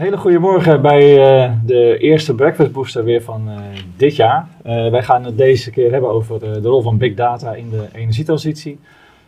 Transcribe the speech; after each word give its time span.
hele 0.00 0.16
goede 0.16 0.38
morgen 0.38 0.82
bij 0.82 1.18
uh, 1.18 1.52
de 1.64 1.98
eerste 1.98 2.34
Breakfast 2.34 2.72
Booster 2.72 3.04
weer 3.04 3.22
van 3.22 3.48
uh, 3.48 3.56
dit 3.96 4.16
jaar. 4.16 4.48
Wij 4.62 5.02
gaan 5.02 5.24
het 5.24 5.36
deze 5.36 5.70
keer 5.70 5.92
hebben 5.92 6.10
over 6.10 6.40
de 6.40 6.68
rol 6.68 6.82
van 6.82 6.98
big 6.98 7.14
data 7.14 7.54
in 7.54 7.70
de 7.70 7.84
energietransitie. 7.92 8.78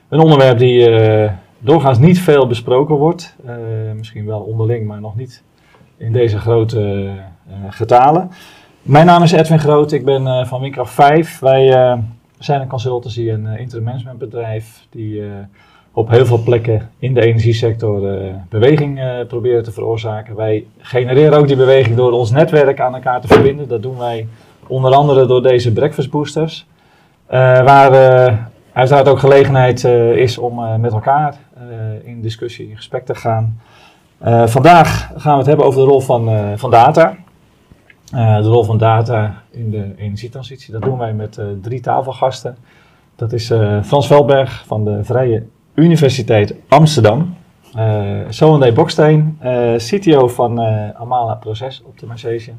Een 0.08 0.20
onderwerp 0.20 0.58
die 0.58 0.90
doorgaans 1.58 1.98
niet 1.98 2.20
veel 2.20 2.46
besproken 2.46 2.94
wordt. 2.94 3.36
misschien 3.96 4.26
wel 4.26 4.40
onderling, 4.40 4.86
maar 4.86 5.00
nog 5.00 5.16
niet 5.16 5.42
in 5.96 6.12
deze 6.12 6.38
grote 6.38 7.10
getalen. 7.68 8.30
Mijn 8.82 9.06
naam 9.06 9.22
is 9.22 9.32
Edwin 9.32 9.58
Groot, 9.58 9.92
ik 9.92 10.04
ben 10.04 10.46
van 10.46 10.60
Windkraft 10.60 10.92
5. 10.92 11.38
Wij 11.38 11.68
zijn 12.38 12.60
een 12.60 12.68
consultancy 12.68 13.30
en 13.30 13.46
interim 13.46 13.84
management 13.84 14.18
bedrijf 14.18 14.86
die 14.90 15.22
op 15.96 16.10
heel 16.10 16.26
veel 16.26 16.42
plekken 16.42 16.90
in 16.98 17.14
de 17.14 17.20
energiesector 17.20 18.24
uh, 18.24 18.34
beweging 18.48 18.98
uh, 18.98 19.26
proberen 19.28 19.62
te 19.62 19.72
veroorzaken. 19.72 20.36
Wij 20.36 20.66
genereren 20.78 21.38
ook 21.38 21.46
die 21.46 21.56
beweging 21.56 21.96
door 21.96 22.12
ons 22.12 22.30
netwerk 22.30 22.80
aan 22.80 22.94
elkaar 22.94 23.20
te 23.20 23.26
verbinden. 23.26 23.68
Dat 23.68 23.82
doen 23.82 23.98
wij 23.98 24.26
onder 24.66 24.92
andere 24.92 25.26
door 25.26 25.42
deze 25.42 25.72
breakfast 25.72 26.10
boosters. 26.10 26.66
Uh, 27.26 27.30
waar 27.64 27.90
uiteraard 28.72 29.08
ook 29.08 29.18
gelegenheid 29.18 29.84
is 30.14 30.38
om 30.38 30.80
met 30.80 30.92
elkaar 30.92 31.36
in 32.02 32.22
discussie, 32.22 32.68
in 32.68 32.76
gesprek 32.76 33.04
te 33.04 33.14
gaan. 33.14 33.60
vandaag 34.44 35.10
gaan 35.16 35.32
we 35.32 35.38
het 35.38 35.46
hebben 35.46 35.66
over 35.66 35.80
de 35.80 35.86
rol 35.86 36.00
van, 36.00 36.58
van 36.58 36.70
data. 36.70 37.16
de 38.10 38.40
rol 38.40 38.64
van 38.64 38.78
data 38.78 39.42
in 39.50 39.70
de 39.70 39.92
energietransitie. 39.96 40.72
Dat 40.72 40.82
doen 40.82 40.98
wij 40.98 41.12
met 41.12 41.40
drie 41.62 41.80
tafelgasten. 41.80 42.56
Dat 43.16 43.32
is 43.32 43.46
Frans 43.82 44.06
Veldberg 44.06 44.64
van 44.66 44.84
de 44.84 45.04
Vrije 45.04 45.46
Universiteit 45.74 46.54
Amsterdam. 46.68 47.36
Uh, 47.76 48.20
Soande 48.28 48.72
Boksteen, 48.72 49.38
uh, 49.44 49.74
CTO 49.76 50.28
van 50.28 50.60
uh, 50.60 50.90
Amala 51.00 51.34
Process 51.34 51.82
Optimization. 51.86 52.56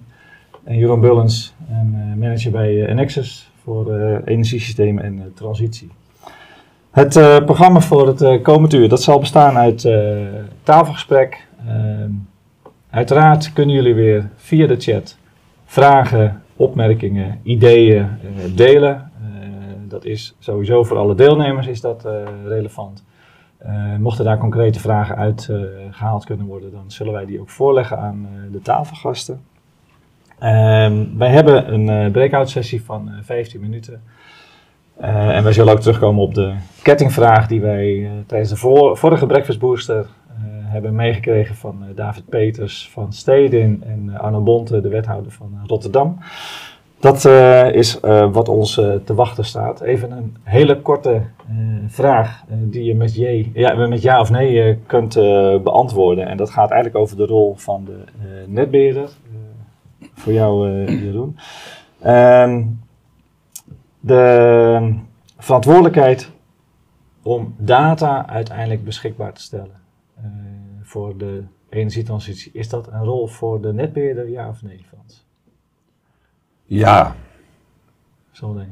En 0.64 0.78
Jeroen 0.78 1.00
Bullens, 1.00 1.54
manager 2.16 2.52
bij 2.52 2.94
Nexus 2.94 3.52
voor 3.64 3.96
energiesystemen 4.26 5.04
en 5.04 5.32
transitie. 5.36 5.92
Het 6.92 7.14
programma 7.46 7.80
voor 7.80 8.08
het 8.08 8.42
komend 8.42 8.74
uur 8.74 8.90
dat 8.90 9.02
zal 9.02 9.20
bestaan 9.20 9.58
uit 9.58 9.90
tafelgesprek. 10.64 11.48
uiteraard 12.90 13.54
kunnen 13.54 13.76
jullie 13.76 13.94
weer 13.94 14.30
via 14.36 14.68
de 14.68 14.76
chat 14.80 15.18
vragen, 15.66 16.42
opmerkingen, 16.56 17.40
ideeën 17.44 18.08
delen 18.56 19.12
dat 19.96 20.06
is 20.06 20.36
sowieso 20.40 20.84
voor 20.84 20.98
alle 20.98 21.16
deelnemers 21.16 21.68
is 21.68 21.82
dat 21.82 22.08
relevant. 22.46 23.04
Uh, 23.66 23.96
mochten 23.98 24.26
daar 24.26 24.38
concrete 24.38 24.80
vragen 24.80 25.16
uit 25.16 25.48
uh, 25.52 25.62
gehaald 25.92 26.26
kunnen 26.26 26.46
worden, 26.46 26.72
dan 26.72 26.84
zullen 26.88 27.14
wij 27.14 27.26
die 27.26 27.40
ook 27.40 27.50
voorleggen 27.50 27.98
aan 27.98 28.28
de 28.52 28.62
tafelgasten. 28.62 29.42
Ehm, 30.40 31.18
wij 31.18 31.30
hebben 31.30 31.74
een 31.74 32.12
breakout 32.12 32.50
sessie 32.50 32.84
van 32.84 33.12
15 33.22 33.62
minuten. 33.62 34.02
en 34.98 35.44
wij 35.44 35.54
zullen 35.54 35.74
ook 35.74 35.80
terugkomen 35.80 36.24
op 36.24 36.34
de 36.34 36.54
kettingvraag 36.82 37.48
die 37.48 37.62
wij 37.62 38.10
tijdens 38.28 38.50
de 38.50 38.58
vorige 38.96 39.26
Breakfast 39.26 39.60
Booster 39.60 40.08
hebben 40.64 40.96
meegekregen 40.96 41.56
van 41.56 41.86
David 41.96 42.30
Peters 42.30 42.90
van 42.92 43.14
Stedin 43.14 43.84
en 43.86 44.18
Arno 44.18 44.42
Bonte, 44.42 44.82
de 44.82 44.90
wethouder 44.90 45.32
van 45.32 45.60
Rotterdam. 45.68 46.18
Dat 47.06 47.26
uh, 47.26 47.74
is 47.74 48.00
uh, 48.06 48.34
wat 48.34 48.50
ons 48.50 48.78
uh, 48.78 48.96
te 48.96 49.14
wachten 49.14 49.46
staat. 49.46 49.82
Even 49.82 50.12
een 50.12 50.38
hele 50.44 50.82
korte 50.82 51.22
vraag 51.88 52.44
die 52.48 52.84
je 52.84 52.96
met, 52.96 53.16
ja, 53.54 53.88
met 53.88 54.02
ja 54.02 54.20
of 54.20 54.30
nee 54.30 54.78
kunt 54.86 55.14
beantwoorden. 55.64 56.28
En 56.28 56.38
dat 56.38 56.50
gaat 56.50 56.72
eigenlijk 56.72 57.02
over 57.04 57.18
de 57.18 57.26
rol 57.26 57.56
van 57.56 57.86
de 57.86 58.04
netbeheerder. 58.48 59.10
voor 60.14 60.34
jou, 60.34 60.70
Jeroen. 61.04 61.38
Ehm, 62.02 62.64
de 64.00 64.94
verantwoordelijkheid 65.38 66.32
om 67.24 67.56
data 67.58 68.28
uiteindelijk 68.28 68.84
beschikbaar 68.84 69.34
te 69.34 69.42
stellen 69.42 69.82
voor 70.82 71.18
de 71.18 71.44
energietransitie. 71.70 72.52
Is 72.54 72.70
dat 72.70 72.88
een 72.92 73.04
rol 73.04 73.28
voor 73.28 73.62
de 73.62 73.74
netbeheerder, 73.74 74.30
ja 74.30 74.50
of 74.50 74.62
nee, 74.62 74.86
Frans? 74.88 75.25
Ja. 76.66 77.16
Zo 78.32 78.54
nee. 78.54 78.68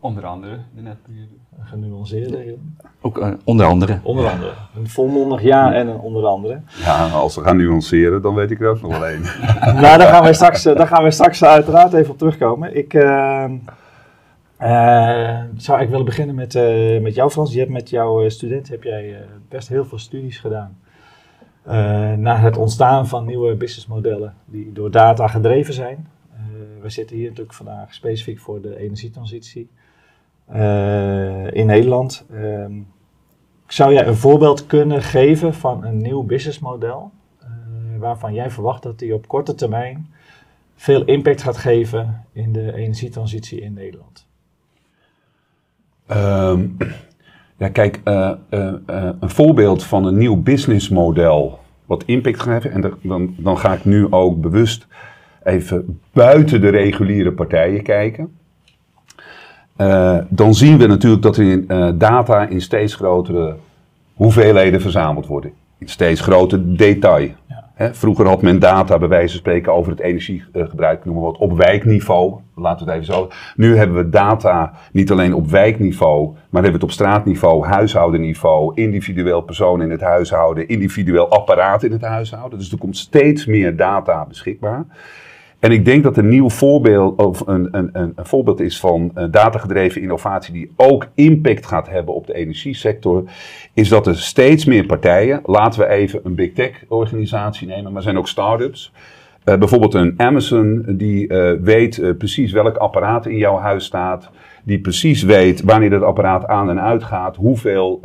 Onder 0.00 0.24
andere 0.24 0.58
de 0.74 0.82
netbeheerder. 0.82 1.36
Genuanceerde. 1.60 2.56
Ook 3.00 3.18
uh, 3.18 3.28
onder 3.44 3.66
andere. 3.66 4.00
Onder 4.02 4.30
andere. 4.30 4.52
Een 4.76 4.88
volmondig 4.88 5.42
ja 5.42 5.72
en 5.72 5.88
een 5.88 5.98
onder 5.98 6.26
andere. 6.26 6.60
Ja, 6.84 7.08
als 7.08 7.34
we 7.34 7.42
gaan 7.42 7.56
nuanceren, 7.56 8.22
dan 8.22 8.34
weet 8.34 8.50
ik 8.50 8.60
er 8.60 8.68
ook 8.68 8.80
nog 8.80 8.90
wel 8.90 9.06
één. 9.06 9.22
nou, 9.80 9.98
daar 9.98 10.08
gaan, 10.08 10.24
we 10.24 10.32
straks, 10.32 10.64
eh, 10.64 10.76
daar 10.76 10.86
gaan 10.86 11.04
we 11.04 11.10
straks 11.10 11.44
uiteraard 11.44 11.92
even 11.92 12.10
op 12.10 12.18
terugkomen. 12.18 12.76
Ik 12.76 12.94
uh, 12.94 13.44
zou 15.56 15.80
ik 15.80 15.88
willen 15.88 16.04
beginnen 16.04 16.34
met, 16.34 16.54
met 17.02 17.14
jou, 17.14 17.30
Frans. 17.30 17.52
Je 17.52 17.58
hebt 17.58 17.70
met 17.70 17.90
jouw 17.90 18.28
student 18.28 18.68
heb 18.68 18.82
jij 18.82 19.16
best 19.48 19.68
heel 19.68 19.84
veel 19.84 19.98
studies 19.98 20.38
gedaan. 20.38 20.78
naar 22.18 22.42
het 22.42 22.56
ontstaan 22.56 23.06
van 23.06 23.24
nieuwe 23.24 23.54
businessmodellen 23.54 24.34
die 24.44 24.72
door 24.72 24.90
data 24.90 25.26
gedreven 25.26 25.74
zijn 25.74 26.06
we 26.80 26.90
zitten 26.90 27.16
hier 27.16 27.28
natuurlijk 27.28 27.54
vandaag 27.54 27.94
specifiek 27.94 28.38
voor 28.38 28.60
de 28.60 28.78
energietransitie 28.78 29.68
uh, 30.52 31.52
in 31.52 31.66
Nederland. 31.66 32.26
Um, 32.32 32.86
zou 33.66 33.92
jij 33.92 34.06
een 34.06 34.16
voorbeeld 34.16 34.66
kunnen 34.66 35.02
geven 35.02 35.54
van 35.54 35.84
een 35.84 35.96
nieuw 35.96 36.22
businessmodel 36.22 37.10
uh, 37.42 37.48
waarvan 37.98 38.34
jij 38.34 38.50
verwacht 38.50 38.82
dat 38.82 38.98
die 38.98 39.14
op 39.14 39.28
korte 39.28 39.54
termijn 39.54 40.14
veel 40.74 41.04
impact 41.04 41.42
gaat 41.42 41.56
geven 41.56 42.24
in 42.32 42.52
de 42.52 42.74
energietransitie 42.74 43.60
in 43.60 43.72
Nederland? 43.72 44.26
Um, 46.10 46.76
ja, 47.56 47.68
kijk, 47.68 48.00
een 48.00 49.30
voorbeeld 49.30 49.84
van 49.84 50.04
een 50.04 50.18
nieuw 50.18 50.42
businessmodel 50.42 51.58
wat 51.86 52.04
impact 52.04 52.40
gaat 52.40 52.62
hebben, 52.62 52.82
en 52.82 52.98
dan, 53.02 53.34
dan 53.38 53.58
ga 53.58 53.74
ik 53.74 53.84
nu 53.84 54.12
ook 54.12 54.40
bewust 54.40 54.86
even 55.46 56.00
buiten 56.12 56.60
de 56.60 56.68
reguliere 56.68 57.32
partijen 57.32 57.82
kijken. 57.82 58.36
Uh, 59.80 60.18
dan 60.28 60.54
zien 60.54 60.78
we 60.78 60.86
natuurlijk 60.86 61.22
dat 61.22 61.36
er 61.36 61.50
in, 61.50 61.64
uh, 61.68 61.90
data 61.94 62.46
in 62.46 62.60
steeds 62.60 62.94
grotere 62.94 63.56
hoeveelheden 64.14 64.80
verzameld 64.80 65.26
worden. 65.26 65.52
In 65.78 65.88
steeds 65.88 66.20
groter 66.20 66.76
detail. 66.76 67.30
Ja. 67.76 67.94
vroeger 67.94 68.26
had 68.26 68.42
men 68.42 68.58
data 68.58 68.98
bij 68.98 69.08
wijze 69.08 69.28
van 69.28 69.38
spreken 69.38 69.72
over 69.72 69.90
het 69.90 70.00
energiegebruik, 70.00 71.04
noemen 71.04 71.22
we 71.24 71.30
wat, 71.30 71.38
op 71.38 71.56
wijkniveau. 71.56 72.34
Laten 72.54 72.86
we 72.86 72.92
het 72.92 73.02
even 73.02 73.14
zo. 73.14 73.28
Nu 73.56 73.76
hebben 73.76 73.96
we 73.96 74.08
data 74.08 74.72
niet 74.92 75.10
alleen 75.10 75.34
op 75.34 75.50
wijkniveau, 75.50 76.26
maar 76.26 76.62
hebben 76.62 76.70
we 76.70 76.72
het 76.72 76.82
op 76.82 76.90
straatniveau, 76.90 77.66
huishoudenniveau, 77.66 78.72
individueel 78.74 79.40
persoon 79.40 79.82
in 79.82 79.90
het 79.90 80.00
huishouden, 80.00 80.68
individueel 80.68 81.28
apparaat 81.28 81.82
in 81.82 81.92
het 81.92 82.02
huishouden. 82.02 82.58
Dus 82.58 82.72
er 82.72 82.78
komt 82.78 82.96
steeds 82.96 83.46
meer 83.46 83.76
data 83.76 84.24
beschikbaar. 84.24 84.84
En 85.66 85.72
ik 85.72 85.84
denk 85.84 86.02
dat 86.02 86.16
een 86.16 86.28
nieuw 86.28 86.50
voorbeeld, 86.50 87.18
of 87.22 87.46
een, 87.46 87.68
een, 87.70 87.88
een, 87.92 88.14
voorbeeld 88.16 88.60
is 88.60 88.80
van 88.80 89.10
uh, 89.14 89.24
datagedreven 89.30 90.02
innovatie 90.02 90.52
die 90.52 90.72
ook 90.76 91.06
impact 91.14 91.66
gaat 91.66 91.88
hebben 91.88 92.14
op 92.14 92.26
de 92.26 92.34
energiesector, 92.34 93.24
is 93.74 93.88
dat 93.88 94.06
er 94.06 94.16
steeds 94.16 94.64
meer 94.64 94.86
partijen, 94.86 95.40
laten 95.44 95.80
we 95.80 95.88
even 95.88 96.20
een 96.24 96.34
big 96.34 96.52
tech 96.52 96.84
organisatie 96.88 97.66
nemen, 97.66 97.92
maar 97.92 98.02
zijn 98.02 98.18
ook 98.18 98.28
start-ups. 98.28 98.92
Uh, 99.44 99.56
bijvoorbeeld 99.56 99.94
een 99.94 100.14
Amazon 100.16 100.84
die 100.88 101.28
uh, 101.28 101.52
weet 101.60 102.14
precies 102.18 102.52
welk 102.52 102.76
apparaat 102.76 103.26
in 103.26 103.36
jouw 103.36 103.58
huis 103.58 103.84
staat, 103.84 104.30
die 104.64 104.80
precies 104.80 105.22
weet 105.22 105.62
wanneer 105.62 105.90
dat 105.90 106.02
apparaat 106.02 106.46
aan 106.46 106.70
en 106.70 106.80
uit 106.80 107.04
gaat, 107.04 107.36
hoeveel 107.36 108.00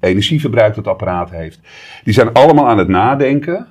energieverbruik 0.00 0.74
dat 0.74 0.86
apparaat 0.86 1.30
heeft. 1.30 1.60
Die 2.04 2.14
zijn 2.14 2.32
allemaal 2.32 2.68
aan 2.68 2.78
het 2.78 2.88
nadenken 2.88 3.66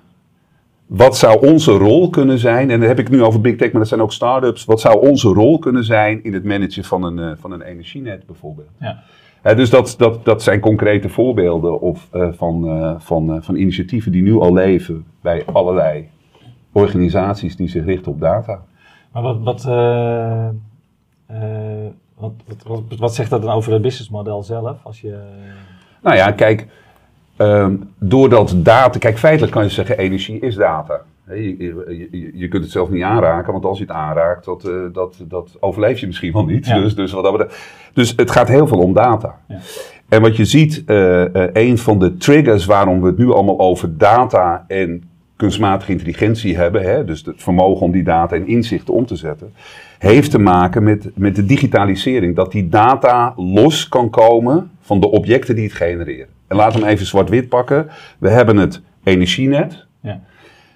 wat 0.85 1.17
zou 1.17 1.47
onze 1.47 1.71
rol 1.71 2.09
kunnen 2.09 2.39
zijn? 2.39 2.71
En 2.71 2.79
dan 2.79 2.87
heb 2.87 2.99
ik 2.99 3.09
nu 3.09 3.23
over 3.23 3.41
big 3.41 3.55
tech, 3.55 3.71
maar 3.71 3.79
dat 3.79 3.89
zijn 3.89 4.01
ook 4.01 4.13
start-ups. 4.13 4.65
Wat 4.65 4.81
zou 4.81 5.07
onze 5.07 5.27
rol 5.27 5.59
kunnen 5.59 5.83
zijn 5.83 6.23
in 6.23 6.33
het 6.33 6.43
managen 6.43 6.83
van 6.83 7.03
een, 7.03 7.17
uh, 7.17 7.31
van 7.37 7.51
een 7.51 7.61
energienet 7.61 8.25
bijvoorbeeld? 8.25 8.69
Ja. 8.79 9.03
Uh, 9.43 9.55
dus 9.55 9.69
dat, 9.69 9.95
dat, 9.97 10.25
dat 10.25 10.43
zijn 10.43 10.59
concrete 10.59 11.09
voorbeelden 11.09 11.81
of, 11.81 12.07
uh, 12.13 12.27
van, 12.31 12.95
van, 13.01 13.43
van 13.43 13.55
initiatieven 13.55 14.11
die 14.11 14.21
nu 14.21 14.33
al 14.33 14.53
leven 14.53 15.05
bij 15.21 15.45
allerlei 15.45 16.09
organisaties 16.71 17.55
die 17.55 17.67
zich 17.67 17.85
richten 17.85 18.11
op 18.11 18.19
data. 18.19 18.63
Maar 19.11 19.21
wat, 19.21 19.39
wat, 19.43 19.63
wat, 22.15 22.33
wat, 22.65 22.81
wat, 22.97 23.15
zegt 23.15 23.29
dat 23.29 23.41
dan 23.41 23.51
over 23.51 23.73
het 23.73 23.81
businessmodel 23.81 24.43
zelf? 24.43 24.77
Als 24.83 25.01
je... 25.01 25.17
Nou 26.01 26.15
ja, 26.15 26.31
kijk, 26.31 26.67
Um, 27.37 27.89
doordat 27.99 28.53
data, 28.57 28.99
kijk 28.99 29.17
feitelijk 29.17 29.53
kan 29.53 29.63
je 29.63 29.69
zeggen 29.69 29.97
energie 29.97 30.39
is 30.39 30.55
data. 30.55 31.01
Je, 31.27 31.57
je, 31.57 32.31
je, 32.33 32.47
kunt 32.47 32.63
het 32.63 32.71
zelf 32.71 32.89
niet 32.89 33.03
aanraken, 33.03 33.51
want 33.51 33.65
als 33.65 33.77
je 33.77 33.83
het 33.83 33.93
aanraakt, 33.93 34.45
dat, 34.45 34.65
uh, 34.67 34.93
dat, 34.93 35.23
dat 35.27 35.57
overleef 35.59 35.99
je 35.99 36.05
misschien 36.05 36.33
wel 36.33 36.45
niet. 36.45 36.65
Dus, 36.65 36.95
dus, 36.95 37.11
wat 37.11 37.23
dat 37.23 37.53
dus 37.93 38.13
het 38.15 38.31
gaat 38.31 38.47
heel 38.47 38.67
veel 38.67 38.77
om 38.77 38.93
data. 38.93 39.39
Ja. 39.47 39.57
En 40.09 40.21
wat 40.21 40.35
je 40.35 40.45
ziet, 40.45 40.83
eh, 40.85 41.35
eh, 41.35 41.49
een 41.53 41.77
van 41.77 41.99
de 41.99 42.17
triggers 42.17 42.65
waarom 42.65 43.01
we 43.01 43.07
het 43.07 43.17
nu 43.17 43.31
allemaal 43.31 43.59
over 43.59 43.97
data 43.97 44.65
en 44.67 45.03
kunstmatige 45.35 45.91
intelligentie 45.91 46.57
hebben, 46.57 46.81
hè, 46.81 47.05
dus 47.05 47.25
het 47.25 47.43
vermogen 47.43 47.85
om 47.85 47.91
die 47.91 48.03
data 48.03 48.35
in 48.35 48.47
inzichten 48.47 48.93
om 48.93 49.05
te 49.05 49.15
zetten, 49.15 49.53
heeft 49.97 50.31
te 50.31 50.39
maken 50.39 50.83
met, 50.83 51.11
met 51.15 51.35
de 51.35 51.45
digitalisering. 51.45 52.35
Dat 52.35 52.51
die 52.51 52.69
data 52.69 53.33
los 53.35 53.87
kan 53.87 54.09
komen 54.09 54.71
van 54.81 54.99
de 54.99 55.11
objecten 55.11 55.55
die 55.55 55.63
het 55.63 55.73
genereren. 55.73 56.34
En 56.47 56.55
laten 56.55 56.79
we 56.79 56.85
hem 56.85 56.93
even 56.93 57.05
zwart-wit 57.05 57.49
pakken. 57.49 57.89
We 58.17 58.29
hebben 58.29 58.57
het 58.57 58.81
energienet. 59.03 59.85
Ja. 60.01 60.21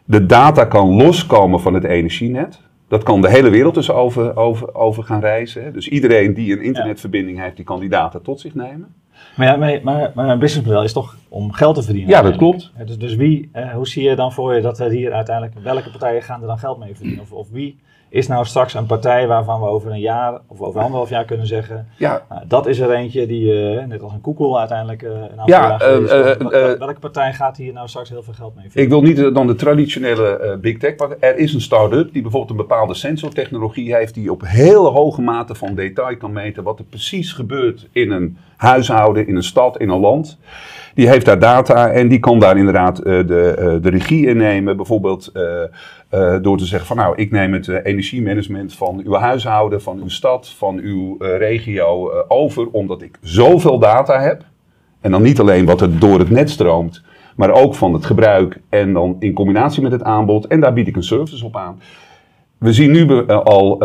De 0.05 0.25
data 0.25 0.65
kan 0.65 0.89
loskomen 0.89 1.59
van 1.59 1.73
het 1.73 1.83
energienet. 1.83 2.61
Dat 2.87 3.03
kan 3.03 3.21
de 3.21 3.29
hele 3.29 3.49
wereld 3.49 3.73
dus 3.73 3.91
over, 3.91 4.35
over, 4.35 4.75
over 4.75 5.03
gaan 5.03 5.19
reizen. 5.19 5.73
Dus 5.73 5.87
iedereen 5.87 6.33
die 6.33 6.53
een 6.53 6.63
internetverbinding 6.63 7.39
heeft, 7.39 7.55
die 7.55 7.65
kan 7.65 7.79
die 7.79 7.89
data 7.89 8.19
tot 8.19 8.39
zich 8.39 8.55
nemen. 8.55 8.95
Maar, 9.35 9.47
ja, 9.47 9.55
maar, 9.55 9.79
maar, 9.83 10.11
maar 10.15 10.29
een 10.29 10.39
businessmodel 10.39 10.83
is 10.83 10.93
toch 10.93 11.17
om 11.29 11.51
geld 11.51 11.75
te 11.75 11.83
verdienen? 11.83 12.09
Ja, 12.09 12.21
dat. 12.21 12.69
Ja, 12.77 12.83
dus, 12.85 12.97
dus 12.97 13.15
wie, 13.15 13.49
eh, 13.51 13.71
hoe 13.71 13.87
zie 13.87 14.09
je 14.09 14.15
dan 14.15 14.33
voor 14.33 14.55
je 14.55 14.61
dat 14.61 14.79
er 14.79 14.89
hier 14.89 15.11
uiteindelijk, 15.11 15.59
welke 15.63 15.89
partijen 15.89 16.21
gaan 16.21 16.41
er 16.41 16.47
dan 16.47 16.59
geld 16.59 16.79
mee 16.79 16.95
verdienen? 16.95 17.21
Of, 17.21 17.31
of 17.31 17.49
wie 17.49 17.79
is 18.09 18.27
nou 18.27 18.45
straks 18.45 18.73
een 18.73 18.85
partij 18.85 19.27
waarvan 19.27 19.61
we 19.61 19.67
over 19.67 19.91
een 19.91 19.99
jaar 19.99 20.39
of 20.47 20.61
over 20.61 20.81
anderhalf 20.81 21.09
jaar 21.09 21.25
kunnen 21.25 21.47
zeggen, 21.47 21.87
Ja, 21.97 22.25
nou, 22.29 22.41
dat 22.47 22.67
is 22.67 22.79
er 22.79 22.91
eentje 22.91 23.27
die, 23.27 23.77
eh, 23.77 23.85
net 23.85 24.01
als 24.01 24.13
een 24.13 24.19
Google 24.23 24.57
uiteindelijk 24.59 25.03
eh, 25.03 25.11
een 25.11 25.39
aantal 25.39 25.45
Ja, 25.45 25.79
eh, 25.79 26.77
welke 26.77 26.99
partij 26.99 27.33
gaat 27.33 27.57
hier 27.57 27.73
nou 27.73 27.87
straks 27.87 28.09
heel 28.09 28.23
veel 28.23 28.33
geld 28.33 28.55
mee 28.55 28.65
Ik 28.65 28.71
verdienen? 28.71 29.01
wil 29.15 29.23
niet 29.25 29.35
dan 29.35 29.47
de 29.47 29.55
traditionele 29.55 30.57
big 30.61 30.77
tech. 30.77 30.95
Er 31.19 31.37
is 31.37 31.53
een 31.53 31.61
start-up 31.61 32.13
die 32.13 32.21
bijvoorbeeld 32.21 32.51
een 32.51 32.67
bepaalde 32.67 32.93
sensortechnologie 32.93 33.95
heeft, 33.95 34.13
die 34.13 34.31
op 34.31 34.41
hele 34.45 34.89
hoge 34.89 35.21
mate 35.21 35.55
van 35.55 35.75
detail 35.75 36.17
kan 36.17 36.31
meten 36.31 36.63
wat 36.63 36.79
er 36.79 36.85
precies 36.85 37.33
gebeurt 37.33 37.87
in 37.91 38.11
een 38.11 38.37
huishouden, 38.59 39.27
in 39.27 39.35
een 39.35 39.43
stad, 39.43 39.77
in 39.77 39.89
een 39.89 39.99
land. 39.99 40.39
Die 40.93 41.09
heeft 41.09 41.25
daar 41.25 41.39
data 41.39 41.89
en 41.89 42.07
die 42.07 42.19
kan 42.19 42.39
daar 42.39 42.57
inderdaad 42.57 42.99
eh, 42.99 43.27
de, 43.27 43.55
eh, 43.57 43.81
de 43.81 43.89
regie 43.89 44.27
in 44.27 44.37
nemen. 44.37 44.75
Bijvoorbeeld 44.75 45.31
eh, 45.33 46.35
door 46.41 46.57
te 46.57 46.65
zeggen 46.65 46.87
van 46.87 46.97
nou, 46.97 47.15
ik 47.15 47.31
neem 47.31 47.53
het 47.53 47.67
energiemanagement 47.67 48.75
van 48.75 49.01
uw 49.05 49.13
huishouden, 49.13 49.81
van 49.81 49.99
uw 50.01 50.09
stad, 50.09 50.49
van 50.57 50.77
uw 50.77 51.17
regio 51.19 52.11
over, 52.27 52.67
omdat 52.71 53.01
ik 53.01 53.17
zoveel 53.21 53.79
data 53.79 54.21
heb. 54.21 54.43
En 55.01 55.11
dan 55.11 55.21
niet 55.21 55.39
alleen 55.39 55.65
wat 55.65 55.81
er 55.81 55.99
door 55.99 56.19
het 56.19 56.29
net 56.29 56.49
stroomt, 56.49 57.03
maar 57.35 57.51
ook 57.51 57.75
van 57.75 57.93
het 57.93 58.05
gebruik 58.05 58.59
en 58.69 58.93
dan 58.93 59.15
in 59.19 59.33
combinatie 59.33 59.81
met 59.81 59.91
het 59.91 60.03
aanbod. 60.03 60.47
En 60.47 60.59
daar 60.59 60.73
bied 60.73 60.87
ik 60.87 60.95
een 60.95 61.03
service 61.03 61.45
op 61.45 61.55
aan. 61.55 61.79
We 62.57 62.73
zien 62.73 62.91
nu 62.91 63.27
al 63.27 63.79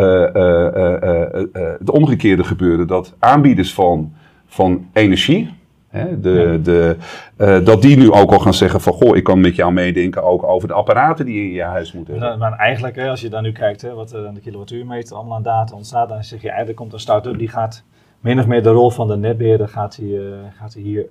het 1.79 1.91
omgekeerde 1.91 2.45
gebeuren, 2.45 2.87
dat 2.87 3.15
aanbieders 3.19 3.75
van, 3.75 4.13
van 4.55 4.89
energie, 4.93 5.51
hè, 5.89 6.21
de, 6.21 6.61
de, 6.63 6.97
eh, 7.37 7.65
dat 7.65 7.83
die 7.83 7.97
nu 7.97 8.13
ook 8.13 8.33
al 8.33 8.39
gaan 8.39 8.55
zeggen 8.55 8.81
van, 8.81 8.93
goh, 8.93 9.17
ik 9.17 9.25
kan 9.25 9.41
met 9.41 9.57
jou 9.57 9.73
meedenken 9.73 10.23
ook 10.23 10.43
over 10.43 10.69
de 10.69 10.75
apparaten 10.75 11.25
die 11.27 11.35
je 11.35 11.43
in 11.49 11.53
je 11.53 11.63
huis 11.63 11.93
moet 11.93 12.07
hebben. 12.09 12.29
Maar, 12.29 12.39
maar 12.39 12.59
eigenlijk, 12.59 12.97
hè, 12.97 13.09
als 13.09 13.21
je 13.21 13.29
dan 13.29 13.43
nu 13.43 13.53
kijkt 13.53 13.83
hè, 13.83 13.95
wat 13.95 14.13
er 14.13 14.27
aan 14.27 14.35
de 14.35 14.41
kilowattuurmeter 14.41 15.17
allemaal 15.17 15.37
aan 15.37 15.43
data 15.43 15.75
ontstaat, 15.77 16.09
dan 16.09 16.25
zeg 16.25 16.41
je 16.41 16.49
eigenlijk 16.49 16.79
komt 16.79 16.93
een 16.93 17.01
start-up 17.01 17.39
die 17.39 17.49
gaat 17.49 17.83
min 18.21 18.39
of 18.39 18.47
meer 18.47 18.63
de 18.63 18.71
rol 18.71 18.91
van 18.91 19.09
de 19.09 19.17
netbeheerder 19.17 19.69
gaat 19.69 19.97
hij, 19.97 20.07
eh, 20.07 20.23
gaat 20.59 20.75
hij 20.75 20.83
hier 20.83 21.07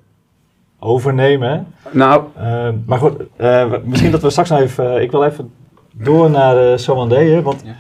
overnemen. 0.80 1.68
Nou, 1.92 2.24
Eh, 2.36 2.70
maar 2.86 3.00
goed, 3.00 3.16
eh, 3.36 3.72
misschien 3.84 4.12
dat 4.12 4.22
we 4.22 4.30
straks 4.30 4.50
nog 4.50 4.60
even, 4.60 4.96
eh, 4.96 5.02
ik 5.02 5.12
wil 5.12 5.24
even 5.24 5.52
door 5.94 6.30
naar 6.30 6.56
de 6.56 6.74
Somandé, 6.78 7.42
want 7.42 7.62
Ja. 7.66 7.72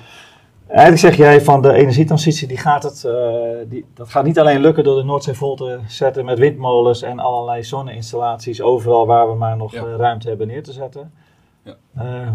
Eigenlijk 0.73 0.99
zeg 1.15 1.15
jij 1.27 1.41
van 1.41 1.61
de 1.61 1.73
energietransitie, 1.73 2.47
die 2.47 2.57
gaat 2.57 2.83
het, 2.83 3.03
eh, 3.05 3.13
die, 3.67 3.85
dat 3.93 4.09
gaat 4.09 4.23
niet 4.25 4.39
alleen 4.39 4.59
lukken 4.61 4.83
door 4.83 4.95
de 4.97 5.03
Noordzee 5.03 5.33
vol 5.33 5.55
te 5.55 5.79
zetten 5.87 6.25
met 6.25 6.39
windmolens 6.39 7.01
en 7.01 7.19
allerlei 7.19 7.63
zonneinstallaties 7.63 8.61
overal 8.61 9.05
waar 9.05 9.29
we 9.29 9.35
maar 9.35 9.57
nog 9.57 9.71
Ja. 9.71 9.83
eh, 9.85 9.95
ruimte 9.95 10.27
hebben 10.27 10.47
neer 10.47 10.63
te 10.63 10.71
zetten. 10.71 11.11
Ja. 11.63 11.75
Eh, 11.95 12.27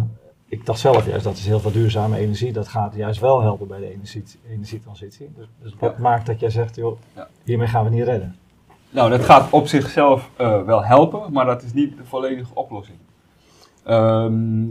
ik 0.49 0.67
dacht 0.67 0.79
zelf 0.81 1.06
juist, 1.06 1.25
dat 1.25 1.37
is 1.37 1.46
heel 1.46 1.61
veel 1.61 1.73
duurzame 1.73 2.19
energie, 2.19 2.52
dat 2.52 2.69
gaat 2.69 2.94
juist 2.94 3.20
wel 3.20 3.40
helpen 3.40 3.67
bij 3.69 3.79
de 3.81 3.93
energie, 3.93 4.25
energietransitie. 4.50 5.31
Dus, 5.37 5.46
dus 5.62 5.73
wat 5.79 5.93
Ja. 5.96 6.02
maakt 6.02 6.26
dat 6.26 6.41
jij 6.41 6.50
zegt, 6.50 6.76
joh, 6.76 6.99
hiermee 7.44 7.67
gaan 7.69 7.84
we 7.84 7.91
niet 7.91 8.05
redden? 8.05 8.37
Nou, 8.91 9.11
dat 9.11 9.25
gaat 9.25 9.50
op 9.50 9.67
zichzelf 9.67 10.31
wel 10.67 10.84
helpen, 10.84 11.32
maar 11.32 11.44
dat 11.44 11.62
is 11.62 11.73
niet 11.73 11.96
de 11.96 12.05
volledige 12.05 12.55
oplossing. 12.55 12.99
Ehm, 13.84 14.70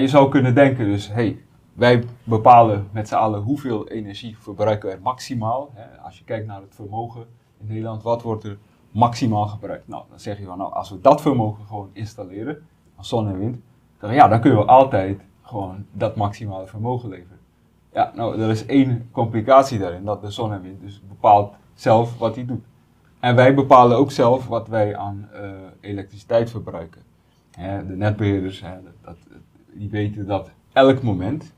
je 0.00 0.08
zou 0.08 0.28
kunnen 0.28 0.54
denken, 0.54 0.84
dus 0.84 1.08
hey, 1.12 1.38
wij 1.74 2.04
bepalen 2.24 2.88
met 2.92 3.08
z'n 3.08 3.14
allen 3.14 3.42
hoeveel 3.42 3.88
energie 3.88 4.36
verbruiken 4.38 4.88
we 4.88 4.94
er 4.94 5.00
maximaal. 5.02 5.70
Hè, 5.74 5.98
als 5.98 6.18
je 6.18 6.24
kijkt 6.24 6.46
naar 6.46 6.60
het 6.60 6.74
vermogen 6.74 7.26
in 7.60 7.66
Nederland, 7.66 8.02
wat 8.02 8.22
wordt 8.22 8.44
er 8.44 8.58
maximaal 8.90 9.46
gebruikt? 9.46 9.88
Nou, 9.88 10.04
dan 10.10 10.20
zeg 10.20 10.38
je 10.38 10.44
van, 10.44 10.58
nou, 10.58 10.72
als 10.72 10.90
we 10.90 11.00
dat 11.00 11.20
vermogen 11.20 11.66
gewoon 11.66 11.90
installeren, 11.92 12.66
van 12.94 13.04
zon 13.04 13.28
en 13.28 13.38
wind, 13.38 13.58
dan, 13.98 14.14
ja, 14.14 14.28
dan 14.28 14.40
kunnen 14.40 14.58
we 14.58 14.64
altijd 14.64 15.20
gewoon 15.42 15.86
dat 15.92 16.16
maximale 16.16 16.66
vermogen 16.66 17.08
leveren. 17.08 17.38
Ja, 17.92 18.12
nou, 18.14 18.40
er 18.40 18.50
is 18.50 18.66
één 18.66 19.08
complicatie 19.12 19.78
daarin, 19.78 20.04
dat 20.04 20.20
de 20.20 20.30
zon 20.30 20.52
en 20.52 20.62
wind 20.62 20.80
dus 20.80 21.02
bepaalt 21.08 21.54
zelf 21.74 22.18
wat 22.18 22.34
hij 22.34 22.44
doet. 22.44 22.64
En 23.20 23.34
wij 23.34 23.54
bepalen 23.54 23.96
ook 23.96 24.10
zelf 24.10 24.46
wat 24.46 24.68
wij 24.68 24.96
aan 24.96 25.28
eh, 25.32 25.50
elektriciteit 25.80 26.50
verbruiken. 26.50 27.02
Hè, 27.50 27.86
de 27.86 27.96
netbeheerders, 27.96 28.60
hè, 28.60 28.74
dat, 29.00 29.16
die 29.72 29.90
weten 29.90 30.26
dat 30.26 30.50
elk 30.72 31.02
moment 31.02 31.52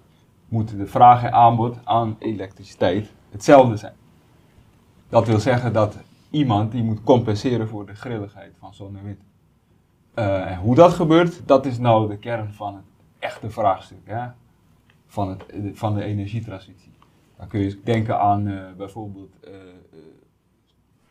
moet 0.49 0.77
de 0.77 0.87
vraag 0.87 1.23
en 1.23 1.33
aanbod 1.33 1.79
aan 1.85 2.17
elektriciteit 2.19 3.13
hetzelfde 3.31 3.77
zijn. 3.77 3.95
Dat 5.09 5.27
wil 5.27 5.41
zeggen 5.41 5.73
dat 5.73 5.97
iemand 6.31 6.73
die 6.73 6.83
moet 6.83 7.03
compenseren 7.03 7.69
voor 7.69 7.87
de 7.87 7.95
grilligheid 7.95 8.57
van 8.59 8.75
zon 8.75 8.97
en 8.97 9.05
wind. 9.05 9.21
Eh, 10.15 10.51
en 10.51 10.59
hoe 10.59 10.75
dat 10.75 10.93
gebeurt, 10.93 11.49
dat 11.49 11.67
is 11.67 11.79
nou 11.79 12.09
de 12.09 12.19
kern 12.19 12.53
van 12.53 12.75
het 12.75 12.85
echte 13.19 13.51
vraagstuk 13.51 14.03
hè, 14.05 14.29
van, 15.07 15.29
het, 15.29 15.45
van 15.73 15.95
de 15.95 16.05
energietransitie. 16.05 16.93
Dan 17.37 17.49
kun 17.49 17.61
je 17.61 17.81
denken 17.85 18.21
aan 18.21 18.47
eh, 18.47 18.73
bijvoorbeeld 18.77 19.41
eh, 19.45 19.53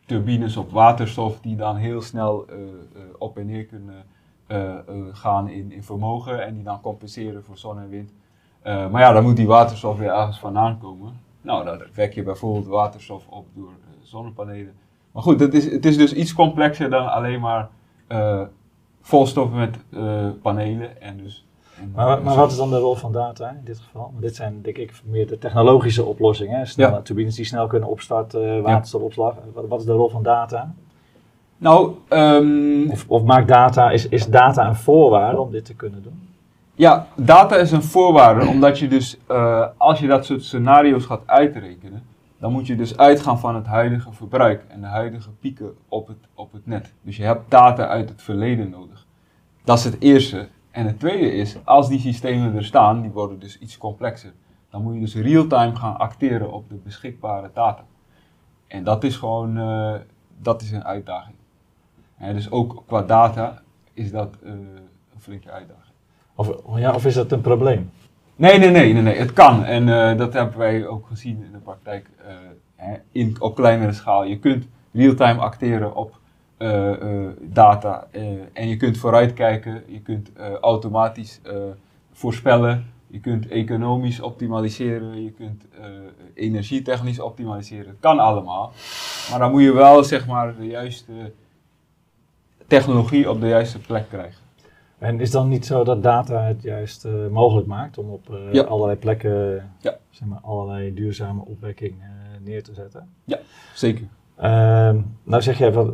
turbines 0.05 0.57
op 0.57 0.71
waterstof 0.71 1.39
die 1.39 1.55
dan 1.55 1.75
heel 1.75 2.01
snel 2.01 2.45
op 3.17 3.37
en 3.37 3.45
neer 3.45 3.65
kunnen 3.65 4.05
gaan 5.11 5.49
in 5.49 5.83
vermogen 5.83 6.45
en 6.45 6.53
die 6.53 6.63
dan 6.63 6.81
compenseren 6.81 7.43
voor 7.43 7.57
zon 7.57 7.79
en 7.79 7.89
wind. 7.89 8.11
Eh, 8.65 8.89
maar 8.89 9.01
ja, 9.01 9.11
dan 9.11 9.23
moet 9.23 9.35
die 9.35 9.47
waterstof 9.47 9.97
weer 9.97 10.09
ergens 10.11 10.39
vandaan 10.39 10.77
komen. 10.79 11.19
Nou, 11.41 11.65
dan 11.65 11.81
wek 11.93 12.13
je 12.13 12.23
bijvoorbeeld 12.23 12.65
waterstof 12.65 13.27
op 13.29 13.45
door 13.53 13.67
eh, 13.69 13.93
zonnepanelen. 14.03 14.73
Maar 15.11 15.23
goed, 15.23 15.39
het 15.39 15.53
is, 15.53 15.71
het 15.71 15.85
is 15.85 15.97
dus 15.97 16.13
iets 16.13 16.33
complexer 16.33 16.89
dan 16.89 17.11
alleen 17.11 17.39
maar 17.39 17.69
eh 18.07 18.41
volstoffen 19.01 19.57
met 19.57 19.77
panelen 20.41 21.01
en 21.01 21.17
dus... 21.17 21.45
En, 21.81 21.91
Maar, 21.95 22.21
maar 22.21 22.35
wat 22.35 22.51
is 22.51 22.57
dan 22.57 22.69
de 22.69 22.77
rol 22.77 22.95
van 22.95 23.11
data 23.11 23.49
in 23.49 23.61
dit 23.63 23.79
geval? 23.79 24.01
Want 24.11 24.21
dit 24.21 24.35
zijn 24.35 24.61
denk 24.61 24.77
ik 24.77 25.01
meer 25.03 25.27
de 25.27 25.37
technologische 25.37 26.05
oplossingen. 26.05 26.57
Hè? 26.59 26.65
Snelle 26.65 26.91
Ja. 26.91 27.01
turbines 27.01 27.35
die 27.35 27.45
snel 27.45 27.67
kunnen 27.67 27.89
opstarten, 27.89 28.61
waterstofopslag. 28.61 29.35
Wat, 29.53 29.67
wat 29.67 29.79
is 29.79 29.85
de 29.85 29.91
rol 29.91 30.09
van 30.09 30.23
data? 30.23 30.73
Nou, 31.57 31.95
ehm, 32.07 32.89
Of, 32.91 33.05
of 33.07 33.23
maakt 33.23 33.47
data, 33.47 33.91
is, 33.91 34.07
is 34.09 34.27
data 34.27 34.67
een 34.67 34.75
voorwaarde 34.75 35.39
om 35.39 35.51
dit 35.51 35.65
te 35.65 35.73
kunnen 35.75 36.03
doen? 36.03 36.27
Ja, 36.77 37.07
data 37.15 37.55
is 37.55 37.71
een 37.71 37.83
voorwaarde, 37.83 38.47
omdat 38.47 38.79
je 38.79 38.87
dus, 38.87 39.17
eh, 39.27 39.67
als 39.77 39.99
je 39.99 40.07
dat 40.07 40.25
soort 40.25 40.43
scenario's 40.43 41.05
gaat 41.05 41.21
uitrekenen, 41.25 42.03
dan 42.39 42.51
moet 42.51 42.67
je 42.67 42.75
dus 42.75 42.97
uitgaan 42.97 43.39
van 43.39 43.55
het 43.55 43.65
huidige 43.65 44.11
verbruik 44.11 44.65
en 44.67 44.81
de 44.81 44.87
huidige 44.87 45.31
pieken 45.31 45.75
op 45.87 46.07
het, 46.07 46.17
op 46.33 46.51
het 46.51 46.65
net. 46.65 46.93
Dus 47.01 47.17
je 47.17 47.23
hebt 47.23 47.51
data 47.51 47.87
uit 47.87 48.09
het 48.09 48.21
verleden 48.21 48.69
nodig. 48.69 49.05
Dat 49.63 49.77
is 49.77 49.83
het 49.83 50.01
eerste. 50.01 50.47
En 50.71 50.85
het 50.85 50.99
tweede 50.99 51.31
is, 51.31 51.57
als 51.63 51.87
die 51.87 51.99
systemen 51.99 52.55
er 52.55 52.65
staan, 52.65 53.01
die 53.01 53.11
worden 53.11 53.39
dus 53.39 53.59
iets 53.59 53.77
complexer. 53.77 54.33
Dan 54.69 54.81
moet 54.81 54.93
je 54.93 54.99
dus 54.99 55.15
real-time 55.15 55.75
gaan 55.75 55.97
acteren 55.97 56.51
op 56.51 56.69
de 56.69 56.75
beschikbare 56.75 57.49
data. 57.53 57.83
En 58.67 58.83
dat 58.83 59.03
is 59.03 59.15
gewoon, 59.15 59.57
eh, 59.57 59.93
dat 60.37 60.61
is 60.61 60.71
een 60.71 60.85
uitdaging. 60.85 61.35
Dus 62.19 62.51
ook 62.51 62.83
qua 62.85 63.01
data 63.01 63.61
is 63.93 64.11
dat 64.11 64.35
eh, 64.43 64.51
een 64.51 65.19
flinke 65.19 65.51
uitdaging. 65.51 65.84
Of, 66.35 66.51
ja, 66.75 66.93
of 66.93 67.05
is 67.05 67.13
dat 67.13 67.31
een 67.31 67.41
probleem? 67.41 67.91
Nee, 68.35 68.57
nee, 68.57 68.69
nee, 68.69 68.93
nee, 68.93 69.01
nee. 69.01 69.17
het 69.17 69.33
kan. 69.33 69.63
En 69.63 69.89
eh, 69.89 70.17
dat 70.17 70.33
hebben 70.33 70.57
wij 70.57 70.87
ook 70.87 71.07
gezien 71.07 71.43
in 71.43 71.51
de 71.51 71.57
praktijk 71.57 72.09
eh, 72.25 72.33
hè, 72.75 72.95
in, 73.11 73.35
op 73.39 73.55
kleinere 73.55 73.93
schaal. 73.93 74.23
Je 74.23 74.39
kunt 74.39 74.67
real-time 74.91 75.39
acteren 75.39 75.95
op 75.95 76.19
eh, 76.57 76.91
data 77.41 78.07
en 78.53 78.67
je 78.67 78.77
kunt 78.77 78.97
vooruitkijken, 78.97 79.83
je 79.87 80.01
kunt 80.01 80.31
automatisch 80.61 81.41
voorspellen, 82.13 82.85
je 83.07 83.19
kunt 83.19 83.47
economisch 83.47 84.19
optimaliseren, 84.19 85.23
je 85.23 85.31
kunt 85.31 85.65
energietechnisch 86.33 87.19
optimaliseren. 87.19 87.87
Het 87.87 87.99
kan 87.99 88.19
allemaal. 88.19 88.71
Maar 89.29 89.39
dan 89.39 89.51
moet 89.51 89.61
je 89.61 89.73
wel 89.73 90.03
zeg 90.03 90.27
maar 90.27 90.55
de 90.55 90.67
juiste 90.67 91.31
technologie 92.67 93.29
op 93.29 93.41
de 93.41 93.47
juiste 93.47 93.79
plek 93.79 94.09
krijgen. 94.09 94.44
En 95.05 95.19
is 95.19 95.31
dan 95.31 95.47
niet 95.49 95.65
zo 95.65 95.83
dat 95.83 96.03
data 96.03 96.41
het 96.43 96.61
juist 96.61 97.05
eh, 97.05 97.11
mogelijk 97.31 97.67
maakt 97.67 97.97
om 97.97 98.09
op 98.09 98.29
eh, 98.33 98.53
Ja. 98.53 98.63
allerlei 98.63 98.97
plekken 98.99 99.71
Ja. 99.79 99.97
zeg 100.09 100.27
maar, 100.27 100.39
allerlei 100.41 100.93
duurzame 100.93 101.41
opwekking 101.45 101.93
eh, 102.01 102.07
neer 102.43 102.63
te 102.63 102.73
zetten? 102.73 103.09
Zeker. 103.73 104.05
Ehm, 104.35 104.97
nou 105.23 105.41
zeg 105.41 105.57
jij, 105.57 105.71
wat, 105.73 105.93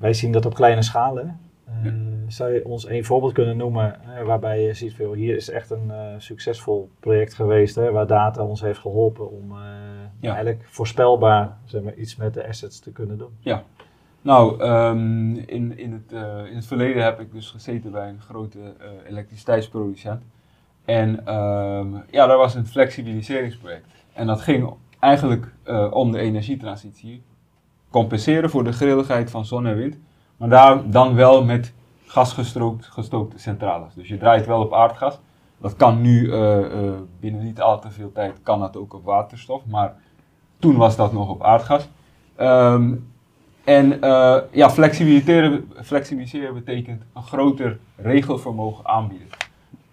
wij 0.00 0.12
zien 0.12 0.32
dat 0.32 0.46
op 0.46 0.54
kleine 0.54 0.82
schalen. 0.82 1.40
Ja. 1.82 1.92
Zou 2.28 2.52
je 2.52 2.64
ons 2.64 2.88
een 2.88 3.04
voorbeeld 3.04 3.32
kunnen 3.32 3.56
noemen 3.56 3.96
waarbij 4.24 4.62
je 4.62 4.74
ziet, 4.74 4.94
veel, 4.94 5.12
hier 5.12 5.36
is 5.36 5.50
echt 5.50 5.70
een 5.70 5.92
succesvol 6.18 6.88
project 7.00 7.34
geweest, 7.34 7.74
hè, 7.74 7.90
waar 7.90 8.06
data 8.06 8.42
ons 8.44 8.60
heeft 8.60 8.78
geholpen 8.78 9.30
om 9.30 9.52
Ja. 10.20 10.28
eigenlijk 10.32 10.64
voorspelbaar 10.68 11.56
zeg 11.64 11.82
maar, 11.82 11.94
iets 11.94 12.16
met 12.16 12.34
de 12.34 12.48
assets 12.48 12.78
te 12.80 12.92
kunnen 12.92 13.18
doen? 13.18 13.30
Nou, 14.28 14.60
ehm, 14.60 15.34
in, 15.34 15.78
in, 15.78 15.92
het, 15.92 16.12
eh, 16.12 16.50
in 16.50 16.56
het 16.56 16.66
verleden 16.66 17.04
heb 17.04 17.20
ik 17.20 17.32
dus 17.32 17.50
gezeten 17.50 17.90
bij 17.90 18.08
een 18.08 18.20
grote 18.20 18.58
eh, 18.58 19.10
elektriciteitsproducent. 19.10 20.22
En 20.84 21.26
ehm, 21.26 21.86
ja, 22.10 22.26
dat 22.26 22.36
was 22.36 22.54
een 22.54 22.66
flexibiliseringsproject. 22.66 23.86
En 24.12 24.26
dat 24.26 24.40
ging 24.40 24.74
eigenlijk 25.00 25.54
eh, 25.62 25.86
om 25.90 26.12
de 26.12 26.18
energietransitie. 26.18 27.22
Compenseren 27.90 28.50
voor 28.50 28.64
de 28.64 28.72
grilligheid 28.72 29.30
van 29.30 29.44
zon 29.44 29.66
en 29.66 29.76
wind. 29.76 29.98
Maar 30.36 30.48
daar 30.48 30.90
dan 30.90 31.14
wel 31.14 31.44
met 31.44 31.74
gasgestookte 32.06 32.90
gestookte 32.90 33.38
centrales. 33.38 33.94
Dus 33.94 34.08
je 34.08 34.18
draait 34.18 34.46
wel 34.46 34.60
op 34.60 34.72
aardgas. 34.72 35.18
Dat 35.58 35.76
kan 35.76 36.00
nu 36.00 36.30
binnen 37.20 37.44
niet 37.44 37.60
al 37.60 37.80
te 37.80 37.90
veel 37.90 38.12
tijd 38.12 38.42
kan 38.42 38.60
dat 38.60 38.76
ook 38.76 38.94
op 38.94 39.04
waterstof. 39.04 39.66
Maar 39.66 39.94
toen 40.58 40.76
was 40.76 40.96
dat 40.96 41.12
nog 41.12 41.28
op 41.28 41.42
aardgas. 41.42 41.88
Ehm, 42.36 42.94
en 43.68 44.00
eh, 44.02 44.36
ja, 44.50 44.70
flexibiliseren, 44.70 45.70
flexibiliseren 45.82 46.54
betekent 46.54 47.02
een 47.14 47.22
groter 47.22 47.78
regelvermogen 47.96 48.86
aanbieden. 48.86 49.26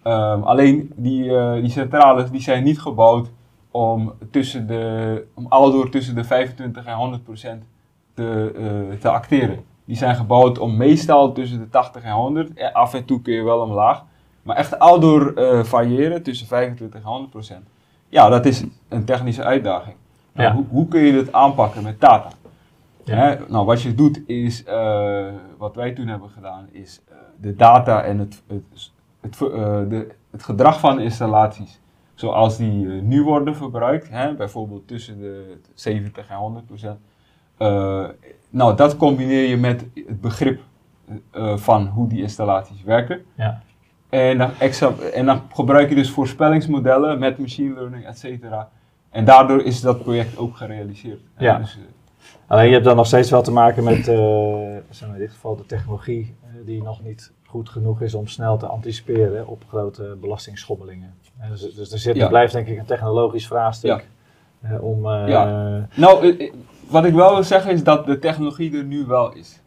Ehm, 0.02 0.42
alleen 0.42 0.92
die, 0.94 1.36
eh, 1.36 1.52
die 1.52 1.70
centrales 1.70 2.30
die 2.30 2.40
zijn 2.40 2.64
niet 2.64 2.80
gebouwd 2.80 3.28
om, 3.70 4.12
tussen 4.30 4.66
de, 4.66 5.24
om 5.34 5.46
aldoor 5.48 5.90
tussen 5.90 6.14
de 6.14 6.24
25 6.24 6.84
en 6.84 6.94
100 6.94 7.24
procent 7.24 7.62
te, 8.14 8.52
eh, 8.56 8.98
te 9.00 9.08
acteren. 9.08 9.64
Die 9.84 9.96
zijn 9.96 10.16
gebouwd 10.16 10.58
om 10.58 10.76
meestal 10.76 11.32
tussen 11.32 11.58
de 11.58 11.68
80 11.68 12.02
en 12.02 12.12
100. 12.12 12.54
En 12.54 12.72
af 12.72 12.94
en 12.94 13.04
toe 13.04 13.22
kun 13.22 13.34
je 13.34 13.42
wel 13.42 13.60
omlaag. 13.60 14.02
Maar 14.42 14.56
echt 14.56 14.78
aldoor 14.78 15.32
variëren 15.64 16.22
tussen 16.22 16.46
25 16.46 17.00
en 17.00 17.06
100 17.06 17.30
procent. 17.30 17.66
Ja, 18.08 18.28
dat 18.28 18.46
is 18.46 18.64
een 18.88 19.04
technische 19.04 19.42
uitdaging. 19.44 19.96
Nou, 20.32 20.48
Ja. 20.48 20.54
hoe, 20.54 20.64
hoe 20.70 20.88
kun 20.88 21.00
je 21.00 21.12
dit 21.12 21.32
aanpakken 21.32 21.82
met 21.82 22.00
data? 22.00 22.28
Hè, 23.10 23.36
nou, 23.48 23.66
wat 23.66 23.82
je 23.82 23.94
doet 23.94 24.28
is, 24.28 24.64
eh, 24.64 25.26
wat 25.58 25.74
wij 25.74 25.92
toen 25.92 26.06
hebben 26.06 26.30
gedaan, 26.30 26.68
is 26.70 27.00
eh, 27.08 27.16
de 27.40 27.54
data 27.54 28.02
en 28.02 28.18
het, 28.18 28.42
het, 28.46 28.92
het, 29.20 29.34
eh, 29.34 29.48
de, 29.88 30.14
het 30.30 30.42
gedrag 30.42 30.80
van 30.80 31.00
installaties, 31.00 31.80
zoals 32.14 32.56
die 32.56 32.86
nu 32.86 33.22
worden 33.22 33.56
verbruikt, 33.56 34.08
hè, 34.10 34.34
bijvoorbeeld 34.34 34.88
tussen 34.88 35.18
de 35.18 35.58
70 35.74 36.28
en 36.28 36.36
100 36.36 36.66
procent. 36.66 36.98
nou, 38.50 38.76
dat 38.76 38.96
combineer 38.96 39.48
je 39.48 39.56
met 39.56 39.86
het 39.94 40.20
begrip 40.20 40.60
van 41.54 41.86
hoe 41.86 42.08
die 42.08 42.22
installaties 42.22 42.82
werken. 42.82 43.24
Ja. 43.34 43.62
En 44.08 44.38
dan, 44.38 44.50
en 45.14 45.26
dan 45.26 45.42
gebruik 45.52 45.88
je 45.88 45.94
dus 45.94 46.10
voorspellingsmodellen 46.10 47.18
met 47.18 47.38
machine 47.38 47.74
learning, 47.74 48.06
et 48.06 48.18
cetera. 48.18 48.70
En 49.10 49.24
daardoor 49.24 49.62
is 49.62 49.80
dat 49.80 50.02
project 50.02 50.36
ook 50.36 50.56
gerealiseerd. 50.56 51.20
Ja. 51.38 51.58
Dus, 51.58 51.78
Alleen 52.46 52.66
je 52.66 52.72
hebt 52.72 52.84
dan 52.84 52.96
nog 52.96 53.06
steeds 53.06 53.30
wel 53.30 53.42
te 53.42 53.50
maken 53.52 53.84
met, 53.84 54.08
eh, 54.08 54.76
in 54.76 55.18
dit 55.18 55.30
geval, 55.30 55.56
de 55.56 55.66
technologie 55.66 56.34
eh, 56.42 56.48
die 56.66 56.82
nog 56.82 57.02
niet 57.02 57.32
goed 57.46 57.68
genoeg 57.68 58.00
is 58.02 58.14
om 58.14 58.26
snel 58.26 58.56
te 58.56 58.66
anticiperen 58.66 59.46
op 59.46 59.62
grote 59.68 60.16
belastingschommelingen. 60.20 61.14
En 61.38 61.50
dus, 61.50 61.74
dus 61.74 61.92
er, 61.92 61.98
zit, 61.98 62.14
er 62.22 62.28
blijft 62.28 62.52
denk 62.52 62.66
ik 62.66 62.78
een 62.78 62.84
technologisch 62.84 63.46
vraagstuk 63.46 63.90
eh, 64.60 64.82
om... 64.84 65.06
eh. 65.06 65.28
Nou, 65.96 66.32
eh, 66.38 66.46
eh, 66.46 66.52
wat 66.88 67.04
ik 67.04 67.14
wel 67.14 67.34
wil 67.34 67.42
zeggen 67.42 67.72
is 67.72 67.84
dat 67.84 68.06
de 68.06 68.18
technologie 68.18 68.76
er 68.78 68.84
nu 68.84 69.04
wel 69.06 69.32
is. 69.32 69.60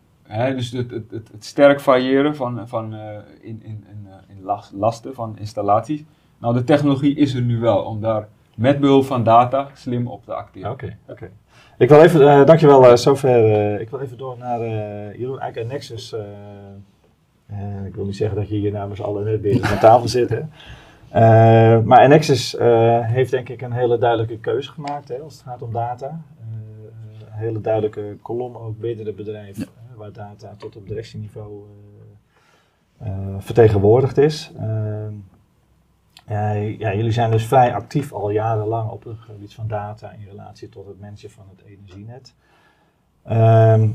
Dus 0.55 0.71
het, 0.71 0.91
het, 0.91 1.11
het, 1.11 1.29
het 1.31 1.45
sterk 1.45 1.79
variëren 1.79 2.35
van, 2.35 2.67
van, 2.67 2.93
eh, 2.93 2.99
in, 3.41 3.61
in, 3.63 3.85
in, 3.89 4.07
eh, 4.07 4.35
in 4.37 4.43
las- 4.43 4.71
lasten 4.73 5.13
van 5.13 5.37
installaties. 5.37 6.03
Nou, 6.37 6.53
de 6.53 6.63
technologie 6.63 7.15
is 7.15 7.33
er 7.33 7.41
nu 7.41 7.59
wel 7.59 7.81
om 7.81 8.01
daar 8.01 8.27
met 8.59 8.79
behulp 8.79 9.05
van 9.05 9.23
data 9.23 9.67
slim 9.73 10.07
op 10.07 10.25
te 10.25 10.33
acteren. 10.33 10.71
Oké, 10.71 10.97
oké. 11.07 11.29
Ik 11.77 11.89
wil 11.89 12.01
even, 12.01 12.29
eh, 12.29 12.45
dankjewel 12.45 12.87
eh, 12.87 12.95
zover. 12.95 13.53
eh, 13.53 13.79
ik 13.79 13.89
wil 13.89 13.99
even 13.99 14.17
door 14.17 14.37
naar 14.37 14.59
Jeroen 15.17 15.39
Eijk 15.39 15.55
en 15.55 15.67
Nexus. 15.67 16.15
ik 17.85 17.95
wil 17.95 18.05
niet 18.05 18.15
zeggen 18.15 18.37
dat 18.37 18.49
je 18.49 18.55
hier 18.55 18.71
namens 18.71 19.01
alle 19.01 19.23
netbeheerders 19.23 19.71
aan 19.71 19.79
tafel 19.79 20.07
zit. 20.07 20.29
Hè. 20.29 20.41
Maar 21.81 22.07
Nexus 22.07 22.55
heeft 23.01 23.31
denk 23.31 23.49
ik 23.49 23.61
een 23.61 23.71
hele 23.71 23.97
duidelijke 23.97 24.39
keuze 24.39 24.71
gemaakt 24.71 25.07
hè, 25.07 25.19
als 25.19 25.33
het 25.33 25.43
gaat 25.43 25.61
om 25.61 25.73
data. 25.73 26.21
Een 27.19 27.31
hele 27.31 27.61
duidelijke 27.61 28.17
kolom 28.21 28.55
ook 28.55 28.79
binnen 28.79 29.05
het 29.05 29.15
bedrijf, 29.15 29.67
waar 29.95 30.11
data 30.11 30.53
tot 30.57 30.75
op 30.75 30.87
directieniveau 30.87 31.63
vertegenwoordigd 33.39 34.17
is. 34.17 34.51
Eh, 36.29 36.79
ja, 36.79 36.95
jullie 36.95 37.11
zijn 37.11 37.31
dus 37.31 37.45
vrij 37.45 37.73
actief 37.73 38.13
al 38.13 38.29
jarenlang 38.29 38.89
op 38.89 39.03
het 39.03 39.19
gebied 39.19 39.53
van 39.53 39.67
data 39.67 40.11
in 40.11 40.27
relatie 40.29 40.69
tot 40.69 40.87
het 40.87 40.99
managen 40.99 41.29
van 41.29 41.45
het 41.49 41.65
energienet. 41.65 42.33
Ehm, 43.23 43.89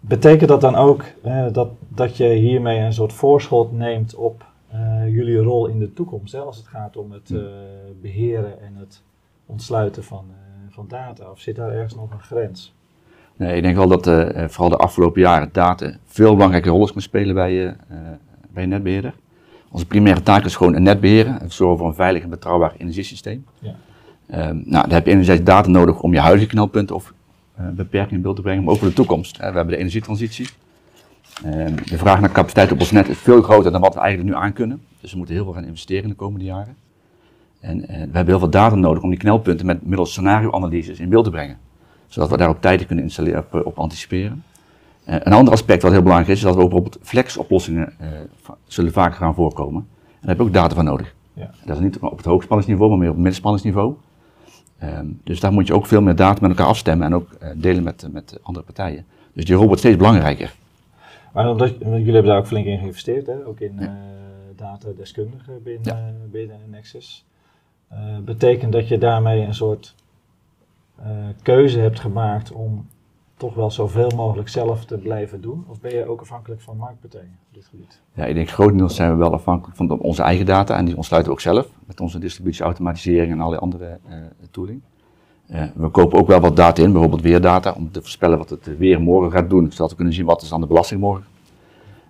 betekent 0.00 0.48
dat 0.48 0.60
dan 0.60 0.74
ook 0.74 1.04
eh, 1.22 1.46
dat, 1.52 1.68
dat 1.88 2.16
je 2.16 2.28
hiermee 2.28 2.78
een 2.78 2.92
soort 2.92 3.12
voorschot 3.12 3.72
neemt 3.72 4.14
op 4.14 4.44
eh, 4.68 5.08
jullie 5.08 5.38
rol 5.38 5.66
in 5.66 5.78
de 5.78 5.92
toekomst, 5.92 6.32
hè, 6.32 6.38
als 6.38 6.56
het 6.56 6.66
gaat 6.66 6.96
om 6.96 7.12
het 7.12 7.30
eh, 7.30 7.42
beheren 8.00 8.60
en 8.60 8.76
het 8.76 9.02
ontsluiten 9.46 10.04
van, 10.04 10.24
van 10.68 10.88
data? 10.88 11.30
Of 11.30 11.40
zit 11.40 11.56
daar 11.56 11.72
ergens 11.72 11.94
nog 11.94 12.10
een 12.12 12.20
grens? 12.20 12.74
Nee, 13.36 13.56
ik 13.56 13.62
denk 13.62 13.76
wel 13.76 13.88
dat 13.88 14.04
vooral 14.50 14.68
de 14.68 14.76
afgelopen 14.76 15.20
jaren 15.20 15.48
data 15.52 15.96
veel 16.04 16.34
belangrijke 16.34 16.68
rol 16.68 16.84
is 16.84 16.90
gaan 16.90 17.00
spelen 17.00 17.34
bij, 17.34 17.76
bij 18.50 18.62
een 18.62 18.68
netbeheerder. 18.68 19.14
Onze 19.72 19.86
primaire 19.86 20.22
taak 20.22 20.44
is 20.44 20.56
gewoon 20.56 20.74
een 20.74 20.82
net 20.82 21.00
beheren 21.00 21.40
en 21.40 21.52
zorgen 21.52 21.78
voor 21.78 21.86
een 21.88 21.94
veilig 21.94 22.22
en 22.22 22.28
betrouwbaar 22.28 22.74
energiesysteem. 22.78 23.46
Ja. 23.58 23.74
Ehm, 24.26 24.56
nou, 24.64 24.88
daar 24.88 24.92
heb 24.92 25.06
je 25.06 25.12
enerzijds 25.12 25.42
data 25.42 25.68
nodig 25.68 26.00
om 26.00 26.12
je 26.12 26.20
huidige 26.20 26.46
knelpunten 26.46 26.96
of 26.96 27.12
eh, 27.54 27.68
beperkingen 27.68 28.16
in 28.16 28.22
beeld 28.22 28.36
te 28.36 28.42
brengen, 28.42 28.64
maar 28.64 28.72
ook 28.72 28.78
voor 28.78 28.88
de 28.88 28.94
toekomst. 28.94 29.38
Hè. 29.38 29.50
We 29.50 29.56
hebben 29.56 29.74
de 29.74 29.80
energietransitie. 29.80 30.48
Ehm, 31.44 31.74
de 31.74 31.98
vraag 31.98 32.20
naar 32.20 32.32
capaciteit 32.32 32.72
op 32.72 32.80
ons 32.80 32.90
net 32.90 33.08
is 33.08 33.18
veel 33.18 33.42
groter 33.42 33.72
dan 33.72 33.80
wat 33.80 33.94
we 33.94 34.00
eigenlijk 34.00 34.30
nu 34.30 34.42
aankunnen. 34.42 34.82
Dus 35.00 35.10
we 35.10 35.16
moeten 35.16 35.34
heel 35.34 35.44
veel 35.44 35.52
gaan 35.52 35.64
investeren 35.64 36.02
in 36.02 36.08
de 36.08 36.14
komende 36.14 36.44
jaren. 36.44 36.76
En 37.60 37.88
eh, 37.88 37.88
we 37.88 38.00
hebben 38.00 38.26
heel 38.26 38.38
veel 38.38 38.50
data 38.50 38.74
nodig 38.74 39.02
om 39.02 39.10
die 39.10 39.18
knelpunten 39.18 39.66
met 39.66 39.86
middels 39.86 40.10
scenario-analyses 40.10 41.00
in 41.00 41.08
beeld 41.08 41.24
te 41.24 41.30
brengen. 41.30 41.58
Zodat 42.06 42.30
we 42.30 42.84
kunnen 42.86 43.04
installeren, 43.04 43.38
op, 43.38 43.54
eh, 43.54 43.66
op 43.66 43.78
anticiperen. 43.78 44.44
Eh, 45.04 45.14
een 45.18 45.32
ander 45.32 45.52
aspect 45.52 45.82
wat 45.82 45.92
heel 45.92 46.02
belangrijk 46.02 46.30
is, 46.32 46.38
is 46.38 46.44
dat 46.44 46.54
we 46.54 46.62
ook 46.62 46.70
bijvoorbeeld 46.70 46.98
flex-oplossingen 47.06 47.92
eh, 47.98 48.08
zullen 48.66 48.92
vaker 48.92 49.16
gaan 49.16 49.34
voorkomen. 49.34 49.80
En 50.00 50.18
daar 50.20 50.28
heb 50.28 50.38
je 50.38 50.42
ook 50.44 50.52
data 50.52 50.74
voor 50.74 50.84
nodig. 50.84 51.14
Ja. 51.32 51.50
Dat 51.64 51.76
is 51.76 51.82
niet 51.82 51.98
op 51.98 52.16
het 52.16 52.26
hoogspanningsniveau, 52.26 52.90
maar 52.90 52.98
meer 52.98 53.08
op 53.08 53.14
het 53.14 53.22
middenspanningsniveau. 53.22 53.94
Ehm, 54.78 55.06
dus 55.24 55.40
daar 55.40 55.52
moet 55.52 55.66
je 55.66 55.74
ook 55.74 55.86
veel 55.86 56.00
meer 56.02 56.16
data 56.16 56.38
met 56.40 56.50
elkaar 56.50 56.66
afstemmen 56.66 57.06
en 57.06 57.14
ook 57.14 57.32
eh, 57.32 57.48
delen 57.56 57.82
met, 57.82 58.08
met 58.12 58.38
andere 58.42 58.64
partijen. 58.64 59.04
Dus 59.32 59.44
die 59.44 59.54
rol 59.54 59.64
wordt 59.66 59.80
steeds 59.80 59.96
belangrijker. 59.96 60.54
Maar 61.32 61.50
omdat, 61.50 61.74
jullie 61.78 62.04
hebben 62.12 62.24
daar 62.24 62.38
ook 62.38 62.46
flink 62.46 62.66
in 62.66 62.78
geïnvesteerd, 62.78 63.26
hè? 63.26 63.46
ook 63.46 63.60
in 63.60 63.76
Ja. 63.78 63.96
datadeskundigen 64.56 65.62
binnen, 65.62 65.96
Ja. 65.96 66.12
binnen 66.30 66.56
Nexus. 66.70 67.24
Betekent 68.24 68.72
dat 68.72 68.88
je 68.88 68.98
daarmee 68.98 69.40
een 69.46 69.54
soort 69.54 69.94
keuze 71.42 71.78
hebt 71.78 72.00
gemaakt 72.00 72.52
om 72.52 72.86
toch 73.42 73.54
wel 73.54 73.70
zoveel 73.70 74.10
mogelijk 74.16 74.48
zelf 74.48 74.84
te 74.84 74.98
blijven 74.98 75.40
doen? 75.40 75.64
Of 75.68 75.80
ben 75.80 75.94
je 75.94 76.08
ook 76.08 76.20
afhankelijk 76.20 76.60
van 76.60 76.76
marktpartijen 76.76 77.38
op 77.48 77.54
dit 77.54 77.66
gebied? 77.66 78.00
Ja, 78.14 78.24
ik 78.24 78.34
denk 78.34 78.48
grotendeels 78.48 78.96
zijn 78.96 79.10
we 79.10 79.16
wel 79.16 79.32
afhankelijk 79.32 79.76
van 79.76 79.98
onze 79.98 80.22
eigen 80.22 80.46
data 80.46 80.76
en 80.76 80.84
die 80.84 80.96
ontsluiten 80.96 81.32
we 81.32 81.38
ook 81.38 81.44
zelf 81.44 81.68
met 81.86 82.00
onze 82.00 82.18
distributie, 82.18 82.64
automatisering 82.64 83.32
en 83.32 83.38
allerlei 83.38 83.60
andere 83.62 83.98
eh, 84.08 84.16
tooling. 84.50 84.80
Eh, 85.46 85.62
we 85.74 85.88
kopen 85.88 86.18
ook 86.18 86.26
wel 86.26 86.40
wat 86.40 86.56
data 86.56 86.82
in, 86.82 86.92
bijvoorbeeld 86.92 87.22
weerdata, 87.22 87.72
om 87.72 87.90
te 87.90 88.00
voorspellen 88.00 88.38
wat 88.38 88.50
het 88.50 88.78
weer 88.78 89.00
morgen 89.00 89.32
gaat 89.32 89.50
doen, 89.50 89.72
zodat 89.72 89.90
we 89.90 89.96
kunnen 89.96 90.14
zien 90.14 90.26
wat 90.26 90.42
is 90.42 90.48
dan 90.48 90.60
de 90.60 90.66
belasting 90.66 91.00
morgen. 91.00 91.24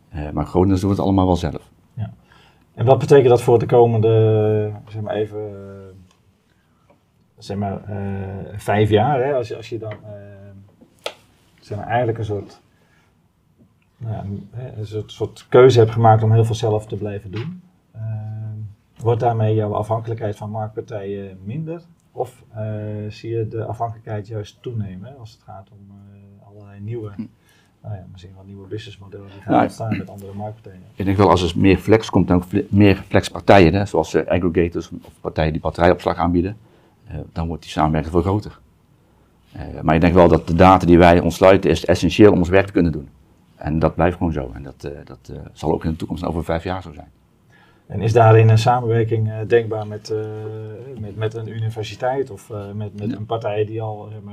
Eh, 0.09 0.31
maar 0.31 0.47
grotendeels 0.47 0.81
doen 0.81 0.91
we 0.91 0.97
het 0.97 1.05
allemaal 1.05 1.27
wel 1.27 1.37
zelf. 1.37 1.71
En 2.75 2.85
wat 2.85 2.99
betekent 2.99 3.29
dat 3.29 3.43
voor 3.43 3.59
de 3.59 3.67
komende, 3.67 4.71
zeg 4.89 5.03
maar 5.03 5.15
even, 5.15 5.39
eh, 5.39 5.95
zeg 7.39 7.57
maar, 7.57 7.83
eh, 7.85 8.59
vijf 8.59 8.91
jaar? 8.91 9.25
Hè? 9.25 9.35
Als, 9.35 9.49
je, 9.49 9.57
als 9.57 9.69
je 9.69 9.79
dan, 9.79 9.93
eh, 9.93 10.42
maar, 11.71 11.87
eigenlijk 11.87 12.19
een 12.19 12.25
soort, 12.25 12.61
nou 13.97 14.15
ja, 14.15 14.25
een, 14.77 14.87
soort, 14.87 15.13
soort 15.13 15.47
keuze 15.49 15.79
hebt 15.79 15.91
gemaakt 15.91 16.23
om 16.23 16.33
heel 16.33 16.45
veel 16.45 16.55
zelf 16.55 16.87
te 16.87 16.97
blijven 16.97 17.31
doen. 17.31 17.63
Eh, 17.93 18.01
wordt 18.97 19.21
daarmee 19.21 19.55
jouw 19.55 19.75
afhankelijkheid 19.75 20.37
van 20.37 20.51
marktpartijen 20.51 21.39
minder? 21.45 21.83
Of 22.13 22.43
eh, 22.55 22.65
zie 23.09 23.31
je 23.31 23.49
de 23.49 23.65
afhankelijkheid 23.65 24.27
juist 24.27 24.63
toenemen 24.63 25.19
als 25.19 25.33
het 25.33 25.43
gaat 25.43 25.69
om 25.71 25.79
eh, 25.91 26.49
allerlei 26.49 26.81
nieuwe, 26.81 27.11
nou 27.83 27.95
ja, 27.95 28.05
misschien 28.13 28.35
wel 28.35 28.45
nieuwe 28.45 28.67
businessmodellen 28.67 29.27
die 29.33 29.41
gaan 29.41 29.55
Ja. 29.55 29.63
ontstaan 29.63 29.99
met 29.99 30.11
andere 30.11 30.33
marktpartijen? 30.33 30.83
Ik 30.95 31.05
denk 31.05 31.17
wel 31.17 31.31
als 31.31 31.43
er 31.53 31.61
meer 31.61 31.79
flex 31.79 32.11
komt, 32.11 32.29
dan 32.29 32.45
meer 32.69 32.97
flexpartijen, 32.97 33.75
hè, 33.75 33.87
zoals 33.87 34.15
eh, 34.15 34.27
aggregators 34.27 34.91
of 35.03 35.13
partijen 35.21 35.53
die 35.53 35.61
batterijopslag 35.61 36.17
aanbieden, 36.17 36.57
dan 37.33 37.47
wordt 37.47 37.63
die 37.63 37.71
samenwerking 37.71 38.13
veel 38.13 38.23
groter. 38.23 38.59
Eh, 39.53 39.81
maar 39.83 39.95
ik 39.95 40.01
denk 40.01 40.15
wel 40.15 40.29
dat 40.29 40.47
de 40.47 40.55
data 40.55 40.87
die 40.87 40.99
wij 40.99 41.21
ontsluiten 41.21 41.71
is 41.71 41.85
essentieel 41.85 42.33
om 42.33 42.39
ons 42.39 42.49
werk 42.49 42.67
te 42.67 42.73
kunnen 42.73 42.93
doen. 42.93 43.09
En 43.57 43.79
dat 43.79 43.95
blijft 43.95 44.17
gewoon 44.17 44.33
zo. 44.33 44.51
En 44.55 44.63
dat, 44.63 44.85
eh, 44.85 44.91
dat 45.05 45.19
eh, 45.33 45.37
zal 45.53 45.73
ook 45.73 45.85
in 45.85 45.91
de 45.91 45.97
toekomst 45.97 46.25
over 46.25 46.45
vijf 46.45 46.65
jaar 46.65 46.83
zo 46.83 46.93
zijn. 46.93 47.09
En 47.87 48.01
is 48.01 48.13
daarin 48.13 48.49
een 48.49 48.59
samenwerking 48.59 49.31
eh, 49.31 49.37
denkbaar 49.47 49.87
met, 49.87 50.11
eh, 50.11 50.19
met, 51.01 51.17
met 51.17 51.35
een 51.35 51.49
universiteit 51.49 52.31
of 52.31 52.51
eh, 52.51 52.57
met, 52.75 52.99
met 53.01 53.11
Ja. 53.11 53.17
een 53.17 53.27
partij 53.27 53.65
die 53.65 53.83
al 53.83 54.09
eh, 54.27 54.33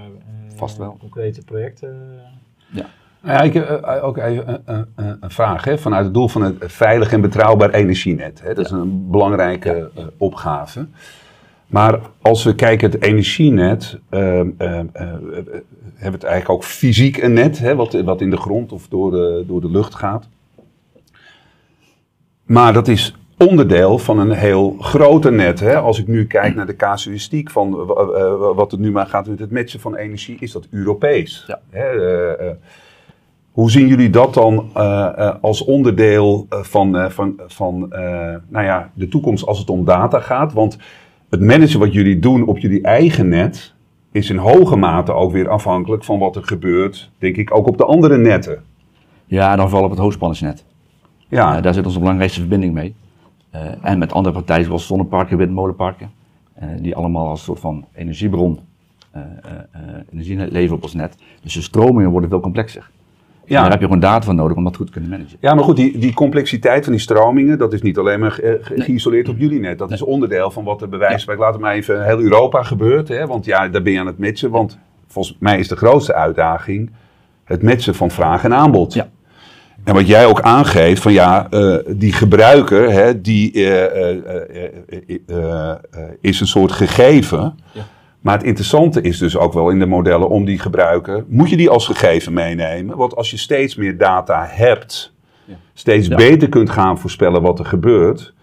Vast 0.55 0.77
wel. 0.77 0.97
concrete 0.99 1.43
projecten... 1.43 1.97
Nou 2.69 2.87
Ja, 3.23 3.41
ik 3.41 3.53
heb 3.53 3.83
ook 4.01 4.17
even 4.17 4.61
een, 4.65 5.17
vraag. 5.31 5.63
Hè, 5.63 5.77
vanuit 5.77 6.03
het 6.05 6.13
doel 6.13 6.27
van 6.27 6.41
het 6.41 6.55
veilig 6.59 7.11
en 7.11 7.21
betrouwbaar 7.21 7.69
energienet. 7.69 8.41
Hè, 8.41 8.53
dat 8.53 8.65
is 8.65 8.71
een 8.71 9.09
belangrijke 9.09 9.91
eh, 9.95 10.03
opgave. 10.17 10.87
Maar 11.69 11.99
als 12.21 12.43
we 12.43 12.55
kijken 12.55 12.91
het 12.91 13.03
energienet, 13.03 13.99
ehm, 14.09 14.49
ehm, 14.57 14.85
eh, 14.93 15.05
hebben 15.05 15.61
we 15.95 16.09
het 16.09 16.23
eigenlijk 16.23 16.49
ook 16.49 16.63
fysiek 16.63 17.17
een 17.17 17.33
net, 17.33 17.59
hè, 17.59 17.75
wat, 17.75 17.93
wat 17.93 18.21
in 18.21 18.29
de 18.29 18.37
grond 18.37 18.71
of 18.71 18.87
door 18.87 19.11
de, 19.11 19.43
door 19.47 19.61
de 19.61 19.71
lucht 19.71 19.95
gaat. 19.95 20.27
Maar 22.43 22.73
dat 22.73 22.87
is 22.87 23.15
onderdeel 23.37 23.97
van 23.97 24.19
een 24.19 24.31
heel 24.31 24.75
groter 24.79 25.31
net. 25.33 25.59
Hè? 25.59 25.77
Als 25.77 25.99
ik 25.99 26.07
nu 26.07 26.25
kijk 26.27 26.55
naar 26.55 26.65
de 26.65 26.75
casuïstiek 26.75 27.49
van 27.49 27.73
eh, 27.73 28.21
eh, 28.21 28.55
wat 28.55 28.71
er 28.71 28.79
nu 28.79 28.91
maar 28.91 29.07
gaat 29.07 29.27
met 29.27 29.39
het 29.39 29.51
matchen 29.51 29.79
van 29.79 29.95
energie, 29.95 30.37
is 30.39 30.51
dat 30.51 30.67
Europees. 30.71 31.43
Ja. 31.47 31.59
Hè, 31.69 31.87
hoe 33.51 33.71
zien 33.71 33.87
jullie 33.87 34.09
dat 34.09 34.33
dan 34.33 34.69
als 35.41 35.63
onderdeel 35.63 36.45
van, 36.49 37.11
van, 37.11 37.39
van 37.47 37.87
nou 38.47 38.65
ja, 38.65 38.91
de 38.93 39.07
toekomst 39.07 39.45
als 39.45 39.59
het 39.59 39.69
om 39.69 39.85
data 39.85 40.19
gaat? 40.19 40.53
Want 40.53 40.77
het 41.29 41.41
managen 41.41 41.79
wat 41.79 41.93
jullie 41.93 42.19
doen 42.19 42.45
op 42.45 42.57
jullie 42.57 42.81
eigen 42.81 43.27
net 43.27 43.73
is 44.11 44.29
in 44.29 44.37
hoge 44.37 44.75
mate 44.75 45.13
ook 45.13 45.31
weer 45.31 45.49
afhankelijk 45.49 46.03
van 46.03 46.19
wat 46.19 46.35
er 46.35 46.43
gebeurt, 46.43 47.11
denk 47.17 47.35
ik, 47.35 47.55
ook 47.55 47.67
op 47.67 47.77
de 47.77 47.85
andere 47.85 48.17
netten. 48.17 48.63
Ja, 49.25 49.55
dan 49.55 49.67
vooral 49.69 49.85
op 49.85 49.91
het 49.91 49.99
hoogspanningsnet. 49.99 50.65
Ja, 51.27 51.57
Eh, 51.57 51.63
daar 51.63 51.73
zit 51.73 51.85
onze 51.85 51.99
belangrijkste 51.99 52.39
verbinding 52.39 52.73
mee. 52.73 52.95
Eh, 53.49 53.61
en 53.81 53.97
met 53.97 54.13
andere 54.13 54.35
partijen 54.35 54.65
zoals 54.65 54.87
zonneparken, 54.87 55.37
windmolenparken. 55.37 56.11
eh, 56.53 56.67
die 56.81 56.95
allemaal 56.95 57.27
als 57.27 57.43
soort 57.43 57.59
van 57.59 57.85
energiebron 57.93 58.59
energie 60.11 60.37
leveren 60.37 60.75
op 60.75 60.83
ons 60.83 60.93
net. 60.93 61.17
Dus 61.41 61.53
de 61.53 61.61
stromingen 61.61 62.11
worden 62.11 62.29
veel 62.29 62.39
complexer. 62.39 62.89
En 63.49 63.55
daar 63.55 63.63
ja. 63.65 63.69
heb 63.71 63.79
je 63.79 63.85
gewoon 63.85 64.01
data 64.01 64.25
voor 64.25 64.35
nodig 64.35 64.57
om 64.57 64.63
dat 64.63 64.75
goed 64.75 64.85
te 64.85 64.91
kunnen 64.91 65.09
managen. 65.09 65.37
ja, 65.39 65.53
maar 65.53 65.63
goed, 65.63 65.75
die, 65.75 65.97
die 65.97 66.13
complexiteit 66.13 66.83
van 66.83 66.93
die 66.93 67.01
stromingen, 67.01 67.57
dat 67.57 67.73
is 67.73 67.81
niet 67.81 67.97
alleen 67.97 68.19
maar 68.19 68.31
ge- 68.31 68.59
ge- 68.61 68.81
geïsoleerd 68.81 69.29
op 69.29 69.37
jullie 69.37 69.59
net. 69.59 69.77
Dat 69.77 69.91
is 69.91 70.01
onderdeel 70.01 70.51
van 70.51 70.63
wat 70.63 70.81
er 70.81 70.89
bij 70.89 70.99
wijze 70.99 71.25
van, 71.25 71.33
ik 71.33 71.39
laat 71.39 71.53
het 71.53 71.61
maar 71.61 71.73
even 71.73 72.05
heel 72.05 72.19
Europa 72.19 72.63
gebeurt. 72.63 73.07
Hè? 73.07 73.25
Want 73.27 73.45
ja, 73.45 73.67
daar 73.67 73.81
ben 73.81 73.93
je 73.93 73.99
aan 73.99 74.07
het 74.07 74.17
matchen. 74.19 74.49
Want 74.49 74.77
volgens 75.07 75.37
mij 75.39 75.59
is 75.59 75.67
de 75.67 75.75
grootste 75.75 76.13
uitdaging 76.13 76.91
het 77.43 77.63
matchen 77.63 77.95
van 77.95 78.11
vraag 78.11 78.43
en 78.43 78.53
aanbod. 78.53 78.93
Ja. 78.93 79.09
En 79.83 79.93
wat 79.93 80.07
jij 80.07 80.25
ook 80.25 80.41
aangeeft, 80.41 81.01
van 81.01 81.13
ja, 81.13 81.47
eh, 81.49 81.75
die 81.87 82.13
gebruiker, 82.13 82.91
hè, 82.91 83.21
die 83.21 83.51
eh, 83.53 84.17
eh, 85.27 85.75
is 86.21 86.39
een 86.39 86.47
soort 86.47 86.71
gegeven. 86.71 87.59
Ja. 87.71 87.81
Maar 88.19 88.37
het 88.37 88.43
interessante 88.45 89.01
is 89.01 89.17
dus 89.17 89.37
ook 89.37 89.53
wel 89.53 89.69
in 89.69 89.79
de 89.79 89.85
modellen 89.85 90.29
om 90.29 90.45
die 90.45 90.59
gebruiker, 90.59 91.23
moet 91.27 91.49
je 91.49 91.57
die 91.57 91.69
als 91.69 91.85
gegeven 91.85 92.33
meenemen? 92.33 92.97
Want 92.97 93.15
als 93.15 93.31
je 93.31 93.37
steeds 93.37 93.75
meer 93.75 93.97
data 93.97 94.45
hebt, 94.49 95.13
Ja. 95.45 95.55
steeds 95.73 96.07
Ja. 96.07 96.15
beter 96.15 96.49
kunt 96.49 96.69
gaan 96.69 96.99
voorspellen 96.99 97.41
wat 97.41 97.59
er 97.59 97.65
gebeurt, 97.65 98.33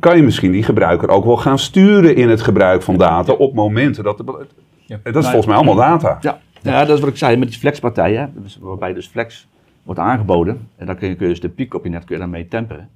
kan 0.00 0.16
je 0.16 0.22
misschien 0.22 0.52
die 0.52 0.62
gebruiker 0.62 1.08
ook 1.08 1.24
wel 1.24 1.36
gaan 1.36 1.58
sturen 1.58 2.16
in 2.16 2.28
het 2.28 2.40
gebruik 2.42 2.82
van 2.82 2.96
data 2.96 3.32
op 3.32 3.54
momenten 3.54 4.04
dat 4.04 4.18
er. 4.18 4.46
Ja. 4.86 4.98
Dat 5.02 5.16
is 5.16 5.24
volgens 5.24 5.46
mij 5.46 5.56
allemaal 5.56 5.74
data. 5.74 6.18
Ja, 6.20 6.40
ja, 6.62 6.84
dat 6.84 6.94
is 6.96 7.00
wat 7.00 7.10
ik 7.10 7.16
zei 7.16 7.36
met 7.36 7.48
die 7.48 7.58
flexpartijen, 7.58 8.32
dus 8.42 8.58
waarbij 8.60 8.92
dus 8.92 9.06
flex 9.06 9.48
wordt 9.82 10.00
aangeboden. 10.00 10.68
En 10.76 10.86
dan 10.86 10.96
kun 10.96 11.08
je, 11.08 11.14
kun 11.14 11.26
je 11.26 11.32
dus 11.32 11.40
de 11.42 11.48
piek 11.48 11.74
op 11.74 11.84
je 11.84 11.90
net 11.90 12.04
kun 12.04 12.14
je 12.14 12.20
daarmee 12.20 12.48
temperen. 12.48 12.88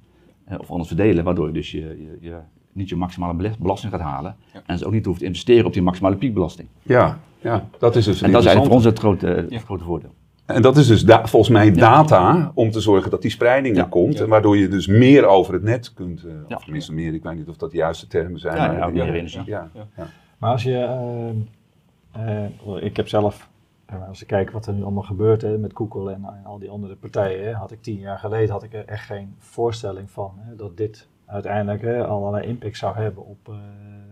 of 0.57 0.69
anders 0.71 0.87
verdelen, 0.87 1.23
waardoor 1.23 1.47
je 1.47 1.53
dus 1.53 1.71
je, 1.71 1.79
je, 1.79 2.17
je 2.19 2.33
niet 2.77 2.89
je 2.89 2.95
maximale 2.95 3.33
belas- 3.33 3.57
belasting 3.57 3.91
gaat 3.91 4.01
halen. 4.01 4.35
Ja. 4.53 4.59
En 4.65 4.75
dus 4.75 4.83
ook 4.83 4.91
niet 4.93 5.05
hoeft 5.05 5.19
te 5.19 5.25
investeren 5.25 5.65
op 5.65 5.73
die 5.73 5.81
maximale 5.81 6.15
piekbelasting. 6.15 6.67
Ja, 6.81 7.19
ja, 7.41 7.67
dat 7.79 7.95
is 7.95 8.05
dus 8.05 8.19
een 8.21 8.25
En 8.25 8.31
dat 8.31 8.41
is 8.41 8.47
eigenlijk 8.47 8.65
voor 8.65 8.75
ons 8.75 8.83
het 8.85 8.99
grote, 8.99 9.45
Ja. 9.49 9.59
grote 9.59 9.83
voordeel. 9.83 10.13
En 10.45 10.61
dat 10.61 10.77
is 10.77 10.87
dus 10.87 11.05
da- 11.05 11.27
volgens 11.27 11.51
mij 11.51 11.71
data 11.71 12.51
om 12.53 12.71
te 12.71 12.79
zorgen 12.79 13.11
dat 13.11 13.21
die 13.21 13.31
spreiding 13.31 13.75
er 13.75 13.81
Ja. 13.83 13.87
komt. 13.89 14.17
Ja. 14.17 14.23
En 14.23 14.29
waardoor 14.29 14.57
je 14.57 14.67
dus 14.67 14.87
meer 14.87 15.25
over 15.25 15.53
het 15.53 15.63
net 15.63 15.93
kunt. 15.93 16.23
eh, 16.23 16.31
Ja. 16.47 16.55
Of 16.55 16.63
tenminste 16.63 16.93
meer, 16.93 17.13
ik 17.13 17.23
weet 17.23 17.35
niet 17.35 17.47
of 17.49 17.57
dat 17.57 17.71
de 17.71 17.77
juiste 17.77 18.07
termen 18.07 18.39
zijn. 18.39 18.55
Ja, 18.57 18.67
maar- 18.67 18.77
ja, 18.77 18.87
meer 18.87 19.13
energie. 19.13 19.41
Ja, 19.45 19.69
Ja. 19.73 19.87
ja. 19.97 20.07
Maar 20.37 20.51
als 20.51 20.63
je, 20.63 20.77
eh, 22.11 22.43
eh, 22.45 22.83
ik 22.83 22.97
heb 22.97 23.07
zelf, 23.07 23.49
als 24.07 24.21
ik 24.21 24.27
kijk 24.27 24.51
wat 24.51 24.65
er 24.67 24.73
nu 24.73 24.81
allemaal 24.83 25.03
gebeurt 25.03 25.41
hè, 25.41 25.57
met 25.57 25.71
Google 25.75 26.11
en, 26.11 26.23
en 26.25 26.45
al 26.45 26.59
die 26.59 26.69
andere 26.69 26.95
partijen, 26.95 27.45
hè, 27.45 27.53
had 27.53 27.71
ik 27.71 27.81
tien 27.81 27.99
jaar 27.99 28.19
geleden 28.19 28.49
had 28.49 28.63
ik 28.63 28.73
er 28.73 28.85
echt 28.85 29.05
geen 29.05 29.35
voorstelling 29.39 30.11
van 30.11 30.31
hè, 30.37 30.55
dat 30.55 30.77
dit 30.77 31.07
uiteindelijk 31.27 31.81
hè, 31.81 32.05
allerlei 32.05 32.47
impact 32.47 32.77
zou 32.77 32.95
hebben 32.95 33.25
op, 33.25 33.37
eh, 33.47 33.55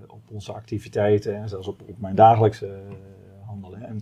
op 0.07 0.21
onze 0.31 0.53
activiteiten 0.53 1.35
en 1.35 1.49
zelfs 1.49 1.67
op, 1.67 1.81
op 1.89 1.99
mijn 1.99 2.15
dagelijkse 2.15 2.67
eh, 2.67 3.47
handelen. 3.47 3.83
En 3.87 3.99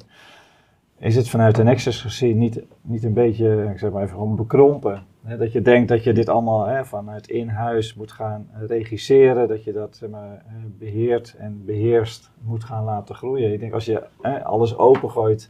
is 0.97 1.15
het 1.15 1.29
vanuit 1.29 1.55
de 1.55 1.63
Nexus 1.63 2.01
gezien 2.01 2.37
niet, 2.37 2.63
niet 2.81 3.03
een 3.03 3.13
beetje, 3.13 3.73
zeg 3.75 3.91
maar 3.91 4.03
even 4.03 4.15
gewoon 4.15 4.35
bekrompen? 4.35 5.03
Hè, 5.23 5.37
dat 5.37 5.51
je 5.51 5.61
denkt 5.61 5.89
dat 5.89 6.03
je 6.03 6.13
dit 6.13 6.29
allemaal 6.29 6.65
hè, 6.65 6.85
vanuit 6.85 7.27
in 7.27 7.47
huis 7.47 7.93
moet 7.93 8.11
gaan 8.11 8.47
regisseren, 8.67 9.47
dat 9.47 9.63
je 9.63 9.71
dat 9.71 9.95
zeg 9.95 10.09
maar, 10.09 10.43
eh, 10.47 10.53
beheert 10.77 11.35
en 11.37 11.65
beheerst 11.65 12.31
moet 12.41 12.63
gaan 12.63 12.83
laten 12.83 13.15
groeien. 13.15 13.53
Ik 13.53 13.59
denk 13.59 13.73
als 13.73 13.85
je 13.85 14.03
hè, 14.21 14.43
alles 14.43 14.77
opengooit, 14.77 15.49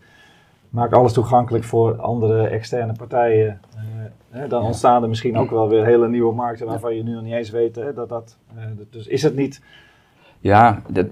maak 0.69 0.93
alles 0.93 1.13
toegankelijk 1.13 1.63
voor 1.63 2.01
andere 2.01 2.47
externe 2.47 2.93
partijen, 2.93 3.59
hè, 4.33 4.47
dan 4.47 4.61
Ja. 4.61 4.65
ontstaan 4.67 5.03
er 5.03 5.09
misschien 5.09 5.37
ook 5.37 5.49
wel 5.49 5.69
weer 5.69 5.85
hele 5.85 6.07
nieuwe 6.09 6.33
markten 6.33 6.67
waarvan 6.67 6.95
je 6.95 7.03
nu 7.03 7.13
nog 7.13 7.23
niet 7.23 7.33
eens 7.33 7.49
weet 7.49 7.75
hè, 7.75 7.93
dat 7.93 8.09
dat. 8.09 8.37
eh, 8.55 8.63
dat- 8.77 8.91
dus 8.91 9.07
is 9.07 9.23
het 9.23 9.35
niet. 9.35 9.61
Ja, 10.39 10.81
dat 10.87 11.05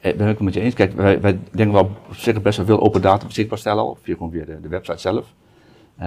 eh, 0.00 0.16
ben 0.16 0.28
ik 0.28 0.34
het 0.36 0.40
met 0.40 0.54
je 0.54 0.60
eens. 0.60 0.74
Kijk, 0.74 0.92
wij, 0.92 1.20
wij 1.20 1.38
denken 1.50 1.74
wel 1.74 1.82
op 2.08 2.14
zich 2.14 2.42
best 2.42 2.56
wel 2.56 2.66
veel 2.66 2.80
open 2.80 3.02
data 3.02 3.26
beschikbaar 3.26 3.58
stellen 3.58 3.82
al, 3.82 3.98
via, 4.02 4.14
gewoon 4.14 4.30
via 4.30 4.44
de, 4.44 4.60
de 4.60 4.68
website 4.68 4.98
zelf. 4.98 5.34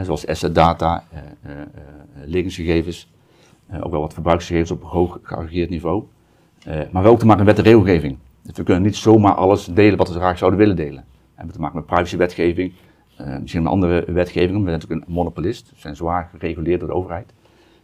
Zoals 0.03 0.27
asset 0.27 0.55
data, 0.55 1.03
eh, 1.11 1.19
eh, 1.51 1.61
eh, 1.61 1.67
liggensgegevens, 2.25 3.09
eh, 3.67 3.85
ook 3.85 3.91
wel 3.91 4.01
wat 4.01 4.13
verbruiksgegevens 4.13 4.71
op 4.71 4.83
hoog 4.83 5.19
geaggregeerd 5.23 5.69
niveau. 5.69 6.03
Eh, 6.65 6.79
maar 6.91 7.03
wel 7.03 7.11
ook 7.11 7.19
te 7.19 7.25
maken 7.25 7.45
met 7.45 7.55
wet 7.55 7.65
en 7.65 7.71
regelgeving. 7.71 8.17
Dus 8.41 8.57
we 8.57 8.63
kunnen 8.63 8.83
niet 8.83 8.95
zomaar 8.95 9.33
alles 9.33 9.65
delen 9.65 9.97
wat 9.97 10.07
we 10.09 10.13
graag 10.13 10.37
zouden 10.37 10.59
willen 10.59 10.75
delen. 10.75 11.03
We 11.09 11.35
hebben 11.35 11.53
te 11.53 11.59
maken 11.61 11.75
met 11.75 11.85
privacywetgeving, 11.85 12.73
misschien 13.41 13.61
een 13.61 13.67
andere 13.67 14.11
wetgeving, 14.11 14.57
we 14.57 14.69
zijn 14.69 14.79
natuurlijk 14.79 15.07
een 15.07 15.13
monopolist, 15.13 15.69
we 15.69 15.79
zijn 15.79 15.95
zwaar 15.95 16.29
gereguleerd 16.31 16.79
door 16.79 16.89
de 16.89 16.95
overheid. 16.95 17.33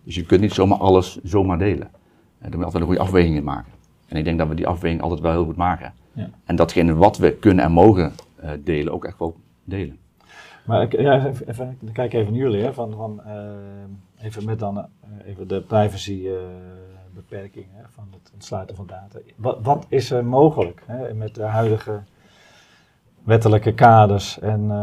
Dus 0.04 0.16
je 0.16 0.26
kunt 0.26 0.42
niet 0.42 0.54
zomaar 0.54 0.78
alles 0.78 1.20
zomaar 1.24 1.58
delen. 1.58 1.88
Eh, 1.88 2.42
daar 2.42 2.50
moet 2.50 2.60
je 2.60 2.66
altijd 2.66 2.82
een 2.82 2.90
goede 2.90 3.02
afweging 3.02 3.36
in 3.36 3.44
maken. 3.44 3.72
En 4.08 4.18
ik 4.18 4.24
denk 4.24 4.38
dat 4.38 4.48
we 4.48 4.56
die 4.56 4.68
afweging 4.68 5.02
altijd 5.02 5.22
wel 5.22 5.32
heel 5.32 5.46
goed 5.46 5.56
maken. 5.56 5.94
Ja. 6.14 6.30
En 6.46 6.56
datgene 6.56 6.96
wat 6.96 7.18
we 7.18 7.34
kunnen 7.34 7.66
en 7.66 7.72
mogen 7.72 8.14
eh, 8.36 8.50
delen, 8.64 8.94
ook 8.94 9.06
echt 9.06 9.20
wel 9.20 9.36
delen. 9.64 9.98
Maar 10.66 10.82
ik, 10.82 11.00
ja, 11.00 11.26
even, 11.26 11.48
even, 11.48 11.78
ik 11.82 11.94
kijk 11.94 12.14
even 12.14 12.32
naar 12.32 12.42
jullie, 12.42 12.64
hè, 12.64 12.74
van, 12.74 12.94
van, 12.94 13.24
eh, 13.24 14.26
even 14.26 14.46
met 14.46 14.60
dan 14.60 14.78
eh, 14.78 14.86
even 15.26 15.48
de 15.48 15.62
privacy 15.62 16.28
eh, 16.28 16.34
beperkingen 17.14 17.70
hè, 17.72 17.84
van 17.90 18.08
het 18.12 18.32
ontsluiten 18.34 18.76
van 18.76 18.88
data. 18.88 19.20
Wat, 19.36 19.58
wat 19.62 19.86
is 19.90 20.12
er 20.12 20.26
mogelijk 20.26 20.84
hè, 20.86 21.14
met 21.14 21.36
de 21.36 21.44
huidige 21.44 22.04
wettelijke 23.26 23.74
kaders 23.74 24.40
en 24.40 24.62
eh, 24.62 24.78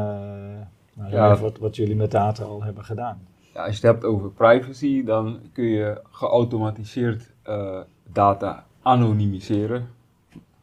nou, 0.95 1.11
Ja. 1.11 1.37
wat, 1.37 1.59
wat 1.59 1.77
jullie 1.77 1.97
met 1.97 2.11
data 2.11 2.45
al 2.45 2.63
hebben 2.63 2.85
gedaan? 2.85 3.27
Ja, 3.55 3.61
als 3.65 3.79
je 3.79 3.87
het 3.87 3.93
hebt 3.95 4.05
over 4.05 4.31
privacy, 4.31 5.05
dan 5.05 5.39
kun 5.53 5.65
je 5.65 6.01
geautomatiseerd 6.11 7.31
eh, 7.43 7.81
data 8.13 8.65
anonimiseren. 8.83 9.89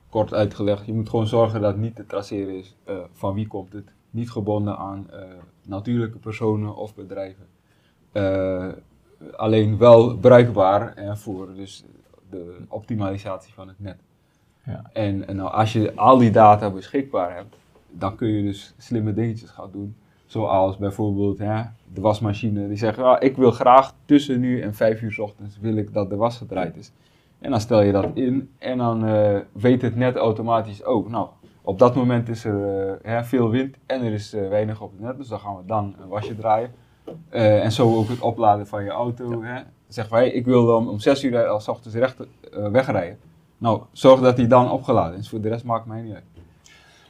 Kort 0.09 0.33
uitgelegd, 0.33 0.85
je 0.85 0.93
moet 0.93 1.09
gewoon 1.09 1.27
zorgen 1.27 1.61
dat 1.61 1.77
niet 1.77 1.95
te 1.95 2.05
traceren 2.05 2.57
is 2.57 2.75
eh, 2.83 2.95
van 3.13 3.33
wie 3.33 3.47
komt 3.47 3.73
het. 3.73 3.91
Niet 4.09 4.31
gebonden 4.31 4.77
aan 4.77 5.07
natuurlijke 5.61 6.17
personen 6.17 6.75
of 6.75 6.95
bedrijven. 6.95 7.45
Alleen 9.35 9.77
wel 9.77 10.17
bruikbaar 10.17 10.93
en 10.93 11.17
voor 11.17 11.53
dus 11.55 11.83
de 12.29 12.57
optimalisatie 12.67 13.53
van 13.53 13.67
het 13.67 13.79
net. 13.79 13.97
Ja. 14.65 14.89
En, 14.93 15.27
en 15.27 15.35
nou, 15.35 15.51
als 15.51 15.73
je 15.73 15.95
al 15.95 16.17
die 16.17 16.31
data 16.31 16.69
beschikbaar 16.71 17.35
hebt, 17.35 17.55
dan 17.91 18.15
kun 18.15 18.27
je 18.27 18.43
dus 18.43 18.73
slimme 18.77 19.13
dingetjes 19.13 19.49
gaan 19.49 19.69
doen. 19.71 19.95
Zoals 20.25 20.77
bijvoorbeeld 20.77 21.37
hè, 21.37 21.61
de 21.93 22.01
wasmachine. 22.01 22.67
Die 22.67 22.77
zegt, 22.77 22.99
ah, 22.99 23.23
ik 23.23 23.35
wil 23.37 23.51
graag 23.51 23.93
tussen 24.05 24.39
nu 24.39 24.61
en 24.61 24.73
vijf 24.73 25.01
uur 25.01 25.11
's 25.11 25.19
ochtends 25.19 25.59
wil 25.59 25.75
ik 25.75 25.93
dat 25.93 26.09
de 26.09 26.15
was 26.15 26.37
gedraaid 26.37 26.77
is. 26.77 26.91
En 27.39 27.51
dan 27.51 27.59
stel 27.59 27.81
je 27.81 27.91
dat 27.91 28.09
in 28.13 28.49
en 28.57 28.77
dan 28.77 29.05
eh, 29.05 29.37
weet 29.51 29.81
het 29.81 29.95
net 29.95 30.15
automatisch 30.15 30.83
ook. 30.83 31.09
Nou, 31.09 31.27
op 31.61 31.79
dat 31.79 31.95
moment 31.95 32.29
is 32.29 32.45
er 32.45 32.99
eh, 33.01 33.23
veel 33.23 33.49
wind 33.49 33.77
en 33.85 34.01
er 34.01 34.13
is 34.13 34.33
eh, 34.33 34.47
weinig 34.47 34.81
op 34.81 34.91
het 34.91 34.99
net. 34.99 35.17
Dus 35.17 35.27
dan 35.27 35.39
gaan 35.39 35.55
we 35.55 35.65
dan 35.65 35.95
een 36.01 36.07
wasje 36.07 36.35
draaien. 36.35 36.71
En 37.29 37.71
zo 37.71 37.95
ook 37.95 38.07
het 38.07 38.19
opladen 38.19 38.67
van 38.67 38.83
je 38.83 38.89
auto. 38.89 39.43
Hè. 39.43 39.61
Zeggen 39.87 40.13
wij, 40.13 40.29
ik 40.29 40.45
wil 40.45 40.65
dan 40.65 40.89
om 40.89 40.99
zes 40.99 41.23
uur 41.23 41.47
als 41.47 41.67
ochtends 41.67 41.97
recht 41.97 42.17
wegrijden. 42.51 43.19
Nou, 43.57 43.81
zorg 43.91 44.21
dat 44.21 44.35
die 44.35 44.47
dan 44.47 44.71
opgeladen 44.71 45.17
is. 45.17 45.29
Voor 45.29 45.41
de 45.41 45.49
rest 45.49 45.63
maakt 45.63 45.85
mij 45.85 46.01
niet 46.01 46.13
uit. 46.13 46.23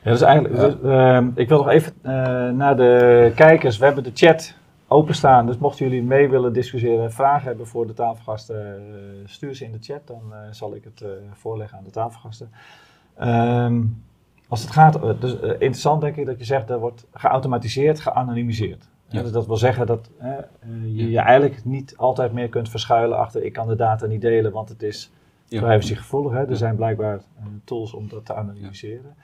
Ja, 0.02 0.12
dus 0.12 0.22
eigenlijk, 0.22 0.56
dus, 0.56 0.76
ehm, 0.92 1.30
ik 1.36 1.50
wil 1.50 1.58
nog 1.58 1.70
even 1.70 1.94
eh, 2.02 2.12
naar 2.50 2.78
de 2.78 3.32
kijkers. 3.36 3.78
We 3.78 3.86
hebben 3.86 4.04
de 4.04 4.12
chat 4.14 4.54
openstaan, 4.88 5.46
dus 5.46 5.58
mochten 5.58 5.86
jullie 5.86 6.04
mee 6.04 6.30
willen 6.30 6.54
discussiëren, 6.54 7.12
vragen 7.12 7.48
hebben 7.48 7.68
voor 7.68 7.88
de 7.88 7.94
tafelgasten, 7.94 8.76
eh, 8.76 8.82
stuur 9.26 9.56
ze 9.56 9.66
in 9.66 9.72
de 9.72 9.78
chat, 9.82 10.08
dan 10.08 10.22
eh, 10.32 10.38
zal 10.52 10.76
ik 10.76 10.84
het 10.84 11.04
voorleggen 11.34 11.78
aan 11.78 11.84
de 11.84 11.90
tafelgasten. 11.92 12.52
Ehm, 13.18 13.82
als 14.48 14.62
het 14.62 14.72
gaat, 14.72 15.22
dus 15.22 15.34
interessant 15.40 16.02
denk 16.02 16.16
ik 16.16 16.26
dat 16.26 16.40
je 16.40 16.46
zegt, 16.46 16.70
er 16.70 16.80
wordt 16.80 17.06
geautomatiseerd, 17.14 18.00
geanonimiseerd. 18.00 18.90
Ja. 19.08 19.22
Dus 19.22 19.32
dat 19.32 19.48
wil 19.48 19.58
zeggen 19.58 19.86
dat 19.88 20.10
eh, 20.18 20.30
je 20.86 21.10
je 21.10 21.20
eigenlijk 21.20 21.66
niet 21.66 21.98
altijd 21.98 22.34
meer 22.34 22.50
kunt 22.50 22.70
verschuilen 22.70 23.18
achter 23.18 23.44
ik 23.44 23.54
kan 23.54 23.68
de 23.68 23.76
data 23.76 24.06
niet 24.06 24.22
delen, 24.22 24.52
want 24.52 24.70
het 24.70 24.84
is 24.84 25.12
Ja. 25.46 25.62
privacygevoelig. 25.62 26.32
Hè? 26.32 26.50
Er 26.50 26.58
zijn 26.58 26.76
blijkbaar 26.76 27.20
tools 27.64 27.94
om 27.94 28.10
dat 28.10 28.26
te 28.26 28.34
anonimiseren. 28.34 29.16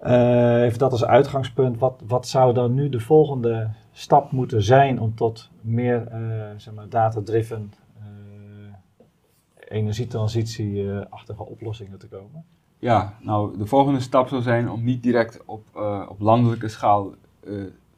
Eh, 0.00 0.62
even 0.62 0.78
dat 0.78 0.92
als 0.92 1.04
uitgangspunt. 1.04 1.78
Wat, 1.78 2.02
wat 2.06 2.28
zou 2.28 2.54
dan 2.54 2.74
nu 2.74 2.88
de 2.88 3.00
volgende 3.00 3.70
stap 3.92 4.30
moeten 4.32 4.62
zijn 4.62 5.00
om 5.00 5.14
tot 5.14 5.50
meer 5.60 6.06
eh, 6.06 6.20
zeg 6.56 6.74
maar 6.74 6.88
data-driven 6.88 7.72
eh, 7.98 8.04
energietransitie-achtige 9.68 11.46
oplossingen 11.46 11.98
te 11.98 12.08
komen? 12.08 12.44
Ja, 12.78 13.14
nou, 13.22 13.58
de 13.58 13.66
volgende 13.66 14.00
stap 14.00 14.28
zou 14.28 14.42
zijn 14.42 14.70
om 14.70 14.84
niet 14.84 15.02
direct 15.02 15.44
op, 15.44 15.64
op 16.08 16.20
landelijke 16.20 16.68
schaal 16.68 17.14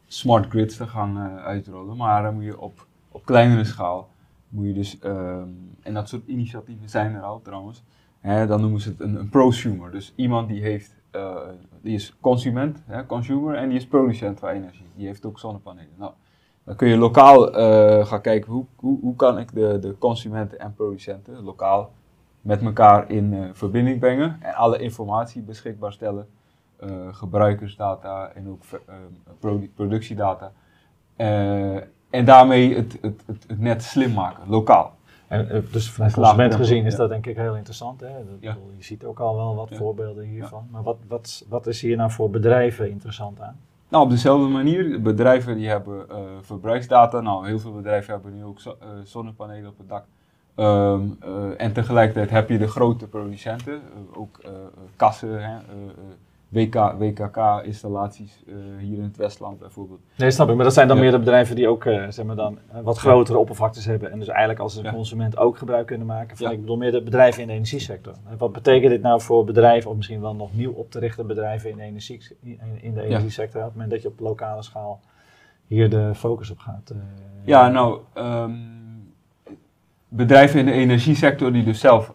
smart 0.07 0.49
grids 0.49 0.77
te 0.77 0.87
gaan 0.87 1.19
uitrollen, 1.39 1.97
maar 1.97 2.23
dan 2.23 2.35
moet 2.35 2.45
je 2.45 2.61
op, 2.61 2.87
op 3.09 3.25
kleinere 3.25 3.65
schaal, 3.65 4.09
moet 4.49 4.67
je 4.67 4.73
dus, 4.73 4.99
ehm, 4.99 5.49
en 5.83 5.95
dat 5.95 6.09
soort 6.09 6.27
initiatieven 6.27 6.89
zijn 6.89 7.15
er 7.15 7.23
al 7.23 7.41
trouwens, 7.43 7.83
hè, 8.21 8.47
dan 8.47 8.61
noemen 8.61 8.81
ze 8.81 8.89
het 8.89 9.01
een 9.01 9.29
prosumer. 9.29 9.91
Dus 9.91 10.13
iemand 10.17 10.49
die 10.49 10.63
heeft, 10.63 10.95
eh, 11.13 11.37
die 11.81 11.95
is 11.95 12.17
consument, 12.21 12.83
hè, 12.87 13.07
consumer, 13.07 13.55
en 13.55 13.69
die 13.69 13.79
is 13.79 13.87
producent 13.87 14.39
van 14.39 14.49
energie. 14.49 14.87
Die 14.95 15.07
heeft 15.07 15.27
ook 15.27 15.39
zonnepanelen. 15.39 15.93
Nou, 15.97 16.13
dan 16.65 16.77
kun 16.77 16.89
je 16.89 16.97
lokaal 16.97 17.55
eh, 17.55 18.07
gaan 18.07 18.21
kijken 18.21 18.53
hoe, 18.53 18.65
hoe, 18.77 18.99
hoe 19.01 19.17
kan 19.17 19.39
ik 19.39 19.55
de, 19.55 19.79
de 19.79 19.99
consumenten 19.99 20.59
en 20.59 20.75
producenten 20.75 21.43
lokaal 21.43 21.93
met 22.41 22.63
elkaar 22.63 23.11
in 23.11 23.35
eh, 23.35 23.49
verbinding 23.53 23.99
brengen 23.99 24.37
en 24.41 24.55
alle 24.55 24.79
informatie 24.79 25.43
beschikbaar 25.43 25.93
stellen. 25.93 26.29
gebruikersdata 27.11 28.33
en 28.35 28.49
ook 28.49 28.63
productiedata. 29.75 30.53
En 32.11 32.25
daarmee 32.25 32.75
het, 32.75 32.99
het, 33.01 33.25
het 33.27 33.61
net 33.61 33.83
slim 33.83 34.13
maken, 34.13 34.49
lokaal. 34.49 34.95
En, 35.33 35.51
eh, 35.51 35.61
dus 35.73 35.91
vanuit 35.91 36.15
consument 36.15 36.55
gezien 36.55 36.85
is 36.87 36.93
ja. 36.93 36.99
dat 36.99 37.09
denk 37.09 37.27
ik 37.27 37.37
heel 37.37 37.57
interessant. 37.57 38.01
Hè? 38.01 38.07
Dat, 38.09 38.17
Ja. 38.41 38.53
bedoel, 38.55 38.71
Je 38.77 38.85
ziet 38.85 39.05
ook 39.05 39.21
al 39.21 39.37
wel 39.37 39.55
wat 39.55 39.69
Ja. 39.69 39.77
voorbeelden 39.77 40.25
hiervan. 40.25 40.67
Maar 40.71 40.83
wat, 40.83 40.97
wat, 41.09 41.45
wat 41.49 41.67
is 41.67 41.81
hier 41.81 41.97
nou 41.97 42.11
voor 42.11 42.31
bedrijven 42.31 42.91
interessant 42.91 43.41
aan? 43.41 43.57
Nou, 43.89 44.05
op 44.05 44.11
dezelfde 44.11 44.47
manier, 44.49 45.03
bedrijven 45.03 45.57
die 45.57 45.69
hebben 45.69 46.11
eh, 46.11 46.17
verbruiksdata. 46.41 47.21
Nou, 47.21 47.47
heel 47.47 47.59
veel 47.59 47.73
bedrijven 47.73 48.13
hebben 48.13 48.35
nu 48.37 48.45
ook 48.45 48.61
zo- 48.61 48.77
eh, 48.81 48.89
zonnepanelen 49.05 49.71
op 49.71 49.79
het 49.79 49.89
dak. 49.89 50.05
Ehm, 50.55 51.01
eh, 51.21 51.31
en 51.57 51.73
tegelijkertijd 51.73 52.31
heb 52.31 52.49
je 52.49 52.59
de 52.59 52.69
grote 52.69 53.07
producenten, 53.07 53.81
ook 54.15 54.41
kassen, 54.97 55.29
hè, 55.29 55.39
eh, 55.39 55.53
eh, 55.57 55.59
WK, 56.53 56.75
WKK-installaties 56.99 58.43
eh, 58.47 58.55
hier 58.79 58.97
in 58.97 59.03
het 59.03 59.17
Westland 59.17 59.59
bijvoorbeeld. 59.59 60.01
Nee, 60.17 60.31
snap 60.31 60.49
ik. 60.49 60.55
Maar 60.55 60.65
dat 60.65 60.75
zijn 60.75 60.89
dan 60.89 60.97
Ja. 60.97 61.03
meer 61.03 61.13
de 61.13 61.19
bedrijven 61.19 61.57
die 61.57 61.69
ook 61.69 61.85
eh, 61.85 62.05
zeg 62.09 62.25
maar 62.25 62.37
dan, 62.37 62.59
eh, 62.73 62.81
wat 62.81 62.99
grotere 62.99 63.39
oppervlaktes 63.39 63.85
hebben. 63.85 64.11
En 64.11 64.19
dus 64.19 64.29
eigenlijk 64.29 64.59
als 64.61 64.77
een 64.77 64.85
Ja. 64.85 64.93
consument 64.93 65.37
ook 65.37 65.59
gebruik 65.59 65.87
kunnen 65.87 66.07
maken. 66.07 66.37
Van. 66.37 66.51
Ik 66.51 66.61
bedoel 66.61 66.77
meer 66.77 66.91
de 66.91 67.03
bedrijven 67.03 67.43
in 67.43 67.47
de 67.49 67.53
energiesector. 67.53 68.13
En 68.29 68.39
wat 68.39 68.53
betekent 68.53 68.91
dit 68.91 69.03
nou 69.03 69.21
voor 69.21 69.45
bedrijven, 69.45 69.91
of 69.91 69.97
misschien 69.97 70.21
wel 70.21 70.35
nog 70.35 70.55
nieuw 70.55 70.73
op 70.73 70.91
te 70.91 70.99
richten 70.99 71.27
bedrijven 71.27 71.71
in 71.71 71.77
de, 71.77 71.83
energie, 71.83 72.21
in, 72.81 72.95
de 72.95 73.03
energiesector? 73.03 73.61
Op 73.61 73.67
het 73.67 73.75
moment 73.75 73.91
dat 73.93 74.03
je 74.03 74.09
op 74.09 74.21
lokale 74.21 74.63
schaal 74.63 75.01
hier 75.67 75.91
de 75.91 76.15
focus 76.15 76.51
op 76.51 76.59
gaat. 76.59 76.95
Ja, 77.45 77.69
nou, 77.69 78.01
ehm, 78.13 78.53
bedrijven 80.09 80.59
in 80.61 80.67
de 80.67 80.73
energiesector 80.73 81.53
die 81.53 81.65
dus 81.65 81.81
zelf 81.81 82.13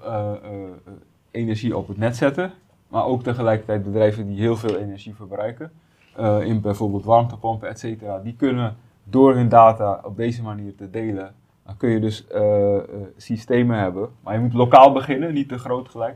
energie 1.31 1.77
op 1.77 1.87
het 1.87 1.97
net 1.97 2.15
zetten, 2.15 2.51
maar 2.87 3.05
ook 3.05 3.23
tegelijkertijd 3.23 3.83
bedrijven 3.83 4.27
die 4.27 4.39
heel 4.39 4.55
veel 4.55 4.77
energie 4.77 5.15
verbruiken, 5.15 5.71
eh, 6.15 6.41
in 6.41 6.61
bijvoorbeeld 6.61 7.05
warmtepompen, 7.05 7.69
et 7.69 7.79
cetera, 7.79 8.19
die 8.19 8.35
kunnen 8.35 8.75
door 9.03 9.35
hun 9.35 9.49
data 9.49 10.01
op 10.03 10.17
deze 10.17 10.43
manier 10.43 10.75
te 10.75 10.89
delen, 10.89 11.33
dan 11.65 11.77
kun 11.77 11.89
je 11.89 11.99
dus 11.99 12.27
eh, 12.27 12.75
eh, 12.75 12.83
systemen 13.17 13.79
hebben, 13.79 14.09
maar 14.23 14.33
je 14.33 14.39
moet 14.39 14.53
lokaal 14.53 14.91
beginnen, 14.91 15.33
niet 15.33 15.49
te 15.49 15.57
groot 15.57 15.89
gelijk. 15.89 16.15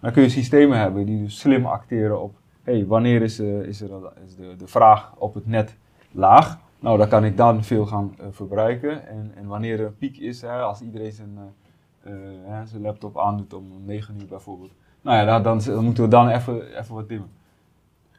Dan 0.00 0.12
kun 0.12 0.22
je 0.22 0.28
systemen 0.28 0.78
hebben 0.78 1.06
die 1.06 1.22
dus 1.22 1.38
slim 1.38 1.66
acteren 1.66 2.22
op, 2.22 2.34
hey, 2.62 2.86
wanneer 2.86 3.22
is, 3.22 3.38
is, 3.40 3.80
er, 3.80 3.90
is 4.26 4.36
de, 4.36 4.56
de 4.56 4.66
vraag 4.66 5.14
op 5.16 5.34
het 5.34 5.46
net 5.46 5.76
laag? 6.10 6.58
Nou, 6.82 6.98
dan 6.98 7.08
kan 7.08 7.24
ik 7.24 7.36
dan 7.36 7.64
veel 7.64 7.86
gaan 7.86 8.14
verbruiken. 8.30 9.06
En, 9.06 9.32
en 9.34 9.46
wanneer 9.46 9.80
er 9.80 9.86
een 9.86 9.96
piek 9.96 10.16
is, 10.16 10.40
hè, 10.40 10.60
als 10.60 10.80
iedereen 10.80 11.12
zijn, 11.12 11.38
eh, 12.00 12.12
hè, 12.42 12.66
zijn 12.66 12.82
laptop 12.82 13.18
aandoet 13.18 13.54
om 13.54 13.84
9 13.84 14.20
uur 14.20 14.26
bijvoorbeeld. 14.26 14.72
Nou 15.02 15.16
ja, 15.16 15.40
dan, 15.40 15.60
dan, 15.64 15.84
moeten 15.84 16.04
we 16.04 16.10
dan 16.10 16.28
even, 16.28 16.78
even 16.78 16.94
wat 16.94 17.08
dimmen. 17.08 17.30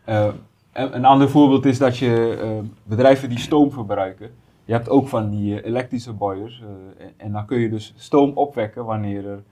Eh, 0.03 0.27
en, 0.71 0.95
een 0.95 1.05
ander 1.05 1.29
voorbeeld 1.29 1.65
is 1.65 1.77
dat 1.77 1.97
je 1.97 2.37
eh, 2.41 2.69
bedrijven 2.83 3.29
die 3.29 3.39
stoom 3.39 3.71
verbruiken, 3.71 4.31
je 4.65 4.73
hebt 4.73 4.89
ook 4.89 5.07
van 5.07 5.29
die 5.29 5.61
eh, 5.61 5.67
elektrische 5.67 6.13
boilers. 6.13 6.63
en, 6.97 7.13
en 7.17 7.31
dan 7.31 7.45
kun 7.45 7.59
je 7.59 7.69
dus 7.69 7.93
stoom 7.95 8.31
opwekken 8.37 8.85
wanneer 8.85 9.25
er 9.27 9.43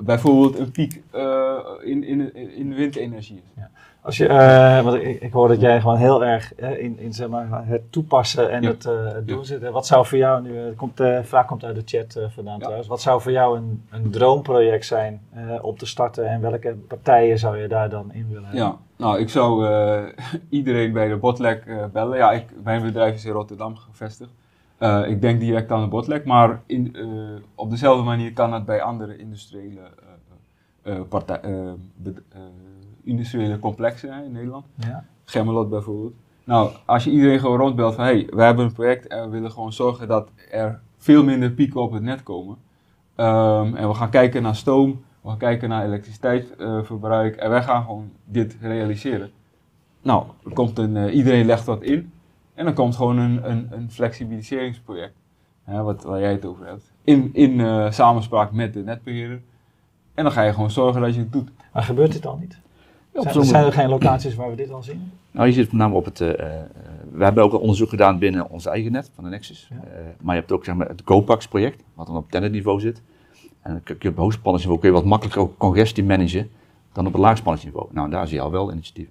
bijvoorbeeld 0.00 0.58
een 0.58 0.70
piek 0.70 1.02
in, 1.82 2.04
in, 2.04 2.34
in 2.56 2.68
de 2.68 2.74
windenergie 2.74 3.42
is. 3.56 3.62
Als 4.02 4.16
je, 4.16 4.26
eh, 4.28 4.82
want 4.84 5.02
ik, 5.02 5.20
ik 5.20 5.32
hoor 5.32 5.48
dat 5.48 5.60
jij 5.60 5.80
gewoon 5.80 5.96
heel 5.96 6.24
erg 6.24 6.54
eh, 6.54 6.82
in, 6.82 6.98
in 6.98 7.12
zeg 7.12 7.28
maar, 7.28 7.66
het 7.66 7.92
toepassen 7.92 8.50
en 8.50 8.62
Ja. 8.62 8.68
het, 8.68 8.84
eh, 8.84 9.12
het 9.12 9.28
doen 9.28 9.44
zit. 9.44 9.68
Wat 9.70 9.86
zou 9.86 10.06
voor 10.06 10.18
jou 10.18 10.42
nu, 10.42 10.72
komt, 10.76 10.96
de 10.96 11.20
vraag 11.24 11.46
komt 11.46 11.64
uit 11.64 11.74
de 11.74 11.82
chat 11.84 12.32
vandaan 12.34 12.54
Ja. 12.54 12.60
trouwens, 12.60 12.88
wat 12.88 13.00
zou 13.00 13.20
voor 13.20 13.32
jou 13.32 13.56
een, 13.58 13.84
een 13.90 14.10
droomproject 14.10 14.86
zijn 14.86 15.20
om 15.62 15.76
te 15.76 15.86
starten 15.86 16.28
en 16.28 16.40
welke 16.40 16.76
partijen 16.88 17.38
zou 17.38 17.58
je 17.58 17.68
daar 17.68 17.90
dan 17.90 18.12
in 18.12 18.26
willen 18.28 18.42
hebben? 18.44 18.60
Ja, 18.60 18.76
nou, 18.96 19.18
ik 19.18 19.28
zou 19.28 19.66
iedereen 20.48 20.92
bij 20.92 21.08
de 21.08 21.16
Botlek 21.16 21.90
bellen. 21.92 22.16
Ja, 22.16 22.32
ik, 22.32 22.44
mijn 22.64 22.82
bedrijf 22.82 23.14
is 23.14 23.24
in 23.24 23.32
Rotterdam 23.32 23.76
gevestigd. 23.76 24.30
Ik 25.06 25.20
denk 25.20 25.40
direct 25.40 25.70
aan 25.72 25.82
de 25.82 25.88
Botlek, 25.88 26.24
maar 26.24 26.60
in, 26.66 26.96
op 27.54 27.70
dezelfde 27.70 28.04
manier 28.04 28.32
kan 28.32 28.52
het 28.52 28.64
bij 28.64 28.82
andere 28.82 29.16
industriële, 29.16 29.80
eh, 30.82 31.00
eh, 33.10 33.24
eh, 33.24 33.32
eh, 33.32 33.48
industriële 33.50 33.58
complexen 33.58 34.12
hè, 34.12 34.24
in 34.24 34.32
Nederland. 34.32 34.64
Ja? 34.74 35.04
Gemmelot 35.24 35.70
bijvoorbeeld. 35.70 36.14
Nou, 36.44 36.70
als 36.84 37.04
je 37.04 37.10
iedereen 37.10 37.40
gewoon 37.40 37.58
rondbelt 37.58 37.94
van, 37.94 38.04
hé, 38.04 38.10
hey, 38.10 38.26
we 38.30 38.42
hebben 38.42 38.64
een 38.64 38.72
project 38.72 39.06
en 39.06 39.22
we 39.22 39.28
willen 39.28 39.50
gewoon 39.50 39.72
zorgen 39.72 40.08
dat 40.08 40.30
er 40.50 40.80
veel 40.98 41.24
minder 41.24 41.50
pieken 41.50 41.80
op 41.80 41.92
het 41.92 42.02
net 42.02 42.22
komen. 42.22 42.56
Ehm, 43.14 43.74
en 43.74 43.88
we 43.88 43.94
gaan 43.94 44.10
kijken 44.10 44.42
naar 44.42 44.56
stoom, 44.56 45.04
we 45.20 45.28
gaan 45.28 45.38
kijken 45.38 45.68
naar 45.68 45.84
elektriciteitsverbruik 45.84 47.36
en 47.36 47.50
wij 47.50 47.62
gaan 47.62 47.82
gewoon 47.82 48.10
dit 48.24 48.56
realiseren. 48.60 49.30
Nou, 50.02 50.24
komt 50.52 50.78
een, 50.78 50.96
eh, 50.96 51.14
iedereen 51.14 51.46
legt 51.46 51.64
wat 51.64 51.82
in 51.82 52.12
en 52.54 52.64
dan 52.64 52.74
komt 52.74 52.96
gewoon 52.96 53.18
een, 53.18 53.50
een, 53.50 53.68
een 53.70 53.90
flexibiliseringsproject, 53.90 55.14
hè, 55.64 55.82
wat, 55.82 56.02
waar 56.02 56.20
jij 56.20 56.32
het 56.32 56.44
over 56.44 56.66
hebt, 56.66 56.92
in, 57.04 57.30
in 57.32 57.60
eh, 57.60 57.90
samenspraak 57.90 58.52
met 58.52 58.72
de 58.72 58.82
netbeheerder. 58.82 59.40
En 60.14 60.24
dan 60.24 60.32
ga 60.32 60.42
je 60.42 60.52
gewoon 60.52 60.70
zorgen 60.70 61.00
dat 61.00 61.14
je 61.14 61.20
het 61.20 61.32
doet. 61.32 61.50
Maar 61.72 61.82
gebeurt 61.82 62.12
dit 62.12 62.26
al 62.26 62.36
niet? 62.36 62.58
Op 63.12 63.44
Zijn, 63.44 63.64
er 63.64 63.72
geen 63.72 63.88
locaties 63.88 64.34
waar 64.34 64.50
we 64.50 64.56
dit 64.56 64.72
al 64.72 64.82
zien? 64.82 65.12
Nou, 65.30 65.46
je 65.46 65.52
zit 65.52 65.66
met 65.66 65.80
name 65.80 65.94
op 65.94 66.04
het. 66.04 66.20
eh, 66.20 66.30
eh, 66.30 66.60
we 67.12 67.24
hebben 67.24 67.44
ook 67.44 67.52
een 67.52 67.58
onderzoek 67.58 67.88
gedaan 67.88 68.18
binnen 68.18 68.50
ons 68.50 68.66
eigen 68.66 68.92
net 68.92 69.10
van 69.14 69.24
de 69.24 69.30
Nexus. 69.30 69.68
Ja. 69.70 69.76
Eh, 69.76 70.04
maar 70.20 70.34
je 70.34 70.40
hebt 70.40 70.52
ook 70.52 70.64
zeg 70.64 70.74
maar, 70.74 70.88
het 70.88 71.02
GoPax-project, 71.04 71.82
wat 71.94 72.06
dan 72.06 72.16
op 72.16 72.30
tennisniveau 72.30 72.80
zit. 72.80 73.02
En 73.62 73.72
dan 73.72 73.82
kun 73.82 73.96
je 73.98 74.08
op 74.08 74.16
hoogspanningsniveau 74.16 74.80
kun 74.80 74.90
je 74.90 75.00
wat 75.00 75.04
makkelijker 75.04 75.42
ook 75.42 75.58
congestie 75.58 76.04
managen 76.04 76.50
dan 76.92 77.06
op 77.06 77.12
het 77.12 77.22
laagspanningsniveau. 77.22 77.88
Nou, 77.90 78.10
daar 78.10 78.26
zie 78.26 78.36
je 78.36 78.42
al 78.42 78.50
wel 78.50 78.72
initiatief. 78.72 79.08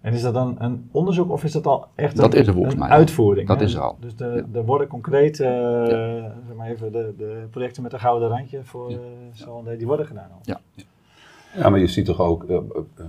En 0.00 0.12
is 0.12 0.22
dat 0.22 0.34
dan 0.34 0.56
een 0.58 0.88
onderzoek 0.92 1.30
of 1.30 1.44
is 1.44 1.52
dat 1.52 1.66
al 1.66 1.86
echt 1.94 2.16
Dat 2.16 2.34
een, 2.34 2.40
is 2.40 2.46
er 2.46 2.52
volgens 2.52 2.74
een 2.74 2.80
mij 2.80 2.88
uitvoering? 2.88 3.48
Dat 3.48 3.58
hè? 3.58 3.64
is 3.64 3.74
er 3.74 3.80
al. 3.80 3.96
Dus 4.00 4.16
de, 4.16 4.44
er 4.52 4.64
worden 4.64 4.86
concreet, 4.88 5.40
eh, 5.40 5.48
zeg 6.46 6.56
maar 6.56 6.68
even, 6.68 6.92
de, 6.92 7.14
de 7.18 7.46
projecten 7.50 7.82
met 7.82 7.92
een 7.92 8.00
gouden 8.00 8.28
randje 8.28 8.64
voor 8.64 8.92
die 9.76 9.86
worden 9.86 10.06
gedaan 10.06 10.30
al. 10.32 10.40
Ja, 10.42 10.60
maar 11.54 11.78
je 11.78 11.86
ziet 11.86 12.04
toch 12.04 12.20
ook, 12.20 12.44
eh, 12.44 12.56
eh, 12.56 12.60
eh, 12.96 13.04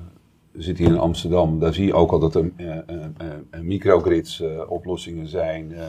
we 0.52 0.62
zitten 0.62 0.86
hier 0.86 0.94
in 0.94 1.00
Amsterdam, 1.00 1.60
daar 1.60 1.74
zie 1.74 1.86
je 1.86 1.94
ook 1.94 2.12
al 2.12 2.20
dat 2.20 2.36
er 2.36 2.52
eh, 2.56 2.68
eh, 2.68 2.80
eh, 2.88 3.28
eh, 3.50 3.62
microgrids 3.62 4.42
eh, 4.42 4.48
oplossingen 4.68 5.28
zijn. 5.28 5.74
eh 5.74 5.88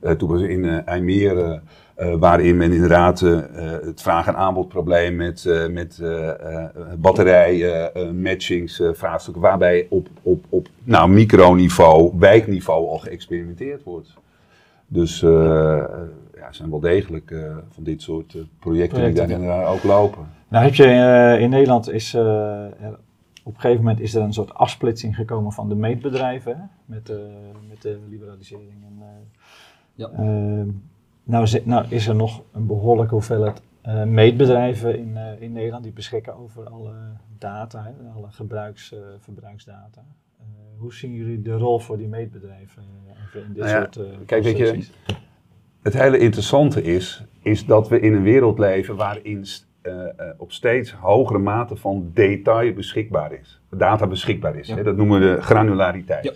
eh, 0.00 0.16
toen 0.16 0.28
was 0.28 0.40
in 0.42 0.64
eh 0.64 0.78
IJmere, 0.84 1.60
eh, 1.94 2.14
waarin 2.14 2.56
men 2.56 2.72
inderdaad 2.72 3.22
eh, 3.22 3.32
eh, 3.38 3.82
het 3.84 4.02
vraag- 4.02 4.26
en 4.26 4.36
aanbodprobleem 4.36 5.16
met, 5.16 5.44
eh, 5.46 5.68
met 5.68 5.98
eh, 6.02 6.28
eh, 6.28 6.68
batterij, 6.98 7.52
eh, 7.62 8.02
eh, 8.02 8.10
matchings, 8.12 8.80
eh, 8.80 8.88
vraagstukken, 8.92 9.42
waarbij 9.42 9.86
op, 9.90 10.08
op, 10.22 10.44
op 10.48 10.68
nou, 10.84 11.10
microniveau, 11.10 12.12
wijkniveau 12.18 12.88
al 12.88 12.98
geëxperimenteerd 12.98 13.82
wordt. 13.82 14.14
Dus 14.86 15.22
eh, 15.22 15.78
eh, 15.78 15.84
ja, 16.34 16.46
er 16.46 16.54
zijn 16.54 16.70
wel 16.70 16.80
degelijk 16.80 17.30
eh, 17.30 17.56
van 17.68 17.82
dit 17.84 18.02
soort 18.02 18.34
eh, 18.34 18.40
projecten, 18.58 18.98
Projecten, 18.98 19.26
die 19.28 19.36
daar 19.36 19.40
inderdaad 19.40 19.74
ook 19.74 19.82
lopen. 19.82 20.26
Nou 20.48 20.64
heb 20.64 20.74
je 20.74 20.84
eh, 20.84 21.40
in 21.40 21.50
Nederland 21.50 21.90
is, 21.90 22.14
eh, 22.14 22.22
er 22.82 22.98
op 23.44 23.54
een 23.54 23.60
gegeven 23.60 23.84
moment 23.84 24.00
is 24.00 24.14
er 24.14 24.22
een 24.22 24.32
soort 24.32 24.54
afsplitsing 24.54 25.14
gekomen 25.16 25.52
van 25.52 25.68
de 25.68 25.74
meetbedrijven 25.74 26.56
hè, 26.56 26.62
met, 26.84 27.06
de 27.06 27.50
met 27.68 27.82
de 27.82 27.98
liberalisering. 28.08 28.84
En, 28.84 28.96
eh, 29.00 29.06
Ja. 29.94 30.08
ehm, 30.10 30.68
nou, 31.24 31.46
zi- 31.46 31.62
nou 31.64 31.86
is 31.88 32.06
er 32.06 32.14
nog 32.14 32.42
een 32.52 32.66
behoorlijke 32.66 33.14
hoeveelheid 33.14 33.62
eh, 33.82 34.04
meetbedrijven 34.04 34.98
in, 34.98 35.16
eh, 35.16 35.40
in 35.42 35.52
Nederland 35.52 35.82
die 35.82 35.92
beschikken 35.92 36.36
over 36.36 36.68
alle 36.68 36.92
data, 37.38 37.82
hè, 37.82 38.10
alle 38.16 38.30
gebruiks, 38.30 38.92
eh, 38.92 38.98
verbruiksdata. 39.18 40.04
Eh, 40.38 40.44
hoe 40.78 40.94
zien 40.94 41.12
jullie 41.12 41.42
de 41.42 41.52
rol 41.56 41.78
voor 41.78 41.96
die 41.98 42.08
meetbedrijven 42.08 42.82
eh, 43.06 43.40
in 43.40 43.52
dit 43.52 43.56
Nou 43.62 43.68
ja, 43.70 43.80
soort 43.82 43.96
eh, 43.96 44.04
kijk, 44.26 44.42
weet 44.42 44.56
je? 44.56 44.84
Het 45.82 45.92
hele 45.92 46.18
interessante 46.18 46.82
is, 46.82 47.24
is 47.42 47.66
dat 47.66 47.88
we 47.88 48.00
in 48.00 48.14
een 48.14 48.22
wereld 48.22 48.58
leven 48.58 48.96
waarin 48.96 49.44
eh, 49.82 49.92
eh, 49.92 50.08
op 50.36 50.52
steeds 50.52 50.92
hogere 50.92 51.38
mate 51.38 51.76
van 51.76 52.10
detail 52.14 52.72
beschikbaar 52.72 53.32
is. 53.32 53.60
Data 53.70 54.06
beschikbaar 54.06 54.56
is. 54.56 54.66
Ja. 54.66 54.76
Hè? 54.76 54.82
Dat 54.82 54.96
noemen 54.96 55.20
we 55.20 55.26
de 55.26 55.42
granulariteit. 55.42 56.24
Ja. 56.24 56.32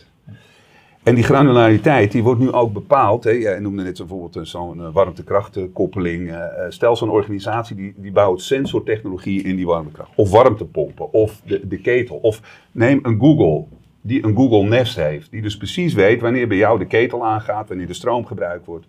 En 1.06 1.14
die 1.14 1.24
granulariteit 1.24 2.12
die 2.12 2.22
wordt 2.22 2.40
nu 2.40 2.52
ook 2.52 2.72
bepaald. 2.72 3.24
Hè? 3.24 3.30
Jij 3.30 3.59
noemde 3.59 3.82
net 3.82 3.98
bijvoorbeeld 3.98 4.37
eh, 4.37 4.42
zo'n 4.42 4.92
warmtekrachtenkoppeling. 4.92 6.30
Eh, 6.30 6.44
stel 6.68 6.96
zo'n 6.96 7.11
organisatie 7.11 7.76
die, 7.76 7.94
die 7.96 8.12
bouwt 8.12 8.42
sensortechnologie 8.42 9.42
in 9.42 9.56
die 9.56 9.66
warmtekracht. 9.66 10.11
Of 10.14 10.30
warmtepompen. 10.30 11.12
Of 11.12 11.40
de, 11.44 11.68
de 11.68 11.80
ketel. 11.80 12.16
Of 12.16 12.40
neem 12.72 12.98
een 13.02 13.18
Google. 13.18 13.64
Die 14.00 14.24
een 14.24 14.37
Google 14.37 14.62
Nest 14.68 14.96
heeft. 14.96 15.30
Die 15.30 15.42
dus 15.42 15.56
precies 15.56 15.94
weet 15.94 16.20
wanneer 16.20 16.48
bij 16.48 16.56
jou 16.56 16.78
de 16.78 16.87
ketel 16.87 17.24
aangaat. 17.24 17.68
Wanneer 17.68 17.87
de 17.87 17.94
stroom 17.94 18.26
gebruikt 18.26 18.66
wordt. 18.66 18.87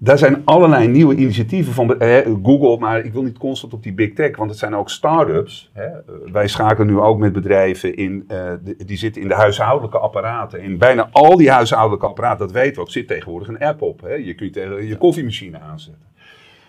Daar 0.00 0.18
zijn 0.18 0.42
allerlei 0.44 0.88
nieuwe 0.88 1.14
initiatieven 1.14 1.72
van 1.72 1.98
eh, 1.98 2.26
Google, 2.42 2.78
maar 2.78 3.04
ik 3.04 3.12
wil 3.12 3.22
niet 3.22 3.38
constant 3.38 3.72
op 3.72 3.82
die 3.82 3.92
big 3.92 4.12
tech, 4.12 4.36
want 4.36 4.50
het 4.50 4.58
zijn 4.58 4.74
ook 4.74 4.90
start-ups. 4.90 5.70
Hè. 5.72 5.84
Eh, 5.84 5.92
wij 6.32 6.48
schakelen 6.48 6.86
nu 6.86 6.98
ook 6.98 7.18
met 7.18 7.32
bedrijven 7.32 7.96
in, 7.96 8.24
eh, 8.28 8.52
die 8.86 8.96
zitten 8.96 9.22
in 9.22 9.28
de 9.28 9.34
huishoudelijke 9.34 9.98
apparaten. 9.98 10.60
In 10.60 10.78
bijna 10.78 11.08
al 11.12 11.36
die 11.36 11.50
huishoudelijke 11.50 12.06
apparaten, 12.06 12.38
dat 12.38 12.52
weten 12.52 12.74
we 12.74 12.80
ook, 12.80 12.90
zit 12.90 13.08
tegenwoordig 13.08 13.48
een 13.48 13.58
app 13.58 13.82
op. 13.82 14.00
Hè. 14.00 14.14
Je 14.14 14.34
kunt 14.34 14.52
tegen 14.52 14.86
je 14.86 14.96
koffiemachine 14.96 15.60
aanzetten. 15.60 16.06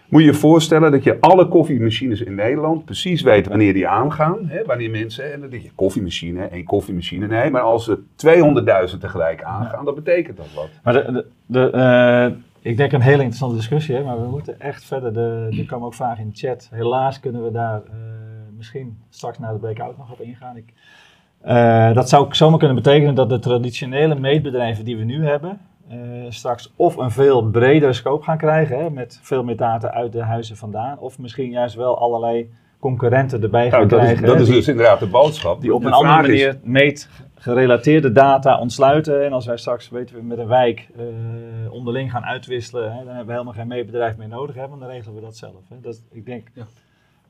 Moet 0.09 0.21
je 0.21 0.27
je 0.27 0.33
voorstellen 0.33 0.91
dat 0.91 1.03
je 1.03 1.17
alle 1.19 1.47
koffiemachines 1.47 2.21
in 2.21 2.35
Nederland 2.35 2.85
precies 2.85 3.21
weet 3.21 3.47
wanneer 3.47 3.73
die 3.73 3.87
aangaan. 3.87 4.37
Hè, 4.47 4.65
wanneer 4.65 4.89
mensen, 4.89 5.33
en 5.33 5.39
dan 5.39 5.49
denk 5.49 5.63
je 5.63 5.71
koffiemachine, 5.75 6.43
één 6.43 6.63
koffiemachine. 6.63 7.27
Nee, 7.27 7.51
maar 7.51 7.61
als 7.61 7.87
er 7.87 7.99
200.000 8.91 8.99
tegelijk 8.99 9.43
aangaan, 9.43 9.85
dan 9.85 9.95
betekent 9.95 10.37
dat 10.37 10.53
wat. 10.55 10.69
Maar 10.83 10.93
de, 10.93 11.11
de, 11.11 11.25
de, 11.45 12.33
ik 12.69 12.77
denk 12.77 12.91
een 12.91 13.01
hele 13.01 13.17
interessante 13.17 13.55
discussie, 13.55 13.95
hè, 13.95 14.03
maar 14.03 14.21
we 14.21 14.27
moeten 14.27 14.59
echt 14.59 14.85
verder. 14.85 15.13
De, 15.13 15.55
er 15.59 15.65
komen 15.65 15.85
ook 15.87 15.93
vragen 15.93 16.23
in 16.23 16.29
de 16.29 16.35
chat. 16.37 16.69
Helaas 16.73 17.19
kunnen 17.19 17.43
we 17.43 17.51
daar 17.51 17.81
eh, 17.85 17.91
misschien 18.57 18.97
straks 19.09 19.39
na 19.39 19.51
de 19.51 19.57
breakout 19.59 19.97
nog 19.97 20.11
op 20.11 20.19
ingaan. 20.21 20.57
Ik, 20.57 20.73
eh, 21.41 21.93
dat 21.93 22.09
zou 22.09 22.27
zomaar 22.35 22.57
kunnen 22.59 22.75
betekenen 22.75 23.15
dat 23.15 23.29
de 23.29 23.39
traditionele 23.39 24.15
meetbedrijven 24.15 24.85
die 24.85 24.97
we 24.97 25.03
nu 25.03 25.25
hebben, 25.27 25.59
eh, 25.89 25.97
straks 26.29 26.73
of 26.75 26.97
een 26.97 27.11
veel 27.11 27.49
bredere 27.49 27.93
scope 27.93 28.23
gaan 28.23 28.37
krijgen, 28.37 28.77
hè, 28.77 28.89
met 28.89 29.19
veel 29.21 29.43
meer 29.43 29.57
data 29.57 29.91
uit 29.91 30.11
de 30.11 30.23
huizen 30.23 30.57
vandaan, 30.57 30.99
of 30.99 31.19
misschien 31.19 31.49
juist 31.49 31.75
wel 31.75 31.99
allerlei 31.99 32.49
concurrenten 32.79 33.41
erbij 33.43 33.69
gaan 33.69 33.77
Nou, 33.77 33.89
dat 33.89 33.99
is, 33.99 34.05
krijgen. 34.05 34.25
dat 34.27 34.35
hè, 34.35 34.41
is 34.41 34.47
die- 34.47 34.55
dus 34.57 34.67
inderdaad 34.67 34.99
de 34.99 35.07
boodschap. 35.07 35.61
die 35.61 35.73
op 35.73 35.81
De 35.81 35.87
een 35.87 35.93
andere 35.93 36.21
manier 36.21 36.59
meet 36.63 37.09
gerelateerde 37.39 38.11
data 38.11 38.59
ontsluiten. 38.59 39.25
En 39.25 39.33
als 39.33 39.45
wij 39.45 39.57
straks, 39.57 39.89
weten 39.89 40.15
we, 40.15 40.21
met 40.21 40.37
een 40.37 40.47
wijk 40.47 40.89
eh, 40.97 41.05
onderling 41.71 42.11
gaan 42.11 42.23
uitwisselen, 42.25 42.83
hè, 42.91 42.97
dan 42.97 43.07
hebben 43.07 43.25
we 43.25 43.31
helemaal 43.31 43.53
geen 43.53 43.67
meetbedrijf 43.67 44.17
meer 44.17 44.27
nodig, 44.27 44.55
hè, 44.55 44.67
want 44.67 44.79
dan 44.81 44.89
regelen 44.89 45.15
we 45.15 45.21
dat 45.21 45.37
zelf. 45.37 45.69
Hè. 45.69 45.79
Dat, 45.81 46.01
ik 46.11 46.25
denk, 46.25 46.47
Ja. 46.53 46.65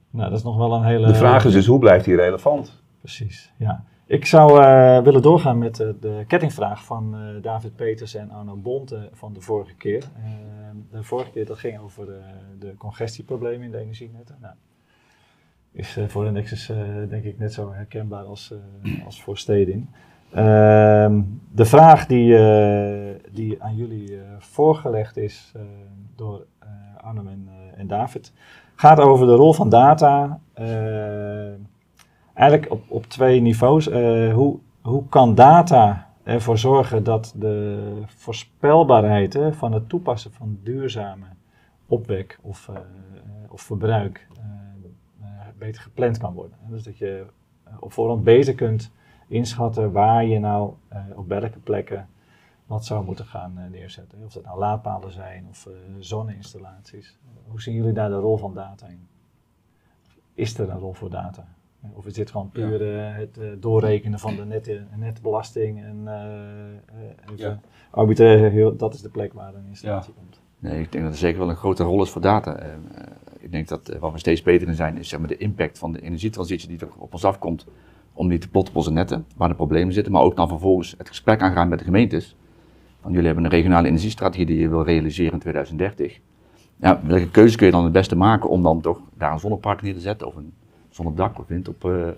nou, 0.09 0.29
dat 0.29 0.37
is 0.37 0.43
nog 0.43 0.57
wel 0.57 0.73
een 0.73 0.83
hele... 0.83 1.07
De 1.07 1.15
vraag 1.15 1.45
is 1.45 1.53
dus, 1.53 1.65
hoe 1.65 1.79
blijft 1.79 2.05
die 2.05 2.15
relevant? 2.15 2.81
Precies, 3.01 3.51
ja. 3.57 3.83
Ik 4.05 4.25
zou 4.25 4.63
eh, 4.63 5.03
willen 5.03 5.21
doorgaan 5.21 5.57
met 5.57 5.79
eh, 5.79 5.87
de 5.99 6.23
kettingvraag 6.27 6.85
van 6.85 7.15
eh, 7.15 7.41
David 7.41 7.75
Peters 7.75 8.15
en 8.15 8.31
Arno 8.31 8.55
Bonte 8.55 9.09
van 9.13 9.33
de 9.33 9.41
vorige 9.41 9.75
keer. 9.75 10.03
Eh, 10.23 10.31
de 10.91 11.03
vorige 11.03 11.31
keer 11.31 11.45
dat 11.45 11.57
ging 11.57 11.79
over 11.79 12.05
de, 12.05 12.19
de 12.59 12.75
congestieproblemen 12.77 13.65
in 13.65 13.71
de 13.71 13.77
energienetten. 13.77 14.37
Nou, 14.41 14.53
is 15.79 15.97
eh, 15.97 16.03
voor 16.07 16.23
de 16.23 16.31
Nexus 16.31 16.69
eh, 16.69 16.77
denk 17.09 17.23
ik 17.23 17.39
net 17.39 17.53
zo 17.53 17.73
herkenbaar 17.73 18.23
als, 18.23 18.53
eh, 18.83 19.05
als 19.05 19.21
voor 19.21 19.37
Stedin. 19.37 19.89
Ehm, 20.31 21.21
de 21.51 21.65
vraag 21.65 22.05
die, 22.05 22.27
die 23.31 23.63
aan 23.63 23.75
jullie 23.75 24.19
voorgelegd 24.37 25.17
is 25.17 25.51
door 26.15 26.45
Arno 27.01 27.21
en, 27.21 27.49
en 27.75 27.87
David 27.87 28.33
gaat 28.75 28.99
over 28.99 29.27
de 29.27 29.33
rol 29.33 29.53
van 29.53 29.69
data. 29.69 30.39
eigenlijk 32.33 32.71
op, 32.71 32.83
op 32.87 33.05
twee 33.05 33.41
niveaus. 33.41 33.85
Hoe, 34.31 34.59
hoe 34.81 35.03
kan 35.09 35.35
data 35.35 36.07
ervoor 36.23 36.57
zorgen 36.57 37.03
dat 37.03 37.33
de 37.37 37.93
voorspelbaarheid 38.05 39.39
van 39.51 39.73
het 39.73 39.89
toepassen 39.89 40.31
van 40.31 40.59
duurzame 40.63 41.25
opwek 41.87 42.39
of, 42.41 42.69
of 43.49 43.61
verbruik 43.61 44.27
beter 45.57 45.81
gepland 45.81 46.17
kan 46.17 46.33
worden? 46.33 46.57
En 46.65 46.71
dus 46.71 46.83
dat 46.83 46.97
je 46.97 47.25
eh, 47.63 47.73
op 47.79 47.91
voorhand 47.93 48.23
beter 48.23 48.55
kunt 48.55 48.91
inschatten 49.27 49.91
waar 49.91 50.25
je 50.25 50.39
nou 50.39 50.73
eh, 50.87 51.01
op 51.15 51.27
welke 51.27 51.59
plekken 51.59 52.07
wat 52.65 52.85
zou 52.85 53.05
moeten 53.05 53.25
gaan 53.25 53.57
eh, 53.57 53.69
neerzetten. 53.69 54.23
Of 54.25 54.33
dat 54.33 54.43
nou 54.43 54.59
laadpalen 54.59 55.11
zijn 55.11 55.45
of 55.49 55.65
eh, 55.65 55.73
zonneinstallaties. 55.99 57.17
Hoe 57.47 57.61
zien 57.61 57.73
jullie 57.75 57.93
daar 57.93 58.09
de 58.09 58.15
rol 58.15 58.37
van 58.37 58.53
data 58.53 58.87
in? 58.87 59.07
Is 60.33 60.57
er 60.57 60.69
een 60.69 60.79
rol 60.79 60.93
voor 60.93 61.09
data? 61.09 61.47
Of 61.93 62.05
is 62.05 62.13
dit 62.13 62.31
gewoon 62.31 62.49
puur 62.49 62.97
eh, 62.97 63.15
het 63.15 63.37
eh, 63.37 63.47
doorrekenen 63.59 64.19
van 64.19 64.35
de 64.35 64.45
nette, 64.45 64.83
netbelasting 64.95 65.83
en 65.83 66.07
eh, 66.07 66.69
eh, 66.73 66.77
Ja. 67.35 67.59
joh, 68.51 68.77
dat 68.77 68.93
is 68.93 69.01
de 69.01 69.09
plek 69.09 69.33
waar 69.33 69.53
een 69.55 69.65
installatie 69.67 70.13
komt. 70.13 70.41
Nee, 70.59 70.81
ik 70.81 70.91
denk 70.91 71.03
dat 71.03 71.13
er 71.13 71.19
zeker 71.19 71.39
wel 71.39 71.49
een 71.49 71.55
grote 71.55 71.83
rol 71.83 72.01
is 72.03 72.09
voor 72.09 72.21
data. 72.21 72.59
Ik 73.49 73.55
denk 73.55 73.67
dat 73.67 73.89
eh, 73.89 73.99
waar 73.99 74.11
we 74.11 74.19
steeds 74.19 74.41
beter 74.41 74.67
in 74.67 74.73
zijn, 74.73 74.97
is 74.97 75.09
zeg 75.09 75.19
maar, 75.19 75.27
de 75.27 75.37
impact 75.37 75.77
van 75.77 75.91
de 75.91 76.01
energietransitie 76.01 76.67
die 76.67 76.79
er 76.79 76.87
op 76.97 77.13
ons 77.13 77.25
afkomt. 77.25 77.65
Om 78.13 78.29
die 78.29 78.37
te 78.37 78.49
plotten 78.49 78.73
op 78.73 78.77
onze 78.77 78.91
netten, 78.91 79.25
waar 79.35 79.49
de 79.49 79.55
problemen 79.55 79.93
zitten. 79.93 80.11
Maar 80.11 80.21
ook 80.21 80.35
dan 80.35 80.47
vervolgens 80.47 80.95
het 80.97 81.07
gesprek 81.07 81.41
aangaan 81.41 81.69
met 81.69 81.79
de 81.79 81.85
gemeentes. 81.85 82.35
Van 83.01 83.11
jullie 83.11 83.25
hebben 83.25 83.43
een 83.45 83.51
regionale 83.51 83.87
energiestrategie 83.87 84.45
die 84.45 84.59
je 84.59 84.69
wil 84.69 84.83
realiseren 84.83 85.33
in 85.33 85.39
2030. 85.39 86.19
Ja, 86.75 87.01
welke 87.03 87.29
keuze 87.29 87.57
kun 87.57 87.65
je 87.65 87.71
dan 87.71 87.83
het 87.83 87.91
beste 87.91 88.15
maken 88.15 88.49
om 88.49 88.63
dan 88.63 88.81
toch 88.81 88.99
daar 89.17 89.31
een 89.31 89.39
zonnepark 89.39 89.81
neer 89.81 89.93
te 89.93 89.99
zetten? 89.99 90.27
Of 90.27 90.35
een 90.35 90.53
zonnedak 90.89 91.39
of 91.39 91.47
wind 91.47 91.67
op, 91.67 91.85
eh, 91.85 92.07
eh, 92.07 92.13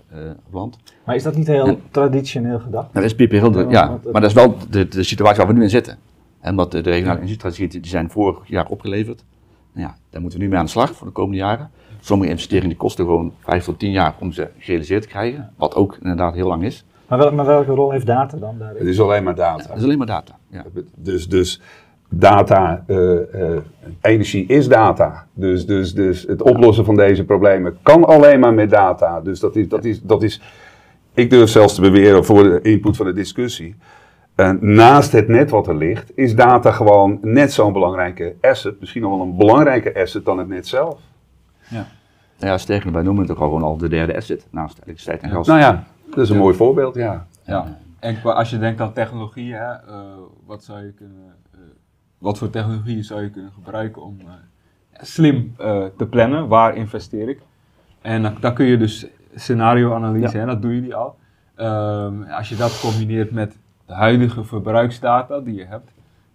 op 0.46 0.52
land? 0.52 0.78
Maar 1.04 1.14
is 1.14 1.22
dat 1.22 1.36
niet 1.36 1.46
heel 1.46 1.80
traditioneel 1.90 2.58
gedacht? 2.58 2.92
Nou, 2.92 2.94
dat 2.94 3.04
is 3.04 3.14
piep 3.14 3.30
heel 3.30 3.44
Ja, 3.44 3.50
druk, 3.50 3.70
ja. 3.70 3.88
want 3.88 4.12
Maar 4.12 4.20
dat 4.20 4.30
is 4.30 4.36
wel 4.36 4.56
de, 4.70 4.88
de 4.88 5.02
situatie 5.02 5.36
waar 5.36 5.46
we 5.46 5.52
nu 5.52 5.62
in 5.62 5.70
zitten. 5.70 5.98
En 6.40 6.50
omdat 6.50 6.70
de, 6.70 6.80
de 6.80 6.90
regionale 6.90 7.18
energiestrategieën 7.18 7.68
die 7.68 7.86
zijn 7.86 8.10
vorig 8.10 8.48
jaar 8.48 8.66
opgeleverd. 8.68 9.24
Nou 9.72 9.86
ja, 9.86 9.96
daar 10.10 10.20
moeten 10.20 10.38
we 10.38 10.44
nu 10.44 10.50
mee 10.50 10.58
aan 10.60 10.64
de 10.64 10.70
slag 10.70 10.94
voor 10.94 11.06
de 11.06 11.12
komende 11.12 11.38
jaren. 11.38 11.70
Sommige 12.00 12.30
investeringen 12.30 12.68
die 12.68 12.78
kosten 12.78 13.04
gewoon 13.04 13.32
vijf 13.38 13.64
tot 13.64 13.78
tien 13.78 13.90
jaar 13.90 14.14
om 14.18 14.32
ze 14.32 14.48
gerealiseerd 14.58 15.02
te 15.02 15.08
krijgen. 15.08 15.52
Wat 15.56 15.74
ook 15.74 15.96
inderdaad 16.00 16.34
heel 16.34 16.46
lang 16.46 16.64
is. 16.64 16.84
Maar, 17.08 17.18
wel, 17.18 17.32
maar 17.32 17.46
welke 17.46 17.72
rol 17.72 17.90
heeft 17.90 18.06
data 18.06 18.36
dan 18.36 18.48
Het 18.48 18.58
daarin? 18.58 18.86
is 18.86 19.00
alleen 19.00 19.24
maar 19.24 19.34
data. 19.34 19.68
Dat 19.68 19.76
is 19.76 19.82
alleen 19.82 19.98
maar 19.98 20.06
data. 20.06 20.38
Ja. 20.48 20.64
Dus, 20.94 21.28
dus 21.28 21.60
data, 22.08 22.84
eh, 22.86 23.52
eh, 23.54 23.60
energie 24.00 24.46
is 24.46 24.68
data. 24.68 25.26
Dus, 25.34 25.66
dus, 25.66 25.94
dus 25.94 26.22
het 26.22 26.42
oplossen 26.42 26.84
van 26.84 26.96
deze 26.96 27.24
problemen 27.24 27.78
kan 27.82 28.04
alleen 28.04 28.40
maar 28.40 28.54
met 28.54 28.70
data. 28.70 29.20
Dus 29.20 29.40
dat 29.40 29.56
is, 29.56 29.68
dat 29.68 29.84
is, 29.84 30.02
dat 30.02 30.22
is 30.22 30.40
ik 31.14 31.30
durf 31.30 31.50
zelfs 31.50 31.74
te 31.74 31.80
beweren 31.80 32.24
voor 32.24 32.42
de 32.42 32.60
input 32.62 32.96
van 32.96 33.06
de 33.06 33.12
discussie. 33.12 33.76
Eh, 34.34 34.50
naast 34.60 35.12
het 35.12 35.28
net 35.28 35.50
wat 35.50 35.68
er 35.68 35.76
ligt, 35.76 36.12
is 36.14 36.34
data 36.34 36.70
gewoon 36.70 37.18
net 37.22 37.52
zo'n 37.52 37.72
belangrijke 37.72 38.36
asset. 38.40 38.80
Misschien 38.80 39.02
nog 39.02 39.10
wel 39.10 39.20
een 39.20 39.36
belangrijke 39.36 40.00
asset 40.00 40.24
dan 40.24 40.38
het 40.38 40.48
net 40.48 40.66
zelf. 40.66 41.00
Ja. 41.68 41.86
Nou 42.38 42.54
ja, 42.54 42.58
sterker 42.58 42.92
wij 42.92 43.02
noemen 43.02 43.22
het 43.22 43.32
ook 43.32 43.38
al 43.38 43.46
gewoon 43.46 43.62
al 43.62 43.76
de 43.76 43.88
derde 43.88 44.16
asset 44.16 44.46
naast 44.50 44.76
elektriciteit 44.76 45.22
en 45.22 45.30
gas. 45.30 45.46
Nou 45.46 45.60
ja, 45.60 45.84
dat 46.10 46.18
is 46.18 46.30
een 46.30 46.36
mooi 46.36 46.56
voorbeeld, 46.56 46.94
ja. 46.94 47.26
Ja. 47.44 47.78
En 47.98 48.22
als 48.22 48.50
je 48.50 48.58
denkt 48.58 48.80
aan 48.80 48.92
technologieën, 48.92 49.56
hè, 49.56 49.72
eh, 49.72 50.00
wat, 50.46 50.64
zou 50.64 50.84
je 50.84 50.92
kunnen, 50.92 51.34
eh, 51.52 51.58
wat 52.18 52.38
voor 52.38 52.50
technologieën 52.50 53.04
zou 53.04 53.22
je 53.22 53.30
kunnen 53.30 53.52
gebruiken 53.52 54.02
om 54.02 54.16
eh, 54.20 54.26
ja, 54.92 55.04
slim 55.04 55.54
eh, 55.58 55.84
te 55.96 56.06
plannen? 56.06 56.48
Waar 56.48 56.76
investeer 56.76 57.28
ik? 57.28 57.40
En 58.00 58.22
dan, 58.22 58.36
dan 58.40 58.54
kun 58.54 58.66
je 58.66 58.76
dus 58.76 59.06
scenario-analyse, 59.34 60.38
hè, 60.38 60.46
dat 60.46 60.62
doen 60.62 60.74
jullie 60.74 60.94
al. 60.94 61.16
Ehm, 61.54 62.22
als 62.22 62.48
je 62.48 62.56
dat 62.56 62.80
combineert 62.80 63.30
met 63.30 63.58
de 63.86 63.92
huidige 63.92 64.44
verbruiksdata 64.44 65.40
die 65.40 65.54
je 65.54 65.64
hebt 65.64 65.90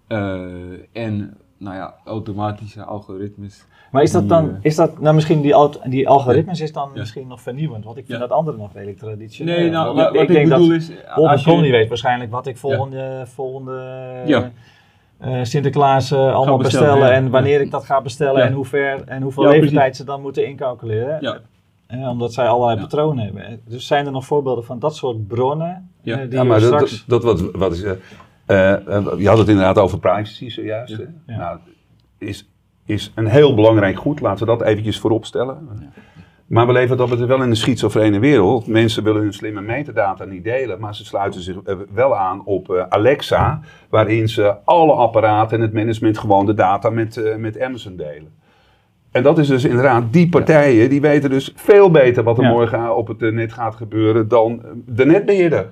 eh, 0.08 1.04
en 1.04 1.38
nou 1.58 1.76
ja, 1.76 1.94
automatische 2.06 2.84
algoritmes. 2.84 3.66
Maar 3.92 4.04
is 4.04 4.12
dat 4.12 4.22
die, 4.22 4.30
dan, 4.30 4.50
eh, 4.50 4.56
is 4.62 4.76
dat, 4.76 5.00
nou 5.00 5.16
misschien 5.16 5.42
die, 5.42 5.54
die 5.84 6.10
algoritmes 6.10 6.62
is 6.62 6.74
dan 6.74 6.90
Ja. 6.94 7.00
misschien 7.00 7.28
nog 7.28 7.42
vernieuwend, 7.42 7.86
want 7.86 7.98
ik 7.98 8.06
vind 8.06 8.20
Ja. 8.20 8.28
dat 8.28 8.38
andere 8.38 8.58
nog 8.58 8.74
redelijk 8.74 8.98
traditioneel. 8.98 9.58
Nee, 9.60 9.70
nou, 9.70 9.96
wat, 9.96 10.16
ik, 10.16 10.28
denk 10.28 10.50
bedoel 10.50 10.68
dat 10.68 10.78
is, 10.78 10.92
als 11.10 11.44
je, 11.44 11.72
weet 11.72 11.88
waarschijnlijk 11.88 12.32
wat 12.32 12.48
ik 12.48 12.58
volgende, 12.58 13.24
volgende 13.26 14.52
eh, 15.18 15.40
Sinterklaas 15.44 16.14
allemaal 16.14 16.58
bestellen, 16.58 17.12
en 17.12 17.30
wanneer 17.30 17.62
ik 17.62 17.72
dat 17.72 17.86
ga 17.86 18.02
bestellen 18.02 18.44
en 18.44 18.54
hoe 18.54 18.66
ver 18.66 19.04
en 19.06 19.22
hoeveel 19.22 19.48
leeftijd 19.48 19.96
ze 19.96 20.04
dan 20.04 20.22
moeten 20.22 20.48
incalculeren. 20.48 21.46
Eh, 21.88 22.10
omdat 22.10 22.34
zij 22.34 22.47
allerlei 22.47 22.76
Ja. 22.76 22.82
patronen 22.82 23.23
hebben. 23.26 23.62
Dus 23.65 23.88
zijn 23.88 24.06
er 24.06 24.12
nog 24.12 24.26
voorbeelden 24.26 24.63
van 24.65 24.80
dat 24.80 24.95
soort 24.95 25.28
bronnen 25.28 25.91
Ja. 26.02 26.13
eh, 26.15 26.21
die 26.21 26.32
Ja, 26.32 26.41
je 26.41 26.47
maar 26.47 26.60
dat, 26.60 26.67
straks... 26.67 27.06
dat, 27.08 27.21
dat 27.21 27.41
wat, 27.41 27.52
wat 27.56 27.73
is. 27.73 27.84
eh, 27.84 27.91
eh, 28.73 29.04
je 29.17 29.28
had 29.28 29.38
het 29.38 29.47
inderdaad 29.47 29.78
over 29.78 30.00
privacy 30.00 30.50
zojuist. 30.50 30.97
Ja. 30.97 31.04
hè? 31.26 31.34
Ja. 31.34 31.39
Nou, 31.39 31.58
is, 32.17 32.50
is 32.86 33.12
een 33.15 33.28
heel 33.28 33.56
belangrijk 33.56 33.97
goed. 34.00 34.19
Laten 34.21 34.45
we 34.45 34.58
dat 34.58 34.67
eventjes 34.67 35.00
voorop 35.00 35.26
stellen. 35.26 35.67
Maar 36.47 36.67
we 36.67 36.71
leven 36.73 36.97
dat 36.97 37.10
betreft 37.10 37.30
wel 37.30 37.41
in 37.43 37.50
een 37.50 37.56
schizofrene 37.56 38.19
wereld. 38.19 38.67
Mensen 38.67 39.04
willen 39.04 39.21
hun 39.21 39.34
slimme 39.34 39.62
metadata 39.62 40.26
niet 40.26 40.43
delen, 40.43 40.80
maar 40.80 40.95
ze 40.95 41.06
sluiten 41.06 41.41
zich 41.41 41.56
eh, 41.63 41.76
wel 41.93 42.17
aan 42.17 42.45
op 42.45 42.69
eh, 42.69 42.84
Alexa, 42.89 43.60
waarin 43.89 44.30
ze 44.30 44.56
alle 44.65 44.93
apparaten 44.93 45.58
en 45.58 45.63
het 45.63 45.73
management 45.73 46.17
gewoon 46.17 46.45
de 46.45 46.54
data 46.54 46.89
met, 46.89 47.17
eh, 47.17 47.36
met 47.36 47.60
Amazon 47.62 47.95
delen. 47.95 48.32
En 49.18 49.24
dat 49.24 49.38
is 49.38 49.48
dus 49.48 49.64
inderdaad, 49.66 50.04
die 50.12 50.30
partijen 50.30 50.90
die 50.90 51.02
weten 51.02 51.30
dus 51.30 51.52
veel 51.56 51.92
beter 51.92 52.24
wat 52.24 52.38
er 52.38 52.44
Ja. 52.44 52.50
morgen 52.50 52.96
op 52.98 53.08
het 53.08 53.22
eh, 53.22 53.32
net 53.32 53.54
gaat 53.54 53.76
gebeuren 53.76 54.28
dan 54.28 54.62
eh, 54.64 54.70
de 54.86 55.06
netbeheerder. 55.06 55.70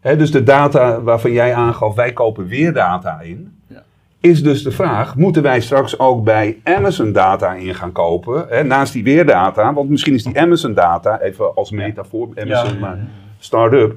Dus 0.00 0.30
de 0.30 0.42
data 0.42 1.02
waarvan 1.02 1.32
jij 1.32 1.54
aangaf, 1.54 1.94
wij 1.94 2.12
kopen 2.12 2.46
weer 2.46 2.72
data 2.72 3.20
in. 3.20 3.52
Ja. 3.66 3.82
Is 4.20 4.42
dus 4.42 4.62
de 4.62 4.70
vraag, 4.70 5.16
moeten 5.16 5.42
wij 5.42 5.60
straks 5.60 5.98
ook 5.98 6.24
bij 6.24 6.58
Amazon 6.64 7.12
data 7.12 7.54
in 7.54 7.74
gaan 7.74 7.92
kopen? 7.92 8.66
Naast 8.66 8.92
die 8.92 9.04
weerdata, 9.04 9.72
want 9.72 9.90
misschien 9.90 10.14
is 10.14 10.24
die 10.24 10.40
Amazon 10.40 10.74
data, 10.74 11.20
even 11.20 11.54
als 11.54 11.70
metafoor, 11.70 12.28
Amazon, 12.34 12.78
maar 12.78 12.98
start-up, 13.38 13.94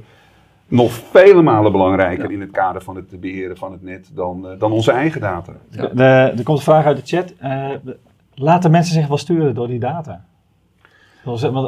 nog 0.67 0.91
vele 0.91 1.41
malen 1.41 1.71
belangrijker 1.71 2.31
in 2.31 2.41
het 2.41 2.51
kader 2.51 2.81
van 2.81 2.95
het 2.95 3.19
beheren 3.21 3.57
van 3.57 3.71
het 3.71 3.83
net 3.83 4.09
dan, 4.13 4.47
eh, 4.47 4.59
dan 4.59 4.71
onze 4.71 4.91
eigen 4.91 5.21
data. 5.21 5.53
Ja. 5.69 5.87
De- 5.87 6.03
er 6.37 6.43
komt 6.43 6.57
een 6.57 6.63
vraag 6.63 6.85
uit 6.85 6.97
de 6.97 7.15
chat. 7.17 7.33
Eh, 7.37 7.69
laten 8.39 8.71
mensen 8.71 8.93
zich 8.93 9.07
wel 9.07 9.17
sturen 9.17 9.55
door 9.55 9.67
die 9.67 9.79
data? 9.79 10.25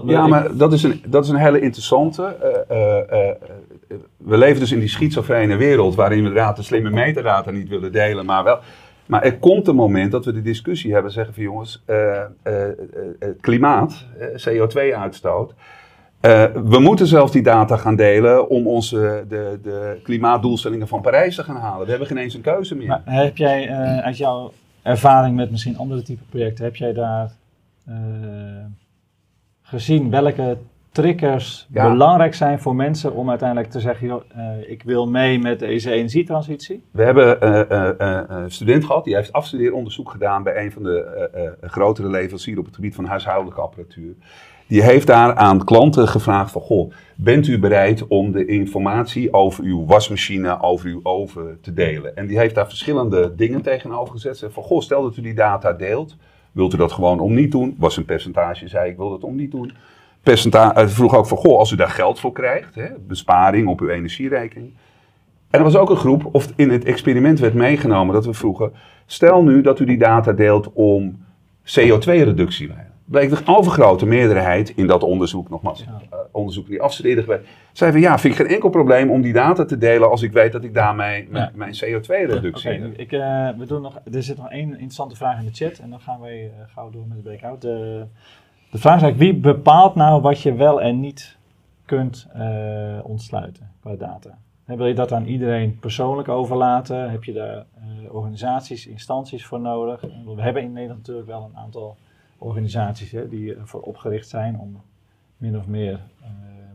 Ja, 0.05 0.27
maar 0.27 0.57
dat 0.57 0.73
is 0.73 0.83
een, 0.83 1.01
dat 1.07 1.23
is 1.23 1.29
een 1.29 1.35
hele 1.35 1.59
interessante. 1.59 2.23
eh, 2.69 2.99
eh, 3.11 3.29
eh, 3.29 3.35
we 4.17 4.37
leven 4.37 4.59
dus 4.59 4.71
in 4.71 4.79
die 4.79 4.87
schizofrene 4.89 5.55
wereld 5.55 5.95
waarin 5.95 6.17
we 6.21 6.27
inderdaad 6.27 6.55
de 6.55 6.63
slimme 6.63 6.89
metadata 6.89 7.51
niet 7.51 7.69
willen 7.69 7.91
delen, 7.91 8.25
maar 8.25 8.43
wel. 8.43 8.59
Maar 9.05 9.23
er 9.23 9.37
komt 9.37 9.67
een 9.67 9.75
moment 9.75 10.11
dat 10.11 10.25
we 10.25 10.33
de 10.33 10.41
discussie 10.41 10.93
hebben, 10.93 11.11
zeggen 11.11 11.33
van 11.33 11.43
jongens, 11.43 11.83
het 13.23 13.37
klimaat, 13.41 14.05
eh, 14.19 14.27
CO2-uitstoot. 14.47 15.53
eh, 16.19 16.43
we 16.65 16.79
moeten 16.79 17.07
zelf 17.07 17.31
die 17.31 17.41
data 17.43 17.77
gaan 17.77 17.95
delen 17.95 18.49
om 18.49 18.67
onze 18.67 19.25
de, 19.29 19.59
de 19.63 19.99
klimaatdoelstellingen 20.03 20.87
van 20.87 21.01
Parijs 21.01 21.35
te 21.35 21.43
gaan 21.43 21.55
halen. 21.55 21.83
We 21.83 21.89
hebben 21.89 22.07
geen 22.07 22.17
eens 22.17 22.33
een 22.33 22.41
keuze 22.41 22.75
meer. 22.75 22.87
Maar 22.87 23.01
heb 23.05 23.37
jij 23.37 23.69
uit 24.01 24.17
jouw 24.17 24.51
ervaring 24.81 25.35
met 25.35 25.51
misschien 25.51 25.77
andere 25.77 26.01
type 26.01 26.23
projecten, 26.29 26.63
heb 26.63 26.75
jij 26.75 26.93
daar 26.93 27.31
eh, 27.85 27.95
gezien 29.61 30.09
welke 30.09 30.57
triggers 30.91 31.67
Ja. 31.71 31.91
belangrijk 31.91 32.33
zijn 32.33 32.59
voor 32.59 32.75
mensen 32.75 33.13
om 33.13 33.29
uiteindelijk 33.29 33.69
te 33.69 33.79
zeggen, 33.79 34.07
joh, 34.07 34.23
eh, 34.35 34.69
ik 34.69 34.83
wil 34.83 35.07
mee 35.07 35.39
met 35.39 35.59
deze 35.59 35.91
energietransitie? 35.91 36.83
We 36.91 37.03
hebben 37.03 37.41
eh, 37.41 38.23
een 38.27 38.51
student 38.51 38.85
gehad, 38.85 39.03
die 39.03 39.15
heeft 39.15 39.33
afstudeeronderzoek 39.33 40.11
gedaan 40.11 40.43
bij 40.43 40.63
een 40.65 40.71
van 40.71 40.83
de 40.83 41.57
grotere 41.61 42.09
leveranciers 42.09 42.59
op 42.59 42.65
het 42.65 42.75
gebied 42.75 42.95
van 42.95 43.05
huishoudelijke 43.05 43.61
apparatuur. 43.61 44.15
Die 44.71 44.83
heeft 44.83 45.07
daar 45.07 45.35
aan 45.35 45.63
klanten 45.63 46.07
gevraagd 46.07 46.51
van, 46.51 46.61
goh, 46.61 46.91
bent 47.15 47.47
u 47.47 47.59
bereid 47.59 48.07
om 48.07 48.31
de 48.31 48.45
informatie 48.45 49.33
over 49.33 49.63
uw 49.63 49.85
wasmachine, 49.85 50.61
over 50.61 50.89
uw 50.89 50.99
oven 51.03 51.57
te 51.61 51.73
delen? 51.73 52.15
En 52.15 52.27
die 52.27 52.37
heeft 52.37 52.55
daar 52.55 52.67
verschillende 52.67 53.35
dingen 53.35 53.61
tegenover 53.61 54.13
gezet. 54.13 54.37
Ze 54.37 54.51
van, 54.51 54.63
goh, 54.63 54.81
stel 54.81 55.01
dat 55.01 55.17
u 55.17 55.21
die 55.21 55.33
data 55.33 55.73
deelt, 55.73 56.15
wilt 56.51 56.73
u 56.73 56.77
dat 56.77 56.91
gewoon 56.91 57.19
om 57.19 57.33
niet 57.33 57.51
doen? 57.51 57.75
Was 57.77 57.97
een 57.97 58.05
percentage, 58.05 58.67
zei 58.67 58.89
ik 58.89 58.97
wil 58.97 59.09
dat 59.09 59.23
om 59.23 59.35
niet 59.35 59.51
doen. 59.51 59.73
Percenta 60.23 60.75
eh, 60.75 60.87
vroeg 60.87 61.15
ook 61.15 61.27
van, 61.27 61.37
goh, 61.37 61.57
als 61.57 61.71
u 61.71 61.75
daar 61.75 61.89
geld 61.89 62.19
voor 62.19 62.31
krijgt, 62.31 62.75
hè, 62.75 62.87
besparing 63.07 63.67
op 63.67 63.79
uw 63.79 63.89
energierekening. 63.89 64.73
En 65.49 65.59
er 65.59 65.63
was 65.63 65.75
ook 65.75 65.89
een 65.89 65.95
groep, 65.95 66.29
of 66.31 66.53
in 66.55 66.69
het 66.69 66.85
experiment 66.85 67.39
werd 67.39 67.53
meegenomen, 67.53 68.13
dat 68.13 68.25
we 68.25 68.33
vroegen, 68.33 68.71
stel 69.05 69.43
nu 69.43 69.61
dat 69.61 69.79
u 69.79 69.85
die 69.85 69.97
data 69.97 70.31
deelt 70.31 70.73
om 70.73 71.25
CO2-reductie. 71.65 72.90
Bleek 73.11 73.29
de 73.29 73.41
overgrote 73.45 74.05
meerderheid 74.05 74.69
in 74.69 74.87
dat 74.87 75.03
onderzoek, 75.03 75.49
nogmaals, 75.49 75.83
eh, 75.83 76.17
onderzoek 76.31 76.67
die 76.67 76.81
afstudeerden 76.81 77.23
geweest, 77.23 77.47
zei 77.71 77.91
van 77.91 78.01
ja, 78.01 78.19
vind 78.19 78.33
ik 78.33 78.39
geen 78.39 78.53
enkel 78.55 78.69
probleem 78.69 79.09
om 79.09 79.21
die 79.21 79.33
data 79.33 79.65
te 79.65 79.77
delen 79.77 80.09
als 80.09 80.21
ik 80.21 80.31
weet 80.31 80.51
dat 80.51 80.63
ik 80.63 80.73
daarmee 80.73 81.27
mijn, 81.29 81.45
Ja. 81.45 81.51
mijn 81.55 81.73
CO2-reductie 81.73 82.71
Oké, 82.71 82.91
ik, 82.95 83.11
eh, 83.11 83.49
we 83.57 83.65
doen 83.65 83.81
nog, 83.81 83.99
er 84.11 84.23
zit 84.23 84.37
nog 84.37 84.49
één 84.49 84.69
interessante 84.69 85.15
vraag 85.15 85.39
in 85.39 85.45
de 85.45 85.51
chat 85.53 85.77
en 85.77 85.89
dan 85.89 85.99
gaan 85.99 86.19
wij 86.19 86.43
eh, 86.43 86.73
gauw 86.73 86.89
door 86.89 87.07
met 87.07 87.17
de 87.17 87.23
breakout. 87.23 87.61
De, 87.61 88.05
de 88.71 88.77
vraag 88.77 88.95
is 88.95 89.01
eigenlijk, 89.01 89.31
wie 89.31 89.41
bepaalt 89.41 89.95
nou 89.95 90.21
wat 90.21 90.41
je 90.41 90.53
wel 90.53 90.81
en 90.81 90.99
niet 90.99 91.37
kunt 91.85 92.27
ontsluiten 93.03 93.71
qua 93.81 93.95
data? 93.95 94.37
Hè, 94.65 94.75
wil 94.75 94.87
je 94.87 94.93
dat 94.93 95.11
aan 95.11 95.25
iedereen 95.25 95.77
persoonlijk 95.79 96.27
overlaten? 96.27 97.11
Heb 97.11 97.23
je 97.23 97.33
daar 97.33 97.65
organisaties, 98.09 98.87
instanties 98.87 99.45
voor 99.45 99.59
nodig? 99.59 100.03
En 100.03 100.35
We 100.35 100.41
hebben 100.41 100.63
in 100.63 100.71
Nederland 100.73 100.99
natuurlijk 100.99 101.27
wel 101.27 101.49
een 101.53 101.57
aantal 101.57 101.97
organisaties 102.41 103.11
hè, 103.11 103.27
die 103.27 103.55
ervoor 103.55 103.81
opgericht 103.81 104.29
zijn 104.29 104.59
om 104.59 104.81
min 105.37 105.57
of 105.57 105.67
meer 105.67 105.99
eh, 106.21 106.27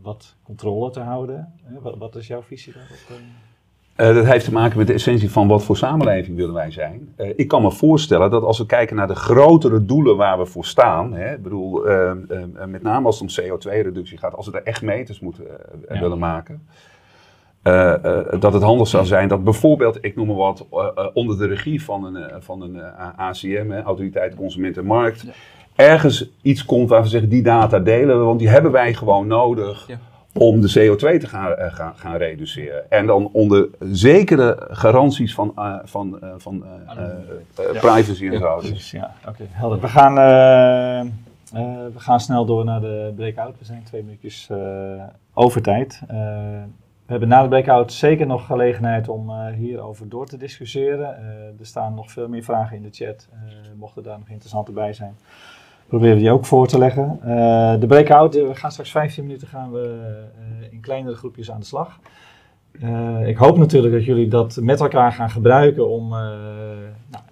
wat 0.02 0.35
controle 0.42 0.90
te 0.90 1.00
houden. 1.00 1.52
Hè, 1.62 1.81
wat, 1.81 1.98
wat 1.98 2.16
is 2.16 2.26
jouw 2.26 2.42
visie 2.42 2.72
daarop? 2.72 2.96
eh? 3.09 4.09
Eh, 4.09 4.14
dat 4.14 4.24
heeft 4.26 4.44
te 4.44 4.52
maken 4.52 4.79
met 4.79 4.87
de 4.87 4.92
essentie 4.92 5.31
van 5.31 5.48
wat 5.48 5.64
voor 5.64 5.76
samenleving 5.76 6.37
willen 6.37 6.55
wij 6.55 6.70
zijn. 6.70 7.14
Ik 7.37 7.48
kan 7.48 7.62
me 7.62 7.70
voorstellen 7.72 8.31
dat 8.31 8.42
als 8.42 8.59
we 8.59 8.66
kijken 8.66 8.96
naar 8.96 9.07
de 9.07 9.14
grotere 9.14 9.85
doelen 9.85 10.16
waar 10.16 10.38
we 10.38 10.46
voor 10.46 10.64
staan, 10.64 11.12
hè, 11.12 11.35
ik 11.35 11.42
bedoel, 11.42 11.83
met 12.66 12.83
name 12.83 13.07
als 13.07 13.20
het 13.20 13.38
om 13.38 13.44
CO2-reductie 13.44 14.18
gaat, 14.18 14.35
als 14.35 14.46
we 14.46 14.52
er 14.59 14.62
echt 14.66 14.83
meters 14.83 15.20
moeten 15.20 15.44
Ja. 15.88 16.00
willen 16.00 16.18
maken, 16.18 16.66
dat 18.40 18.52
het 18.52 18.62
handig 18.62 18.88
zou 18.88 19.05
zijn 19.05 19.29
dat 19.29 19.44
bijvoorbeeld, 19.44 19.98
ik 20.00 20.16
noem 20.16 20.26
maar 20.26 20.37
wat, 20.37 20.66
onder 21.14 21.38
de 21.38 21.46
regie 21.46 21.83
van 21.83 22.05
een, 22.14 22.42
van 22.42 22.61
een 22.62 22.83
ACM, 23.16 23.70
Autoriteit 23.85 24.35
Consument 24.35 24.76
en 24.76 24.85
Markt. 24.87 25.24
Ergens 25.76 26.30
iets 26.42 26.64
komt 26.64 26.88
waar 26.88 27.02
we 27.02 27.08
zeggen, 27.08 27.28
die 27.28 27.42
data 27.42 27.78
delen 27.78 28.18
we, 28.18 28.24
want 28.24 28.38
die 28.38 28.48
hebben 28.48 28.72
wij 28.72 28.94
gewoon 28.94 29.26
nodig 29.26 29.84
Ja. 29.86 29.98
om 30.32 30.60
de 30.60 30.68
CO2 30.68 31.18
te 31.18 31.26
gaan, 31.26 31.52
eh, 31.54 31.74
gaan, 31.74 31.92
gaan 31.96 32.16
reduceren. 32.16 32.90
En 32.90 33.06
dan 33.06 33.28
onder 33.32 33.68
zekere 33.92 34.66
garanties 34.70 35.34
van, 35.34 35.52
eh, 35.56 35.74
van, 35.84 36.20
eh, 36.22 36.28
van 36.36 36.64
Ja. 37.56 37.80
privacy 37.80 38.28
en 38.28 38.38
zo. 38.38 38.54
Dus 38.60 38.68
Precies, 38.68 38.90
ja. 38.90 39.12
Oké, 39.28 39.42
helder. 39.50 39.80
We 39.80 39.88
gaan, 39.88 40.18
eh, 40.18 41.00
eh, 41.00 41.06
we 41.94 42.00
gaan 42.00 42.20
snel 42.20 42.44
door 42.44 42.64
naar 42.64 42.80
de 42.80 43.12
breakout. 43.16 43.58
We 43.58 43.64
zijn 43.64 43.82
twee 43.84 44.02
minuutjes 44.02 44.48
eh, 44.50 44.56
over 45.34 45.62
tijd. 45.62 46.00
Eh, 46.08 46.16
we 47.06 47.12
hebben 47.12 47.28
na 47.28 47.42
de 47.42 47.48
breakout 47.48 47.92
zeker 47.92 48.26
nog 48.26 48.46
gelegenheid 48.46 49.08
om 49.08 49.30
eh, 49.30 49.46
hierover 49.54 50.08
door 50.08 50.26
te 50.26 50.36
discussiëren. 50.36 51.16
Eh, 51.16 51.24
er 51.60 51.66
staan 51.66 51.94
nog 51.94 52.10
veel 52.10 52.28
meer 52.28 52.42
vragen 52.42 52.76
in 52.76 52.82
de 52.82 52.88
chat. 52.92 53.28
Eh, 53.32 53.38
mochten 53.78 54.02
daar 54.02 54.18
nog 54.18 54.28
interessante 54.28 54.72
bij 54.72 54.92
zijn, 54.92 55.16
proberen 55.87 56.18
die 56.18 56.31
ook 56.31 56.46
voor 56.46 56.66
te 56.66 56.79
leggen. 56.79 57.18
Eh, 57.22 57.81
de 57.81 57.87
breakout, 57.87 58.35
we 58.35 58.55
gaan 58.55 58.70
straks 58.70 58.90
15 58.90 59.25
minuten 59.25 59.49
gaan 59.49 59.72
we 59.72 60.01
eh, 60.38 60.72
in 60.72 60.81
kleinere 60.81 61.16
groepjes 61.16 61.51
aan 61.51 61.61
de 61.61 61.66
slag. 61.66 61.99
Eh, 62.81 63.29
ik 63.29 63.37
hoop 63.37 63.57
natuurlijk 63.57 63.94
dat 63.94 64.05
jullie 64.05 64.29
dat 64.29 64.59
met 64.61 64.81
elkaar 64.81 65.12
gaan 65.12 65.31
gebruiken 65.31 65.88
om 65.88 66.09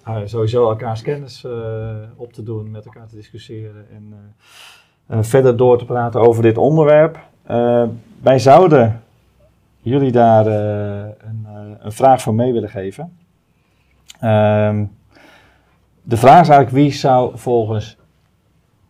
nou, 0.04 0.28
sowieso 0.28 0.68
elkaars 0.68 1.02
kennis 1.02 1.46
op 2.16 2.32
te 2.32 2.42
doen, 2.42 2.70
met 2.70 2.84
elkaar 2.84 3.06
te 3.06 3.14
discussiëren 3.14 3.86
en 5.06 5.24
verder 5.24 5.56
door 5.56 5.78
te 5.78 5.84
praten 5.84 6.20
over 6.20 6.42
dit 6.42 6.58
onderwerp. 6.58 7.18
Wij 8.22 8.38
zouden 8.38 9.02
jullie 9.80 10.12
daar 10.12 10.46
een, 10.46 11.46
een 11.78 11.92
vraag 11.92 12.22
voor 12.22 12.34
mee 12.34 12.52
willen 12.52 12.68
geven. 12.68 13.16
Ehm, 14.20 14.84
de 16.02 16.16
vraag 16.16 16.40
is 16.40 16.48
eigenlijk 16.48 16.70
wie 16.70 16.92
zou 16.92 17.38
volgens 17.38 17.96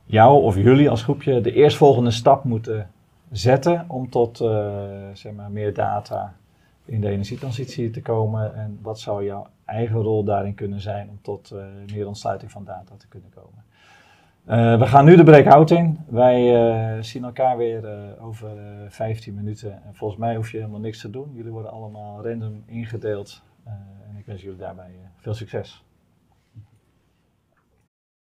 jou 0.04 0.42
of 0.42 0.56
jullie 0.56 0.90
als 0.90 1.02
groepje 1.02 1.40
de 1.40 1.52
eerstvolgende 1.52 2.10
stap 2.10 2.44
moeten 2.44 2.90
zetten 3.30 3.84
om 3.88 4.10
tot 4.10 4.40
eh, 4.40 4.82
zeg 5.12 5.32
maar 5.32 5.50
meer 5.50 5.74
data 5.74 6.34
in 6.84 7.00
de 7.00 7.08
energietransitie 7.08 7.90
te 7.90 8.02
komen 8.02 8.54
en 8.54 8.78
wat 8.82 9.00
zou 9.00 9.24
jouw 9.24 9.46
eigen 9.64 10.00
rol 10.00 10.24
daarin 10.24 10.54
kunnen 10.54 10.80
zijn 10.80 11.08
om 11.08 11.18
tot 11.22 11.50
eh, 11.50 11.64
meer 11.92 12.06
ontsluiting 12.06 12.50
van 12.50 12.64
data 12.64 12.94
te 12.96 13.08
kunnen 13.08 13.30
komen. 13.34 13.64
Eh, 14.44 14.78
we 14.78 14.86
gaan 14.86 15.04
nu 15.04 15.16
de 15.16 15.24
breakout 15.24 15.70
in. 15.70 15.98
Wij 16.08 17.02
zien 17.02 17.24
elkaar 17.24 17.56
weer 17.56 17.84
over 18.20 18.48
eh 18.48 18.90
15 18.90 19.34
minuten. 19.34 19.72
En 19.72 19.94
volgens 19.94 20.20
mij 20.20 20.36
hoef 20.36 20.50
je 20.50 20.56
helemaal 20.58 20.80
niks 20.80 21.00
te 21.00 21.10
doen. 21.10 21.30
Jullie 21.34 21.52
worden 21.52 21.70
allemaal 21.70 22.26
random 22.26 22.62
ingedeeld. 22.66 23.42
En 23.64 24.16
ik 24.18 24.26
wens 24.26 24.42
jullie 24.42 24.58
daarbij 24.58 24.90
veel 25.16 25.34
succes. 25.34 25.84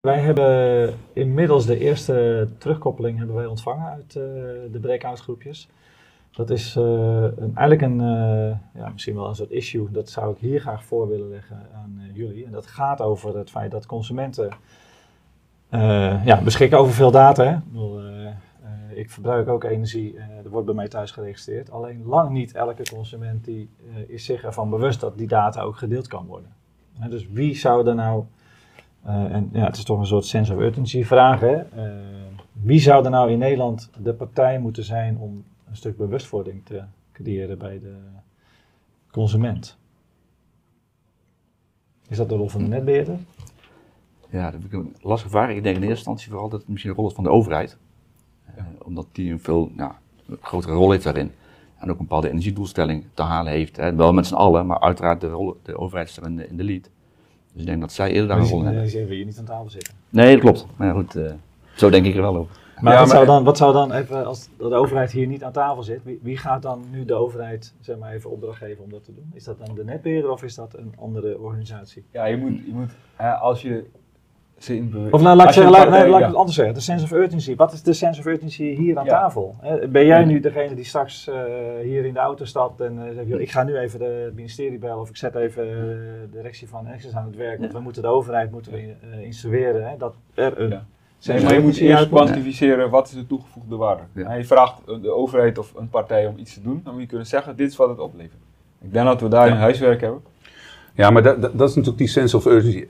Wij 0.00 0.20
hebben 0.20 0.94
inmiddels 1.12 1.66
de 1.66 1.78
eerste 1.78 2.48
terugkoppeling 2.58 3.18
hebben 3.18 3.36
wij 3.36 3.46
ontvangen 3.46 3.90
uit 3.90 4.16
eh, 4.16 4.22
de 4.72 4.78
breakout 4.80 5.20
groepjes. 5.20 5.68
Dat 6.30 6.50
is 6.50 6.76
eh, 6.76 7.24
eigenlijk 7.38 7.82
een, 7.82 8.00
eh, 8.00 8.80
ja, 8.80 8.88
misschien 8.92 9.14
wel 9.14 9.28
een 9.28 9.34
soort 9.34 9.50
issue. 9.50 9.90
Dat 9.90 10.10
zou 10.10 10.32
ik 10.32 10.38
hier 10.38 10.60
graag 10.60 10.84
voor 10.84 11.08
willen 11.08 11.28
leggen 11.28 11.66
aan 11.74 12.10
jullie. 12.12 12.44
En 12.44 12.52
dat 12.52 12.66
gaat 12.66 13.00
over 13.00 13.36
het 13.36 13.50
feit 13.50 13.70
dat 13.70 13.86
consumenten 13.86 14.50
ja, 16.24 16.40
beschikken 16.44 16.78
over 16.78 16.92
veel 16.92 17.10
data. 17.10 17.44
Hè? 17.44 17.56
Ik 17.56 17.64
bedoel, 17.64 18.00
ik 18.94 19.10
verbruik 19.10 19.48
ook 19.48 19.64
energie, 19.64 20.18
er 20.18 20.50
wordt 20.50 20.66
bij 20.66 20.74
mij 20.74 20.88
thuis 20.88 21.10
geregistreerd. 21.10 21.70
Alleen 21.70 22.04
lang 22.04 22.30
niet 22.30 22.54
elke 22.54 22.82
consument 22.90 23.44
die, 23.44 23.70
is 24.06 24.24
zich 24.24 24.42
ervan 24.44 24.70
bewust 24.70 25.00
dat 25.00 25.18
die 25.18 25.28
data 25.28 25.62
ook 25.62 25.76
gedeeld 25.76 26.08
kan 26.08 26.26
worden. 26.26 26.52
Dus 27.08 27.28
wie 27.28 27.56
zou 27.56 27.88
er 27.88 27.94
nou, 27.94 28.24
en 29.04 29.48
ja, 29.52 29.64
het 29.64 29.76
is 29.76 29.84
toch 29.84 29.98
een 29.98 30.06
soort 30.06 30.24
sense 30.24 30.54
of 30.54 30.60
urgency 30.60 31.04
vraag, 31.04 31.40
hè? 31.40 31.56
Eh, 31.56 31.92
wie 32.52 32.80
zou 32.80 33.04
er 33.04 33.10
nou 33.10 33.30
in 33.30 33.38
Nederland 33.38 33.90
de 34.02 34.14
partij 34.14 34.58
moeten 34.58 34.84
zijn 34.84 35.18
om 35.18 35.44
een 35.68 35.76
stuk 35.76 35.96
bewustwording 35.96 36.64
te 36.64 36.82
creëren 37.12 37.58
bij 37.58 37.78
de 37.78 37.94
consument? 39.10 39.78
Is 42.08 42.16
dat 42.16 42.28
de 42.28 42.34
rol 42.34 42.48
van 42.48 42.62
de 42.62 42.68
netbeheerder? 42.68 43.18
Ja, 44.30 44.50
dat 44.50 44.60
vind 44.60 44.72
ik 44.72 44.78
een 44.78 44.96
lastige 45.02 45.30
vraag. 45.30 45.50
Ik 45.50 45.62
denk 45.62 45.76
in 45.76 45.82
eerste 45.82 45.96
instantie 45.96 46.30
vooral 46.30 46.48
dat 46.48 46.60
het 46.60 46.68
misschien 46.68 46.90
een 46.90 46.96
rol 46.96 47.08
is 47.08 47.14
van 47.14 47.24
de 47.24 47.30
overheid. 47.30 47.76
Eh, 48.44 48.64
omdat 48.82 49.06
die 49.12 49.32
een 49.32 49.40
veel 49.40 49.70
een 49.76 49.90
grotere 50.40 50.72
rol 50.72 50.90
heeft 50.90 51.04
daarin. 51.04 51.32
En 51.76 51.90
ook 51.90 51.98
een 51.98 52.06
bepaalde 52.06 52.28
energiedoelstelling 52.28 53.04
te 53.14 53.22
halen 53.22 53.52
heeft. 53.52 53.76
Hè. 53.76 53.94
Wel 53.94 54.12
met 54.12 54.26
z'n 54.26 54.34
allen, 54.34 54.66
maar 54.66 54.80
uiteraard 54.80 55.20
de, 55.20 55.28
rol, 55.28 55.56
de 55.62 55.78
overheid 55.78 56.08
is 56.08 56.16
er 56.16 56.24
in 56.24 56.36
de, 56.36 56.48
in 56.48 56.56
de 56.56 56.64
lead. 56.64 56.90
Dus 57.52 57.60
ik 57.60 57.66
denk 57.66 57.80
dat 57.80 57.92
zij 57.92 58.10
eerder 58.10 58.28
daar 58.28 58.38
een 58.38 58.46
rol 58.48 58.62
hebben. 58.62 58.82
Die 58.82 58.90
zeggen 58.90 59.14
hier 59.14 59.24
niet 59.24 59.38
aan 59.38 59.44
tafel 59.44 59.70
zitten. 59.70 59.94
Nee, 60.08 60.32
dat 60.32 60.40
klopt. 60.40 60.66
Maar 60.76 60.86
ja, 60.86 60.92
goed, 60.94 61.16
eh, 61.16 61.32
zo 61.74 61.90
denk 61.90 62.06
ik 62.06 62.14
er 62.14 62.20
wel 62.22 62.36
over. 62.36 62.58
Maar, 62.80 62.92
Ja, 62.92 62.98
wat, 62.98 63.08
maar- 63.08 63.16
zou 63.16 63.26
dan, 63.26 63.44
wat 63.44 63.56
zou 63.56 63.72
dan 63.72 63.92
even, 63.92 64.26
als 64.26 64.48
de 64.58 64.74
overheid 64.74 65.12
hier 65.12 65.26
niet 65.26 65.44
aan 65.44 65.52
tafel 65.52 65.82
zit, 65.82 66.00
wie, 66.04 66.18
wie 66.22 66.36
gaat 66.36 66.62
dan 66.62 66.84
nu 66.90 67.04
de 67.04 67.14
overheid 67.14 67.74
zeg 67.80 67.98
maar, 67.98 68.12
even 68.12 68.30
opdracht 68.30 68.58
geven 68.58 68.84
om 68.84 68.90
dat 68.90 69.04
te 69.04 69.14
doen? 69.14 69.30
Is 69.34 69.44
dat 69.44 69.58
dan 69.66 69.74
de 69.74 69.84
netbeheerder 69.84 70.30
of 70.30 70.42
is 70.42 70.54
dat 70.54 70.76
een 70.76 70.94
andere 70.98 71.38
organisatie? 71.38 72.04
Ja, 72.12 72.24
je 72.24 72.36
moet, 72.36 72.56
je 72.66 72.72
moet 72.72 72.90
hè, 73.16 73.32
als 73.32 73.62
je 73.62 73.84
ze 74.62 74.76
in 74.76 74.90
beweging... 74.90 75.14
Of 75.14 75.22
nou, 75.22 75.36
laat 75.36 75.46
ik, 75.46 75.52
zeggen, 75.52 75.72
laat, 75.72 75.82
partij- 75.82 76.00
nee, 76.00 76.08
laat 76.10 76.18
ik 76.18 76.24
ja. 76.24 76.30
het 76.30 76.38
anders 76.40 76.56
zeggen, 76.56 76.74
de 76.74 76.80
sense 76.80 77.04
of 77.04 77.10
urgency. 77.12 77.56
Wat 77.56 77.72
is 77.72 77.82
de 77.82 77.92
sense 77.92 78.20
of 78.20 78.26
urgency 78.26 78.74
hier 78.74 78.98
aan 78.98 79.04
Ja. 79.04 79.10
tafel? 79.10 79.56
Hè, 79.60 79.88
Ben 79.88 80.06
jij 80.06 80.24
nu 80.24 80.40
degene 80.40 80.74
die 80.74 80.84
straks 80.84 81.28
eh, 81.28 81.34
hier 81.82 82.04
in 82.04 82.12
de 82.12 82.18
auto 82.20 82.44
stapt 82.44 82.80
en 82.80 82.98
eh, 82.98 83.14
zegt, 83.14 83.28
joh, 83.28 83.40
ik 83.40 83.50
ga 83.50 83.62
nu 83.62 83.76
even 83.76 83.98
de- 83.98 84.04
het 84.24 84.34
ministerie 84.34 84.78
bellen 84.78 85.00
of 85.00 85.08
ik 85.08 85.16
zet 85.16 85.34
even 85.34 85.62
eh, 85.62 85.70
de 85.70 86.28
directie 86.30 86.68
van 86.68 86.86
Access 86.86 87.14
aan 87.14 87.26
het 87.26 87.36
werk, 87.36 87.58
want 87.60 87.72
we 87.72 87.80
moeten 87.80 88.02
de 88.02 88.08
overheid 88.08 88.50
moeten 88.50 88.72
we, 88.72 88.78
eh, 88.78 89.20
instrueren 89.24 89.88
hè, 89.88 89.96
dat 89.96 90.14
er 90.34 90.60
een 90.60 90.80
Nee, 91.26 91.42
maar 91.42 91.54
je 91.54 91.60
moet 91.60 91.76
eerst 91.76 92.08
kwantificeren 92.08 92.90
wat 92.90 93.06
is 93.06 93.12
de 93.14 93.26
toegevoegde 93.26 93.76
waarde. 93.76 94.02
Ja. 94.14 94.26
En 94.30 94.36
je 94.36 94.44
vraagt 94.44 94.74
de 95.02 95.10
overheid 95.14 95.58
of 95.58 95.72
een 95.76 95.88
partij 95.88 96.26
om 96.26 96.38
iets 96.38 96.54
te 96.54 96.62
doen, 96.62 96.80
dan 96.84 96.92
moet 96.92 97.02
je 97.02 97.08
kunnen 97.08 97.26
zeggen, 97.26 97.56
dit 97.56 97.70
is 97.70 97.76
wat 97.76 97.88
het 97.88 97.98
oplevert. 97.98 98.40
Ik 98.80 98.92
denk 98.92 99.06
dat 99.06 99.20
we 99.20 99.28
daar 99.28 99.46
Ja. 99.46 99.52
een 99.52 99.58
huiswerk 99.58 100.00
hebben. 100.00 100.20
Ja, 100.94 101.10
maar 101.10 101.22
dat, 101.22 101.42
dat, 101.42 101.58
dat 101.58 101.68
is 101.68 101.74
natuurlijk 101.74 101.98
die 102.02 102.08
sense 102.08 102.36
of 102.36 102.44
urgency. 102.46 102.86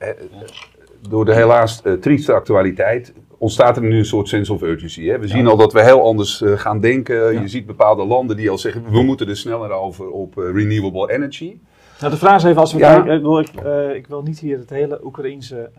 Door 1.09 1.25
de 1.25 1.35
helaas 1.35 1.83
eh, 1.83 1.93
trieste 1.93 2.33
actualiteit 2.33 3.13
ontstaat 3.39 3.77
er 3.77 3.83
nu 3.83 3.99
een 3.99 4.05
soort 4.05 4.29
sense 4.29 4.53
of 4.53 4.63
urgency. 4.63 5.07
Hè? 5.07 5.19
We 5.19 5.29
zien 5.29 5.47
al 5.47 5.57
dat 5.57 5.73
we 5.73 5.83
heel 5.83 6.03
anders 6.03 6.43
eh, 6.43 6.53
gaan 6.59 6.81
denken. 6.81 7.33
Ja. 7.33 7.41
Je 7.41 7.49
ziet 7.49 7.67
bepaalde 7.67 8.05
landen 8.05 8.37
die 8.37 8.51
al 8.51 8.59
zeggen, 8.59 8.85
we 8.91 9.03
moeten 9.03 9.29
er 9.29 9.37
sneller 9.37 9.71
over 9.71 10.11
op 10.11 10.39
eh, 10.39 10.45
renewable 10.53 11.13
energy. 11.13 11.57
Nou, 12.01 12.13
de 12.13 12.19
vraag 12.19 12.37
is 12.37 12.45
even, 12.45 12.61
als 12.61 12.73
we 12.73 12.79
Ja. 12.79 12.95
kijken, 12.95 13.15
ik 13.15 13.23
wil, 13.23 13.39
ik, 13.39 13.51
ik 13.97 14.07
wil 14.07 14.23
niet 14.23 14.39
hier 14.39 14.59
het 14.59 14.71
hele 14.71 15.05
Oekraïense 15.05 15.71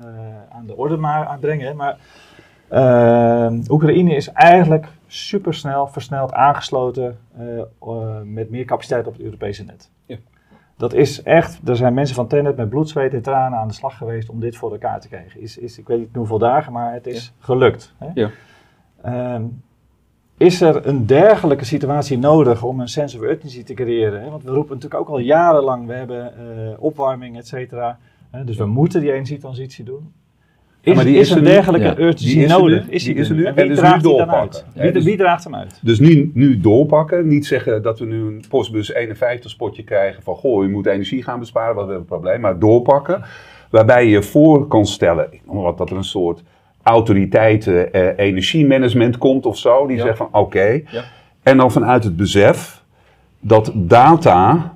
aan 0.51 0.65
de 0.65 0.75
orde 0.77 0.97
maar 0.97 1.25
aanbrengen, 1.25 1.75
maar 1.75 1.97
eh, 2.67 3.51
Oekraïne 3.69 4.15
is 4.15 4.27
eigenlijk 4.31 4.85
supersnel, 5.07 5.87
versneld 5.87 6.33
aangesloten 6.33 7.17
met 8.23 8.49
meer 8.49 8.65
capaciteit 8.65 9.07
op 9.07 9.13
het 9.13 9.21
Europese 9.21 9.63
net. 9.63 9.89
Dat 10.81 10.93
is 10.93 11.23
echt, 11.23 11.59
er 11.67 11.75
zijn 11.75 11.93
mensen 11.93 12.15
van 12.15 12.27
Tenet 12.27 12.55
met 12.55 12.69
bloed, 12.69 12.89
zweet 12.89 13.13
en 13.13 13.21
tranen 13.21 13.59
aan 13.59 13.67
de 13.67 13.73
slag 13.73 13.97
geweest 13.97 14.29
om 14.29 14.39
dit 14.39 14.57
voor 14.57 14.71
elkaar 14.71 14.99
te 14.99 15.07
krijgen. 15.07 15.41
Is, 15.41 15.57
is, 15.57 15.77
ik 15.77 15.87
weet 15.87 15.99
niet 15.99 16.15
hoeveel 16.15 16.37
dagen, 16.37 16.73
maar 16.73 16.93
het 16.93 17.07
is 17.07 17.33
gelukt. 17.39 17.93
Hè? 17.97 18.07
Ja. 18.13 18.29
Ehm, 19.01 19.43
is 20.37 20.61
er 20.61 20.87
een 20.87 21.05
dergelijke 21.05 21.65
situatie 21.65 22.17
nodig 22.17 22.63
om 22.63 22.79
een 22.79 22.87
sense 22.87 23.17
of 23.17 23.23
urgency 23.23 23.63
te 23.63 23.73
creëren? 23.73 24.21
Hè? 24.21 24.29
Want 24.29 24.43
we 24.43 24.51
roepen 24.51 24.75
natuurlijk 24.75 25.01
ook 25.01 25.09
al 25.09 25.19
jarenlang, 25.19 25.87
we 25.87 25.93
hebben 25.93 26.37
eh, 26.37 26.83
opwarming, 26.83 27.37
et 27.37 27.47
cetera. 27.47 27.97
Dus 28.45 28.57
we 28.57 28.65
moeten 28.65 29.01
die 29.01 29.11
energietransitie 29.11 29.85
doen. 29.85 30.13
Is, 30.83 30.95
maar 30.95 31.03
die 31.05 31.13
is 31.15 31.19
is 31.21 31.31
er 31.31 31.37
een 31.37 31.43
dergelijke 31.43 31.87
Ja. 31.87 31.97
urgency 31.97 32.25
Die 32.33 32.43
is 32.43 32.51
er 32.51 32.59
nodig? 32.59 32.87
nu. 32.87 32.93
Is 32.93 33.03
Die 33.03 33.13
die 33.13 33.21
is 33.23 33.29
er 33.29 33.35
nu. 33.35 33.41
En 33.43 33.47
En 33.47 33.55
wie 33.55 33.67
dus 33.67 33.77
draagt 33.77 33.95
nu 34.03 34.09
doorpakken. 34.09 34.59
Ja, 34.73 34.81
Wie, 34.81 34.91
dus- 34.91 35.03
wie 35.03 35.17
draagt 35.17 35.43
hem 35.43 35.55
uit? 35.55 35.79
Dus 35.81 35.99
nu, 35.99 36.31
nu 36.33 36.59
doorpakken. 36.59 37.27
Niet 37.27 37.45
zeggen 37.45 37.81
dat 37.81 37.99
we 37.99 38.05
nu 38.05 38.15
een 38.25 38.43
postbus 38.49 38.93
51 38.93 39.51
spotje 39.51 39.83
krijgen 39.83 40.23
van 40.23 40.35
goh, 40.35 40.63
je 40.63 40.69
moet 40.69 40.85
energie 40.85 41.23
gaan 41.23 41.39
besparen, 41.39 41.75
wat 41.75 41.85
we 41.85 41.91
hebben 41.91 42.09
een 42.11 42.17
probleem. 42.19 42.41
Maar 42.41 42.59
doorpakken. 42.59 43.21
Waarbij 43.69 44.07
je 44.07 44.23
voor 44.23 44.67
kan 44.67 44.85
stellen, 44.85 45.29
wat, 45.45 45.77
dat 45.77 45.89
er 45.89 45.97
een 45.97 46.03
soort 46.03 46.43
autoriteiten 46.83 47.93
eh, 47.93 48.25
energiemanagement 48.25 49.17
komt 49.17 49.45
of 49.45 49.57
zo. 49.57 49.87
Die 49.87 49.97
Ja. 49.97 50.03
zegt 50.03 50.17
van 50.17 50.29
oké. 50.31 50.81
Ja. 50.91 51.03
En 51.43 51.57
dan 51.57 51.71
vanuit 51.71 52.03
het 52.03 52.15
besef 52.15 52.83
dat 53.39 53.71
data 53.75 54.75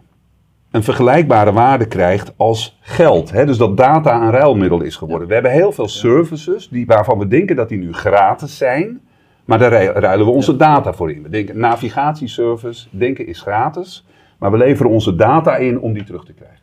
een 0.76 0.84
vergelijkbare 0.84 1.52
waarde 1.52 1.86
krijgt 1.88 2.34
als 2.38 2.78
geld. 2.82 3.32
Hè? 3.32 3.46
Dus 3.46 3.58
dat 3.58 3.78
data 3.78 4.22
een 4.22 4.32
ruilmiddel 4.32 4.82
is 4.82 4.96
geworden. 4.96 5.28
We 5.28 5.34
hebben 5.34 5.52
heel 5.52 5.72
veel 5.72 5.88
services 5.88 6.70
die, 6.70 6.86
waarvan 6.86 7.18
we 7.20 7.28
denken 7.28 7.56
dat 7.56 7.70
die 7.70 7.78
nu 7.78 7.94
gratis 7.94 8.58
zijn. 8.58 9.02
Maar 9.46 9.60
daar 9.60 9.70
ru- 9.72 10.00
ruilen 10.00 10.26
we 10.26 10.32
onze 10.32 10.56
data 10.56 10.94
voor 10.94 11.12
in. 11.12 11.24
We 11.24 11.30
denken 11.30 11.60
navigatieservice, 11.60 12.88
denken 12.92 13.28
is 13.28 13.42
gratis. 13.42 14.06
Maar 14.40 14.52
we 14.52 14.58
leveren 14.58 14.92
onze 14.92 15.16
data 15.16 15.56
in 15.56 15.80
om 15.80 15.94
die 15.94 16.04
terug 16.04 16.26
te 16.26 16.34
krijgen. 16.34 16.60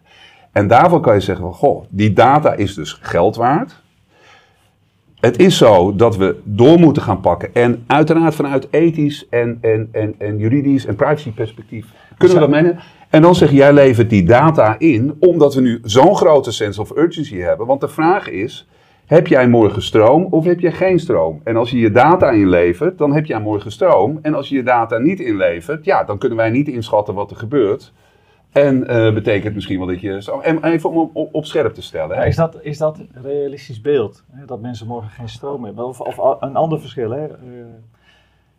En 0.53 0.67
daarvan 0.69 1.03
kan 1.03 1.15
je 1.15 1.21
zeggen 1.21 1.45
van, 1.45 1.55
goh, 1.55 1.85
die 1.91 2.13
data 2.13 2.55
is 2.55 2.75
dus 2.75 2.99
geld 3.01 3.37
waard. 3.37 3.82
Het 5.23 5.39
is 5.39 5.57
zo 5.57 5.97
dat 5.97 6.17
we 6.17 6.37
door 6.45 6.79
moeten 6.79 7.03
gaan 7.03 7.21
pakken. 7.21 7.55
En 7.55 7.85
uiteraard 7.87 8.35
vanuit 8.35 8.69
ethisch 8.71 9.29
en, 9.29 9.59
en, 9.61 9.89
en, 9.93 10.15
en 10.19 10.39
juridisch 10.39 10.87
en 10.87 10.97
privacy 10.97 11.33
perspectief 11.33 11.87
kunnen 12.19 12.37
we 12.37 12.43
dat 12.43 12.53
meenemen. 12.53 12.83
En 13.11 13.23
dan 13.23 13.35
zeg 13.35 13.51
je, 13.51 13.57
jij 13.57 13.73
levert 13.73 14.11
die 14.11 14.25
data 14.25 14.79
in, 14.79 15.17
omdat 15.21 15.55
we 15.55 15.61
nu 15.61 15.81
zo'n 15.83 16.17
grote 16.17 16.53
sense 16.53 16.81
of 16.81 16.97
urgency 16.97 17.37
hebben. 17.37 17.67
Want 17.67 17.81
de 17.81 17.89
vraag 17.89 18.31
is, 18.31 18.69
heb 19.07 19.27
jij 19.27 19.49
morgen 19.49 19.83
stroom 19.83 20.25
of 20.25 20.45
heb 20.45 20.61
jij 20.61 20.73
geen 20.73 20.99
stroom? 20.99 21.41
En 21.45 21.57
als 21.57 21.71
je 21.71 21.79
je 21.79 21.91
data 21.91 22.31
inlevert, 22.31 22.99
dan 22.99 23.13
heb 23.13 23.27
jij 23.27 23.41
morgen 23.41 23.73
stroom. 23.73 24.19
En 24.23 24.35
als 24.35 24.49
je 24.49 24.55
je 24.55 24.63
data 24.63 24.99
niet 24.99 25.21
inlevert, 25.21 25.85
ja, 25.85 26.05
dan 26.05 26.19
kunnen 26.19 26.39
wij 26.39 26.51
niet 26.51 26.69
inschatten 26.69 27.15
wat 27.15 27.31
er 27.31 27.37
gebeurt. 27.37 27.93
En 28.53 28.87
eh, 28.87 29.15
betekent 29.15 29.55
misschien 29.55 29.79
wel 29.79 29.87
dat 29.87 30.01
je... 30.01 30.23
zo- 30.23 30.41
En 30.41 30.65
even 30.65 30.91
om 30.91 31.11
op, 31.13 31.35
op 31.35 31.45
scherp 31.45 31.75
te 31.75 31.83
stellen. 31.83 32.17
Hè? 32.17 32.27
is, 32.27 32.37
dat, 32.37 32.59
is 32.63 32.79
dat 32.79 32.99
realistisch 33.23 33.81
beeld? 33.81 34.25
Hè? 34.31 34.45
Dat 34.45 34.61
mensen 34.61 34.87
morgen 34.87 35.11
geen 35.11 35.29
stroom 35.29 35.65
hebben? 35.65 35.87
Of, 35.87 36.01
of 36.01 36.19
een 36.43 36.57
ander 36.57 36.81
verschil? 36.81 37.11
Hè? 37.11 37.27
Eh, 37.27 37.37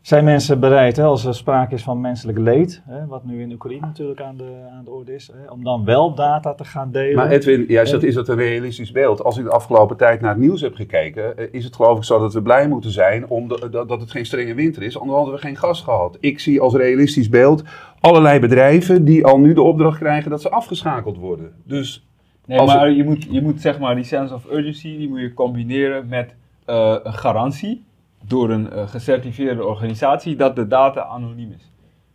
zijn 0.03 0.23
mensen 0.23 0.59
bereid, 0.59 0.95
hè, 0.97 1.03
als 1.03 1.25
er 1.25 1.35
sprake 1.35 1.73
is 1.73 1.83
van 1.83 2.01
menselijk 2.01 2.37
leed, 2.37 2.81
hè, 2.85 3.05
wat 3.05 3.23
nu 3.23 3.41
in 3.41 3.51
Oekraïne 3.51 3.85
natuurlijk 3.85 4.21
aan 4.21 4.37
de, 4.37 4.67
aan 4.77 4.83
de 4.85 4.91
orde 4.91 5.13
is, 5.15 5.31
hè, 5.33 5.51
om 5.51 5.63
dan 5.63 5.85
wel 5.85 6.13
data 6.15 6.53
te 6.53 6.63
gaan 6.65 6.91
delen? 6.91 7.15
Maar 7.15 7.29
Edwin, 7.29 7.65
jij 7.67 7.85
zegt, 7.85 8.03
is 8.03 8.13
dat 8.13 8.27
een 8.27 8.35
realistisch 8.35 8.91
beeld? 8.91 9.23
Als 9.23 9.37
ik 9.37 9.43
de 9.43 9.49
afgelopen 9.51 9.97
tijd 9.97 10.21
naar 10.21 10.29
het 10.31 10.39
nieuws 10.39 10.61
heb 10.61 10.75
gekeken, 10.75 11.37
eh, 11.37 11.47
is 11.51 11.63
het 11.63 11.75
geloof 11.75 11.97
ik 11.97 12.03
zo 12.03 12.19
dat 12.19 12.33
we 12.33 12.41
blij 12.41 12.67
moeten 12.67 12.91
zijn 12.91 13.27
om 13.29 13.47
de- 13.47 13.67
dat, 13.71 13.89
dat 13.89 14.01
het 14.01 14.11
geen 14.11 14.25
strenge 14.25 14.53
winter 14.53 14.83
is, 14.83 14.99
anders 14.99 15.17
hadden 15.17 15.35
we 15.35 15.41
geen 15.41 15.57
gas 15.57 15.81
gehad. 15.81 16.17
Ik 16.19 16.39
zie 16.39 16.61
als 16.61 16.73
realistisch 16.75 17.29
beeld 17.29 17.63
allerlei 17.99 18.39
bedrijven 18.39 19.05
die 19.05 19.25
al 19.25 19.39
nu 19.39 19.53
de 19.53 19.61
opdracht 19.61 19.97
krijgen 19.99 20.29
dat 20.31 20.41
ze 20.41 20.49
afgeschakeld 20.49 21.17
worden. 21.17 21.51
Dus 21.63 22.07
Nee, 22.45 22.59
Als 22.59 22.73
maar 22.73 22.91
je 22.91 23.03
moet, 23.03 23.23
je 23.29 23.41
moet 23.41 23.61
zeg 23.61 23.79
maar 23.79 23.95
die 23.95 24.03
sense 24.03 24.33
of 24.33 24.45
urgency, 24.51 24.97
die 24.97 25.09
moet 25.09 25.19
je 25.19 25.33
combineren 25.33 26.07
met 26.07 26.35
eh, 26.65 26.95
een 27.03 27.13
garantie 27.13 27.83
door 28.27 28.49
een 28.49 28.71
eh, 28.71 28.87
gecertificeerde 28.87 29.65
organisatie 29.65 30.35
dat 30.35 30.55
de 30.55 30.67
data 30.67 31.03
anoniem 31.03 31.51
is. 31.51 31.71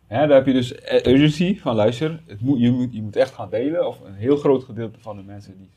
Hè, 0.07 0.27
daar 0.27 0.37
heb 0.37 0.45
je 0.45 0.53
dus 0.53 0.75
eh, 0.75 1.13
urgency 1.13 1.59
van 1.59 1.75
luister, 1.75 2.21
het 2.27 2.41
moet, 2.41 2.59
je, 2.59 2.71
moet, 2.71 2.93
je 2.93 3.01
moet 3.01 3.15
echt 3.15 3.33
gaan 3.33 3.49
delen, 3.49 3.87
of 3.87 3.99
een 4.05 4.13
heel 4.13 4.37
groot 4.37 4.63
gedeelte 4.63 4.99
van 4.99 5.15
de 5.17 5.23
mensen 5.23 5.57
die, 5.57 5.69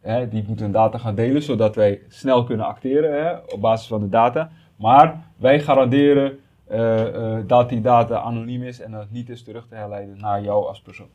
hè, 0.00 0.28
die 0.28 0.44
moeten 0.46 0.64
hun 0.64 0.74
data 0.74 0.98
gaan 0.98 1.14
delen, 1.14 1.42
zodat 1.42 1.74
wij 1.74 2.00
snel 2.08 2.44
kunnen 2.44 2.66
acteren 2.66 3.24
hè, 3.24 3.32
op 3.54 3.60
basis 3.60 3.88
van 3.88 4.00
de 4.00 4.08
data. 4.08 4.50
Maar 4.76 5.26
wij 5.36 5.60
garanderen 5.60 6.38
eh, 6.64 7.38
dat 7.46 7.68
die 7.68 7.80
data 7.80 8.18
anoniem 8.18 8.62
is 8.62 8.80
en 8.80 8.90
dat 8.90 9.00
het 9.00 9.12
niet 9.12 9.28
is 9.28 9.42
terug 9.42 9.66
te 9.68 9.74
herleiden 9.74 10.18
naar 10.18 10.42
jou 10.42 10.66
als 10.66 10.80
persoon. 10.80 11.08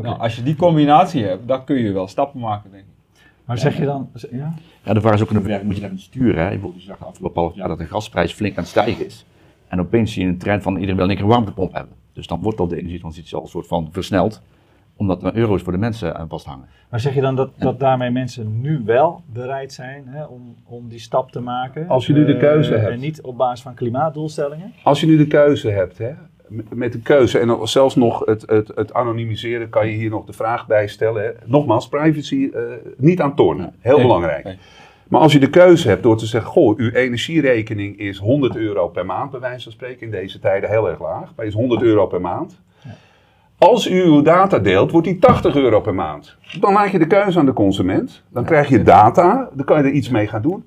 Nou, 0.00 0.18
als 0.18 0.36
je 0.36 0.42
die 0.42 0.56
combinatie 0.56 1.24
hebt, 1.24 1.48
dan 1.48 1.64
kun 1.64 1.76
je 1.76 1.92
wel 1.92 2.08
stappen 2.08 2.40
maken, 2.40 2.70
denk 2.70 2.84
ik. 2.84 2.91
Maar 3.52 3.62
zeg 3.62 3.78
je 3.78 3.84
dan, 3.84 4.10
ja? 4.30 4.54
Ja, 4.84 4.92
de 4.92 5.00
vraag 5.00 5.14
is 5.14 5.22
ook 5.22 5.28
in 5.30 5.36
hoeverre 5.36 5.64
moet 5.64 5.74
je 5.74 5.80
daarin 5.80 5.98
sturen. 5.98 6.42
Hè? 6.42 6.48
Bijvoorbeeld, 6.48 6.82
je 6.82 6.88
zag 6.88 6.98
de 6.98 7.04
afgelopen 7.04 7.40
half 7.42 7.54
jaar 7.54 7.68
dat 7.68 7.78
de 7.78 7.84
gasprijs 7.86 8.32
flink 8.32 8.56
aan 8.56 8.62
het 8.62 8.72
stijgen 8.72 9.06
is. 9.06 9.26
En 9.68 9.80
opeens 9.80 10.12
zie 10.12 10.22
je 10.22 10.28
een 10.28 10.38
trend 10.38 10.62
van 10.62 10.74
iedereen 10.74 10.96
wil 10.96 11.08
een 11.08 11.14
keer 11.14 11.24
een 11.24 11.30
warmtepomp 11.30 11.72
hebben. 11.72 11.94
Dus 12.12 12.26
dan 12.26 12.40
wordt 12.42 12.60
al 12.60 12.68
de 12.68 12.76
energietransitie 12.76 13.36
al 13.36 13.42
een 13.42 13.48
soort 13.48 13.66
van 13.66 13.88
versneld. 13.90 14.42
Omdat 14.96 15.22
er 15.22 15.34
euro's 15.36 15.62
voor 15.62 15.72
de 15.72 15.78
mensen 15.78 16.16
aan 16.16 16.28
vasthangen. 16.28 16.66
Maar 16.90 17.00
zeg 17.00 17.14
je 17.14 17.20
dan 17.20 17.36
dat, 17.36 17.50
dat 17.58 17.80
daarmee 17.80 18.10
mensen 18.10 18.60
nu 18.60 18.82
wel 18.84 19.22
bereid 19.32 19.72
zijn 19.72 20.04
hè, 20.06 20.24
om, 20.24 20.54
om 20.64 20.88
die 20.88 20.98
stap 20.98 21.30
te 21.32 21.40
maken? 21.40 21.88
Als 21.88 22.06
je 22.06 22.12
nu 22.12 22.24
de 22.24 22.32
Eh, 22.32 22.38
keuze 22.40 22.74
hebt. 22.74 22.92
En 22.92 23.00
niet 23.00 23.22
op 23.22 23.36
basis 23.36 23.62
van 23.62 23.74
klimaatdoelstellingen? 23.74 24.72
als 24.82 25.00
je 25.00 25.06
nu 25.06 25.16
de 25.16 25.26
keuze 25.26 25.70
hebt, 25.70 25.98
hè, 25.98 26.10
met- 26.72 26.92
de 26.92 27.00
keuze 27.00 27.38
en 27.38 27.58
zelfs 27.68 27.94
nog 27.96 28.24
het, 28.24 28.42
het, 28.46 28.70
het 28.74 28.94
anonimiseren, 28.94 29.68
kan 29.68 29.88
je 29.88 29.96
hier 29.96 30.10
nog 30.10 30.24
de 30.24 30.32
vraag 30.32 30.66
bij 30.66 30.86
stellen. 30.88 31.22
Hè. 31.24 31.30
Nogmaals, 31.44 31.88
privacy 31.88 32.50
eh, 32.54 32.60
niet 32.96 33.20
aan 33.20 33.34
tornen, 33.34 33.74
heel 33.80 33.96
Nee, 33.96 34.06
belangrijk. 34.06 34.44
nee. 34.44 34.56
Maar 35.08 35.20
als 35.20 35.32
je 35.32 35.38
de 35.40 35.50
keuze 35.50 35.88
hebt 35.88 36.02
door 36.02 36.16
te 36.16 36.26
zeggen, 36.26 36.50
goh, 36.50 36.78
uw 36.78 36.90
energierekening 36.90 37.98
is 37.98 38.18
100 38.18 38.56
euro 38.56 38.88
per 38.88 39.06
maand, 39.06 39.30
bij 39.30 39.40
wijze 39.40 39.62
van 39.62 39.72
spreken, 39.72 40.00
in 40.06 40.10
deze 40.10 40.38
tijden 40.38 40.70
heel 40.70 40.88
erg 40.88 41.00
laag, 41.00 41.32
maar 41.36 41.46
is 41.46 41.54
100 41.54 41.82
euro 41.82 42.06
per 42.06 42.20
maand. 42.20 42.60
Als 43.58 43.90
u 43.90 44.02
uw 44.02 44.22
data 44.22 44.58
deelt, 44.58 44.90
wordt 44.90 45.06
die 45.06 45.18
80 45.18 45.54
euro 45.56 45.80
per 45.80 45.94
maand. 45.94 46.36
Dan 46.60 46.72
laat 46.72 46.90
je 46.90 46.98
de 46.98 47.06
keuze 47.06 47.38
aan 47.38 47.46
de 47.46 47.52
consument. 47.52 48.22
Dan 48.28 48.44
krijg 48.44 48.68
je 48.68 48.82
data, 48.82 49.50
dan 49.54 49.64
kan 49.64 49.78
je 49.78 49.84
er 49.88 49.94
iets 49.94 50.08
mee 50.08 50.26
gaan 50.26 50.42
doen. 50.42 50.64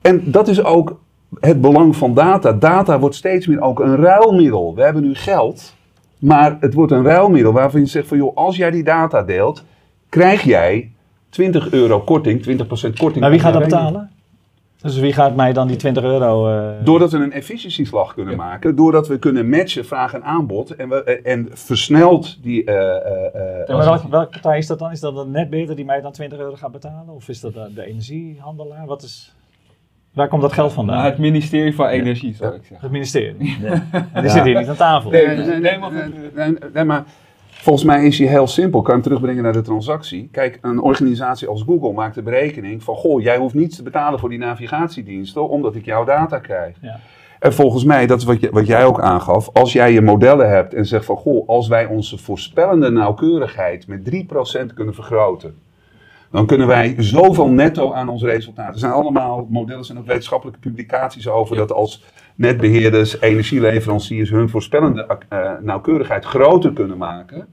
En 0.00 0.22
dat 0.30 0.48
is 0.48 0.64
ook 0.64 1.00
het 1.40 1.60
belang 1.60 1.96
van 1.96 2.14
data. 2.14 2.52
Data 2.52 2.98
wordt 2.98 3.14
steeds 3.14 3.46
meer 3.46 3.60
ook 3.60 3.80
een 3.80 3.96
ruilmiddel. 3.96 4.74
We 4.74 4.82
hebben 4.82 5.02
nu 5.02 5.14
geld, 5.14 5.74
maar 6.18 6.56
het 6.60 6.74
wordt 6.74 6.92
een 6.92 7.04
ruilmiddel 7.04 7.52
waarvan 7.52 7.80
je 7.80 7.86
zegt 7.86 8.06
van 8.08 8.16
joh, 8.16 8.36
als 8.36 8.56
jij 8.56 8.70
die 8.70 8.84
data 8.84 9.22
deelt, 9.22 9.64
krijg 10.08 10.42
jij 10.42 10.90
20 11.28 11.70
euro 11.70 12.00
korting, 12.00 12.40
20% 12.42 12.64
korting. 12.98 13.20
Maar 13.20 13.30
wie 13.30 13.40
gaat 13.40 13.52
dat 13.52 13.62
rekening. 13.62 13.84
betalen? 13.86 14.10
Dus 14.82 14.98
wie 14.98 15.12
gaat 15.12 15.34
mij 15.36 15.52
dan 15.52 15.66
die 15.68 15.76
20 15.76 16.02
euro... 16.04 16.48
eh, 16.48 16.84
Doordat 16.84 17.10
we 17.12 17.18
een 17.18 17.32
efficiëntieslag 17.32 18.14
kunnen 18.14 18.36
maken, 18.36 18.76
doordat 18.76 19.08
we 19.08 19.18
kunnen 19.18 19.48
matchen 19.48 19.84
vraag 19.84 20.14
en 20.14 20.24
aanbod 20.24 20.70
en, 20.76 20.88
we, 20.88 21.02
en 21.22 21.48
versneld 21.52 22.42
die. 22.42 22.64
eh, 22.64 22.74
eh, 22.76 23.34
eh, 23.60 23.66
Ja, 23.68 23.76
maar 23.76 23.84
welke, 23.84 24.08
welke 24.08 24.30
partij 24.30 24.58
is 24.58 24.66
dat 24.66 24.78
dan? 24.78 24.90
Is 24.90 25.00
dat 25.00 25.16
een 25.16 25.30
netbeheerder 25.30 25.76
die 25.76 25.84
mij 25.84 26.00
dan 26.00 26.12
20 26.12 26.38
euro 26.38 26.54
gaat 26.56 26.72
betalen? 26.72 27.14
Of 27.14 27.28
is 27.28 27.40
dat 27.40 27.54
de, 27.54 27.70
de 27.74 27.84
energiehandelaar? 27.86 28.86
Wat 28.86 29.02
is, 29.02 29.34
waar 30.12 30.28
komt 30.28 30.42
dat 30.42 30.52
geld 30.52 30.72
vandaan? 30.72 30.96
Nou, 30.96 31.10
het 31.10 31.18
ministerie 31.18 31.74
van 31.74 31.86
Energie, 31.86 32.34
zou 32.34 32.54
ik 32.54 32.60
zeggen. 32.60 32.80
Het 32.80 32.90
ministerie. 32.90 33.58
En 34.12 34.22
die 34.22 34.30
zit 34.30 34.44
hier 34.44 34.58
niet 34.58 34.68
aan 34.68 34.76
tafel. 34.76 35.10
Nee, 35.10 35.26
Nee, 35.26 35.36
nee, 35.36 35.60
nee, 35.60 35.78
maar 35.78 35.92
nee, 35.92 36.02
goed. 36.02 36.34
nee, 36.34 36.56
nee, 36.72 36.84
maar 36.84 37.04
volgens 37.50 37.84
mij 37.84 38.06
is 38.06 38.16
die 38.16 38.28
heel 38.28 38.46
simpel. 38.46 38.82
Kan 38.82 38.94
je 38.94 39.00
hem 39.00 39.02
terugbrengen 39.02 39.42
naar 39.42 39.52
de 39.52 39.60
transactie. 39.60 40.28
Kijk, 40.32 40.58
een 40.62 40.80
organisatie 40.80 41.48
als 41.48 41.62
Google 41.62 41.92
maakt 41.92 42.14
de 42.14 42.22
berekening 42.22 42.82
van... 42.82 42.94
Goh, 42.94 43.22
jij 43.22 43.36
hoeft 43.36 43.54
niets 43.54 43.76
te 43.76 43.82
betalen 43.82 44.18
voor 44.18 44.28
die 44.28 44.38
navigatiediensten... 44.38 45.48
omdat 45.48 45.74
ik 45.74 45.84
jouw 45.84 46.04
data 46.04 46.38
krijg. 46.38 46.76
Ja. 46.80 47.00
En 47.38 47.52
volgens 47.52 47.84
mij, 47.84 48.06
dat 48.06 48.18
is 48.18 48.24
wat, 48.24 48.40
je, 48.40 48.50
wat 48.50 48.66
jij 48.66 48.84
ook 48.84 49.00
aangaf... 49.00 49.50
als 49.52 49.72
jij 49.72 49.92
je 49.92 50.00
modellen 50.00 50.50
hebt 50.50 50.74
en 50.74 50.86
zegt 50.86 51.04
van... 51.04 51.16
Goh, 51.16 51.48
als 51.48 51.68
wij 51.68 51.86
onze 51.86 52.18
voorspellende 52.18 52.90
nauwkeurigheid... 52.90 53.86
met 53.86 54.10
3% 54.70 54.74
kunnen 54.74 54.94
vergroten... 54.94 55.54
dan 56.32 56.46
kunnen 56.46 56.66
wij 56.66 56.94
zoveel 56.98 57.48
netto 57.48 57.92
aan 57.92 58.08
ons 58.08 58.22
resultaat. 58.22 58.74
Er 58.74 58.80
zijn 58.80 58.92
allemaal 58.92 59.46
modellen 59.50 59.88
en 59.88 59.98
ook 59.98 60.06
wetenschappelijke 60.06 60.60
publicaties 60.60 61.28
over... 61.28 61.56
dat 61.56 61.72
als 61.72 62.04
netbeheerders, 62.34 63.20
energieleveranciers 63.20 64.30
hun 64.30 64.48
voorspellende 64.48 65.18
eh, 65.28 65.52
nauwkeurigheid 65.60 66.24
groter 66.24 66.72
kunnen 66.72 66.98
maken, 66.98 67.46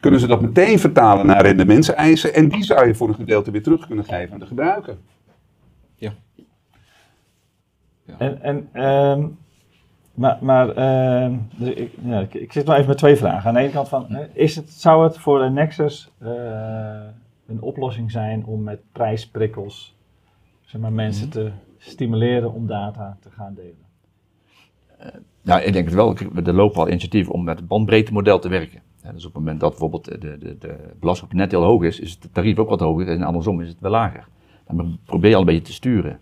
kunnen 0.00 0.20
ze 0.20 0.26
dat 0.26 0.40
meteen 0.40 0.78
vertalen 0.78 1.26
naar 1.26 1.42
rendementseisen 1.42 2.34
en 2.34 2.48
die 2.48 2.64
zou 2.64 2.86
je 2.86 2.94
voor 2.94 3.08
een 3.08 3.14
gedeelte 3.14 3.50
weer 3.50 3.62
terug 3.62 3.86
kunnen 3.86 4.04
geven 4.04 4.32
aan 4.32 4.40
de 4.40 4.46
gebruiker. 4.46 4.96
En, 8.18 8.42
en, 8.42 8.68
ehm, 8.72 9.26
maar, 10.14 10.38
maar 10.40 10.68
ehm, 10.68 11.34
dus 11.56 11.74
ik, 11.74 11.92
ja, 12.02 12.20
ik, 12.20 12.34
ik 12.34 12.52
zit 12.52 12.66
wel 12.66 12.76
even 12.76 12.88
met 12.88 12.98
twee 12.98 13.16
vragen. 13.16 13.48
Aan 13.48 13.54
de 13.54 13.60
ene 13.60 13.70
kant 13.70 13.88
van, 13.88 14.06
hè, 14.08 14.26
is 14.32 14.56
het, 14.56 14.70
zou 14.70 15.04
het 15.04 15.18
voor 15.18 15.38
de 15.38 15.50
Nexus 15.50 16.10
eh, 16.18 16.30
een 17.50 17.62
oplossing 17.62 18.10
zijn 18.10 18.44
om 18.44 18.62
met 18.62 18.80
prijsprikkels 18.92 19.96
zeg 20.60 20.80
maar, 20.80 20.92
mensen 20.92 21.30
te 21.30 21.50
stimuleren 21.78 22.52
om 22.52 22.66
data 22.66 23.16
te 23.20 23.30
gaan 23.30 23.54
delen? 23.54 23.88
Nou, 25.42 25.62
ik 25.62 25.72
denk 25.72 25.84
het 25.84 25.94
wel. 25.94 26.16
Er 26.44 26.54
lopen 26.54 26.80
al 26.80 26.88
initiatieven 26.88 27.32
om 27.32 27.44
met 27.44 27.58
het 27.58 27.68
bandbreedtemodel 27.68 28.38
te 28.38 28.48
werken. 28.48 28.82
Ja, 29.02 29.12
dus 29.12 29.26
op 29.26 29.32
het 29.34 29.42
moment 29.42 29.60
dat 29.60 29.70
bijvoorbeeld 29.70 30.04
de, 30.04 30.38
de, 30.38 30.58
de 30.58 30.76
belasting 31.00 31.30
op 31.30 31.36
net 31.36 31.50
heel 31.50 31.62
hoog 31.62 31.82
is, 31.82 32.00
is 32.00 32.10
het 32.10 32.34
tarief 32.34 32.58
ook 32.58 32.68
wat 32.68 32.80
hoger 32.80 33.08
en 33.08 33.22
andersom 33.22 33.60
is 33.60 33.68
het 33.68 33.80
wel 33.80 33.90
lager. 33.90 34.28
Dan 34.66 34.98
probeer 35.04 35.28
je 35.28 35.34
al 35.34 35.40
een 35.40 35.46
beetje 35.46 35.62
te 35.62 35.72
sturen. 35.72 36.18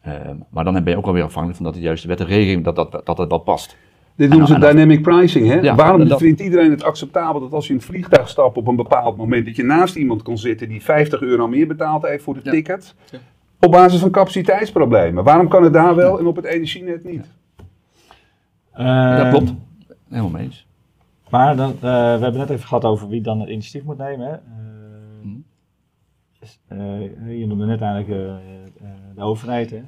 Ehm, 0.00 0.36
maar 0.48 0.64
dan 0.64 0.72
ben 0.72 0.92
je 0.92 0.96
ook 0.96 1.06
alweer 1.06 1.22
afhankelijk 1.22 1.56
van 1.56 1.66
dat 1.66 1.74
de 1.74 1.80
juiste 1.80 2.08
wet 2.08 2.20
en 2.20 2.26
regeling, 2.26 2.64
dat 2.64 2.76
dat, 2.76 2.92
dat, 2.92 3.16
dat 3.16 3.28
wel 3.28 3.38
past. 3.38 3.76
Dit 4.18 4.28
noemen 4.30 4.46
ze 4.48 4.58
dynamic 4.58 5.02
pricing. 5.02 5.46
Hè? 5.48 5.54
Ja, 5.60 5.74
Waarom 5.74 6.08
dat- 6.08 6.18
vindt 6.18 6.40
iedereen 6.40 6.70
het 6.70 6.82
acceptabel 6.82 7.40
dat 7.40 7.52
als 7.52 7.66
je 7.66 7.72
in 7.72 7.78
een 7.78 7.84
vliegtuig 7.84 8.28
stapt 8.28 8.56
op 8.56 8.66
een 8.66 8.76
bepaald 8.76 9.16
moment, 9.16 9.46
dat 9.46 9.56
je 9.56 9.62
naast 9.62 9.96
iemand 9.96 10.22
kan 10.22 10.38
zitten 10.38 10.68
die 10.68 10.82
50 10.82 11.20
euro 11.20 11.48
meer 11.48 11.66
betaalt 11.66 12.02
heeft 12.06 12.24
voor 12.24 12.34
de 12.34 12.40
Ja. 12.42 12.50
ticket? 12.50 12.94
Ja. 13.10 13.18
Op 13.60 13.70
basis 13.70 14.00
van 14.00 14.10
capaciteitsproblemen. 14.10 15.24
Waarom 15.24 15.48
kan 15.48 15.62
het 15.62 15.72
daar 15.72 15.94
wel 15.94 16.18
en 16.18 16.26
op 16.26 16.36
het 16.36 16.44
energienet 16.44 17.04
niet? 17.04 17.26
dat 18.72 18.86
Ehm, 18.86 19.30
klopt. 19.30 19.52
Helemaal 20.08 20.30
mee 20.30 20.42
eens. 20.44 20.66
Maar 21.30 21.56
dan, 21.56 21.70
eh, 21.72 21.80
we 21.80 21.88
hebben 22.22 22.36
net 22.36 22.50
even 22.50 22.66
gehad 22.66 22.84
over 22.84 23.08
wie 23.08 23.20
dan 23.20 23.40
het 23.40 23.48
initiatief 23.48 23.82
moet 23.86 23.98
nemen. 23.98 24.26
Hè? 24.28 24.36
Eh, 26.68 27.04
eh, 27.04 27.38
je 27.38 27.46
noemde 27.46 27.66
net 27.66 27.80
eigenlijk 27.80 28.20
eh, 28.20 28.34
eh, 28.34 28.90
de 29.14 29.20
overheid. 29.22 29.70
Hè? 29.70 29.76
Eh, 29.76 29.82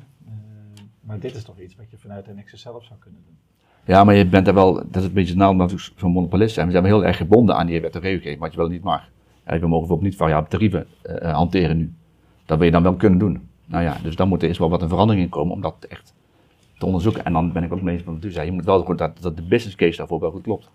maar 1.01 1.19
dit 1.19 1.35
is 1.35 1.45
toch 1.45 1.59
iets 1.61 1.77
wat 1.77 1.91
je 1.91 1.99
vanuit 1.99 2.35
Nexus 2.35 2.61
zelf 2.61 2.85
zou 2.85 2.99
kunnen 2.99 3.21
doen. 3.27 3.39
Ja, 3.85 4.05
maar 4.05 4.15
je 4.15 4.27
bent 4.27 4.47
er 4.49 4.55
wel, 4.55 4.75
dat 4.75 4.97
is 4.97 5.05
een 5.05 5.13
beetje 5.13 5.35
nadeel 5.37 5.57
natuurlijk 5.57 5.91
zo'n 5.97 6.13
monopolist 6.13 6.55
zijn. 6.55 6.67
We 6.67 6.73
zijn 6.73 6.85
wel 6.85 6.93
heel 6.93 7.05
erg 7.05 7.17
gebonden 7.17 7.57
aan 7.57 7.67
die 7.67 7.81
wet 7.81 7.95
en 7.95 8.01
regelgeving, 8.01 8.41
wat 8.41 8.53
je 8.53 8.59
wel 8.59 8.69
niet 8.69 8.83
mag. 8.83 9.03
Ja, 9.47 9.53
we 9.53 9.59
mogen 9.59 9.69
bijvoorbeeld 9.79 10.03
niet 10.03 10.17
variabele 10.17 10.49
tarieven 10.49 10.87
eh, 11.03 11.23
eh, 11.29 11.35
hanteren 11.35 11.77
nu. 11.77 11.93
Dat 12.47 12.57
wil 12.59 12.67
je 12.67 12.73
dan 12.73 12.83
wel 12.83 12.95
kunnen 12.95 13.19
doen. 13.19 13.49
Nou 13.67 13.85
ja, 13.85 13.97
dus 14.03 14.17
dan 14.17 14.29
moet 14.29 14.43
er 14.43 14.49
eerst 14.49 14.61
wel 14.61 14.71
wat 14.71 14.83
een 14.83 14.89
verandering 14.89 15.25
in 15.25 15.31
komen 15.31 15.53
om 15.55 15.61
dat 15.61 15.75
echt 15.89 16.15
te 16.79 16.87
onderzoeken. 16.87 17.25
En 17.25 17.33
dan 17.33 17.53
ben 17.53 17.63
ik 17.63 17.73
ook 17.73 17.83
mee 17.83 17.95
eens 17.97 18.05
met 18.05 18.15
wat 18.15 18.25
u 18.25 18.31
zei. 18.31 18.47
Je 18.47 18.53
moet 18.53 18.65
wel 18.65 18.83
goed 18.85 18.99
dat, 18.99 19.13
dat 19.21 19.37
de 19.37 19.43
business 19.43 19.77
case 19.77 19.97
daarvoor 19.97 20.21
wel 20.21 20.31
goed 20.31 20.43
klopt. 20.43 20.69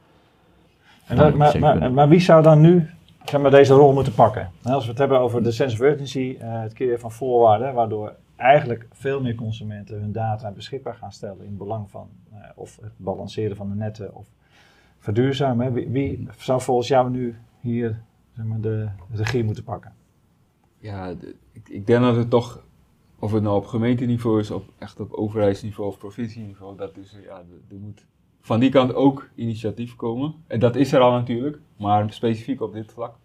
En 1.05 1.15
dat- 1.17 1.33
maar, 1.33 1.59
maar, 1.59 1.91
maar 1.91 2.09
wie 2.09 2.19
zou 2.19 2.43
dan 2.43 2.61
nu 2.61 2.89
zeg 3.25 3.41
maar, 3.41 3.51
deze 3.51 3.73
rol 3.73 3.93
moeten 3.93 4.13
pakken? 4.13 4.51
Nou, 4.61 4.75
als 4.75 4.83
we 4.83 4.89
het 4.89 4.99
hebben 4.99 5.19
over 5.19 5.43
de 5.43 5.51
sense 5.51 5.75
of 5.75 5.81
urgency, 5.81 6.35
eh, 6.39 6.61
het 6.61 6.73
creëren 6.73 6.99
van 6.99 7.11
voorwaarden, 7.11 7.73
waardoor 7.73 8.13
eigenlijk 8.35 8.87
veel 8.91 9.21
meer 9.21 9.35
consumenten 9.35 9.99
hun 9.99 10.11
data 10.11 10.51
beschikbaar 10.51 10.95
gaan 10.95 11.11
stellen 11.11 11.45
in 11.45 11.57
belang 11.57 11.89
van 11.91 12.09
eh, 12.31 12.37
of 12.55 12.77
het 12.81 12.91
balanceren 12.97 13.55
van 13.55 13.69
de 13.69 13.75
netten 13.75 14.15
of 14.15 14.27
verduurzamen. 14.97 15.73
Wie, 15.73 15.89
wie 15.89 16.27
zou 16.37 16.61
volgens 16.61 16.87
jou 16.87 17.09
nu 17.09 17.35
hier 17.59 18.01
zeg 18.31 18.45
maar, 18.45 18.61
de 18.61 18.89
regie 19.11 19.43
moeten 19.43 19.63
pakken? 19.63 19.93
Ja, 20.77 21.13
ik, 21.51 21.69
ik 21.69 21.87
denk 21.87 22.01
dat 22.01 22.15
het 22.15 22.29
toch, 22.29 22.65
of 23.19 23.31
het 23.31 23.43
nou 23.43 23.55
op 23.57 23.65
gemeenteniveau 23.65 24.39
is, 24.39 24.51
op, 24.51 24.63
echt 24.77 24.99
op 24.99 25.13
overheidsniveau 25.13 25.89
of 25.89 25.97
provincieniveau, 25.97 26.77
dat 26.77 26.97
is, 26.97 27.17
ja, 27.23 27.37
er- 27.37 27.75
er 27.75 27.79
moet 27.81 28.05
van 28.41 28.59
die 28.59 28.69
kant 28.69 28.93
ook 28.93 29.29
initiatief 29.35 29.95
komen. 29.95 30.35
En 30.47 30.59
dat 30.59 30.75
is 30.75 30.93
er 30.93 30.99
al 30.99 31.11
natuurlijk, 31.11 31.59
maar 31.77 32.13
specifiek 32.13 32.61
op 32.61 32.73
dit 32.73 32.91
vlak. 32.91 33.15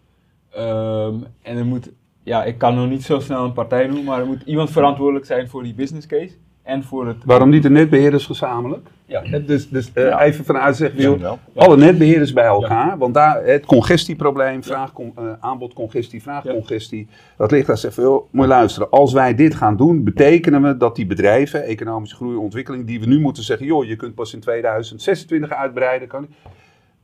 Ehm, 0.49 1.23
en 1.41 1.57
er 1.57 1.65
moet, 1.65 1.91
ja, 2.23 2.43
ik 2.43 2.57
kan 2.57 2.75
nog 2.75 2.89
niet 2.89 3.03
zo 3.03 3.19
snel 3.19 3.43
een 3.43 3.53
partij 3.53 3.85
noemen, 3.85 4.03
maar 4.03 4.19
er 4.19 4.25
moet 4.25 4.41
iemand 4.45 4.71
verantwoordelijk 4.71 5.25
zijn 5.25 5.49
voor 5.49 5.63
die 5.63 5.73
business 5.73 6.07
case 6.07 6.33
en 6.63 6.83
voor 6.83 7.07
het... 7.07 7.17
Waarom 7.25 7.49
niet 7.49 7.63
de 7.63 7.69
netbeheerders 7.69 8.25
gezamenlijk? 8.25 8.87
Ja, 9.05 9.21
Dus, 9.45 9.69
dus 9.69 9.91
eh, 9.93 10.03
Ja. 10.03 10.21
even 10.21 10.45
vanuit 10.45 10.75
zeggen, 10.75 11.21
alle 11.55 11.77
netbeheerders 11.77 12.33
bij 12.33 12.45
elkaar, 12.45 12.97
want 12.97 13.13
daar 13.13 13.43
het 13.45 13.65
congestieprobleem, 13.65 14.63
vraag, 14.63 14.93
con- 14.93 15.13
eh, 15.17 15.23
aanbodcongestie, 15.39 16.21
vraagcongestie, 16.21 17.07
dat 17.37 17.51
ligt 17.51 17.67
daar 17.67 17.77
zeggen, 17.77 18.03
joh, 18.03 18.27
moet 18.31 18.43
je 18.43 18.49
luisteren, 18.49 18.89
als 18.89 19.13
wij 19.13 19.35
dit 19.35 19.55
gaan 19.55 19.77
doen, 19.77 20.03
betekenen 20.03 20.61
we 20.61 20.77
dat 20.77 20.95
die 20.95 21.05
bedrijven, 21.05 21.63
economische 21.63 22.15
groei 22.15 22.33
en 22.35 22.39
ontwikkeling, 22.41 22.85
die 22.87 22.99
we 22.99 23.05
nu 23.05 23.19
moeten 23.19 23.43
zeggen, 23.43 23.65
joh, 23.65 23.85
je 23.85 23.95
kunt 23.95 24.15
pas 24.15 24.33
in 24.33 24.39
2026 24.39 25.49
uitbreiden, 25.51 26.07
kan 26.07 26.27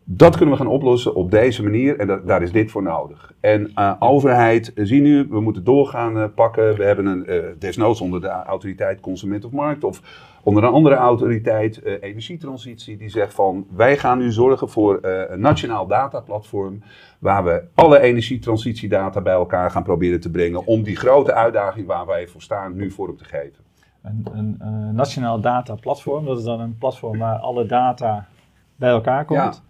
dat 0.09 0.35
kunnen 0.35 0.55
we 0.55 0.61
gaan 0.61 0.71
oplossen 0.71 1.15
op 1.15 1.31
deze 1.31 1.63
manier 1.63 1.99
en 1.99 2.07
da- 2.07 2.21
daar 2.25 2.41
is 2.41 2.51
dit 2.51 2.71
voor 2.71 2.83
nodig. 2.83 3.33
En 3.39 3.71
eh, 3.73 3.93
overheid, 3.99 4.73
eh, 4.73 4.85
zie 4.85 5.01
nu, 5.01 5.27
we 5.29 5.39
moeten 5.39 5.63
doorgaan 5.63 6.17
eh, 6.17 6.25
pakken. 6.35 6.75
We 6.75 6.83
hebben 6.83 7.05
een, 7.05 7.55
desnoods 7.59 8.01
onder 8.01 8.21
de 8.21 8.27
autoriteit 8.27 8.99
Consument 8.99 9.45
of 9.45 9.51
Markt 9.51 9.83
of 9.83 10.01
onder 10.43 10.63
een 10.63 10.69
andere 10.69 10.95
autoriteit, 10.95 11.83
energietransitie, 12.01 12.97
die 12.97 13.09
zegt 13.09 13.33
van 13.33 13.67
wij 13.75 13.97
gaan 13.97 14.17
nu 14.17 14.31
zorgen 14.31 14.69
voor 14.69 14.99
een 15.01 15.39
nationaal 15.39 15.87
dataplatform 15.87 16.81
waar 17.19 17.43
we 17.43 17.63
alle 17.75 17.99
energietransitiedata 17.99 19.21
bij 19.21 19.33
elkaar 19.33 19.71
gaan 19.71 19.83
proberen 19.83 20.19
te 20.19 20.31
brengen 20.31 20.65
om 20.65 20.83
die 20.83 20.95
grote 20.95 21.33
uitdaging 21.33 21.87
waar 21.87 22.05
wij 22.05 22.27
voor 22.27 22.41
staan 22.41 22.75
nu 22.75 22.91
vorm 22.91 23.17
te 23.17 23.23
geven. 23.23 23.63
Een, 24.01 24.27
een, 24.33 24.95
nationaal 24.95 25.41
dataplatform, 25.41 26.25
dat 26.25 26.37
is 26.37 26.43
dan 26.43 26.59
een 26.59 26.77
platform 26.77 27.17
waar 27.17 27.37
alle 27.37 27.65
data 27.65 28.27
bij 28.75 28.89
elkaar 28.89 29.25
komt. 29.25 29.65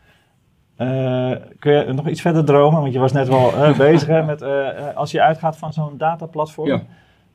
Eh, 0.77 1.31
kun 1.59 1.73
je 1.73 1.93
nog 1.93 2.07
iets 2.07 2.21
verder 2.21 2.45
dromen? 2.45 2.81
Want 2.81 2.93
je 2.93 2.99
was 2.99 3.11
net 3.11 3.27
wel 3.27 3.53
eh, 3.53 3.77
bezig 3.87 4.07
hè, 4.07 4.23
met, 4.23 4.41
eh, 4.41 4.95
als 4.95 5.11
je 5.11 5.21
uitgaat 5.21 5.57
van 5.57 5.73
zo'n 5.73 5.97
dataplatform. 5.97 6.67
Ja. 6.67 6.83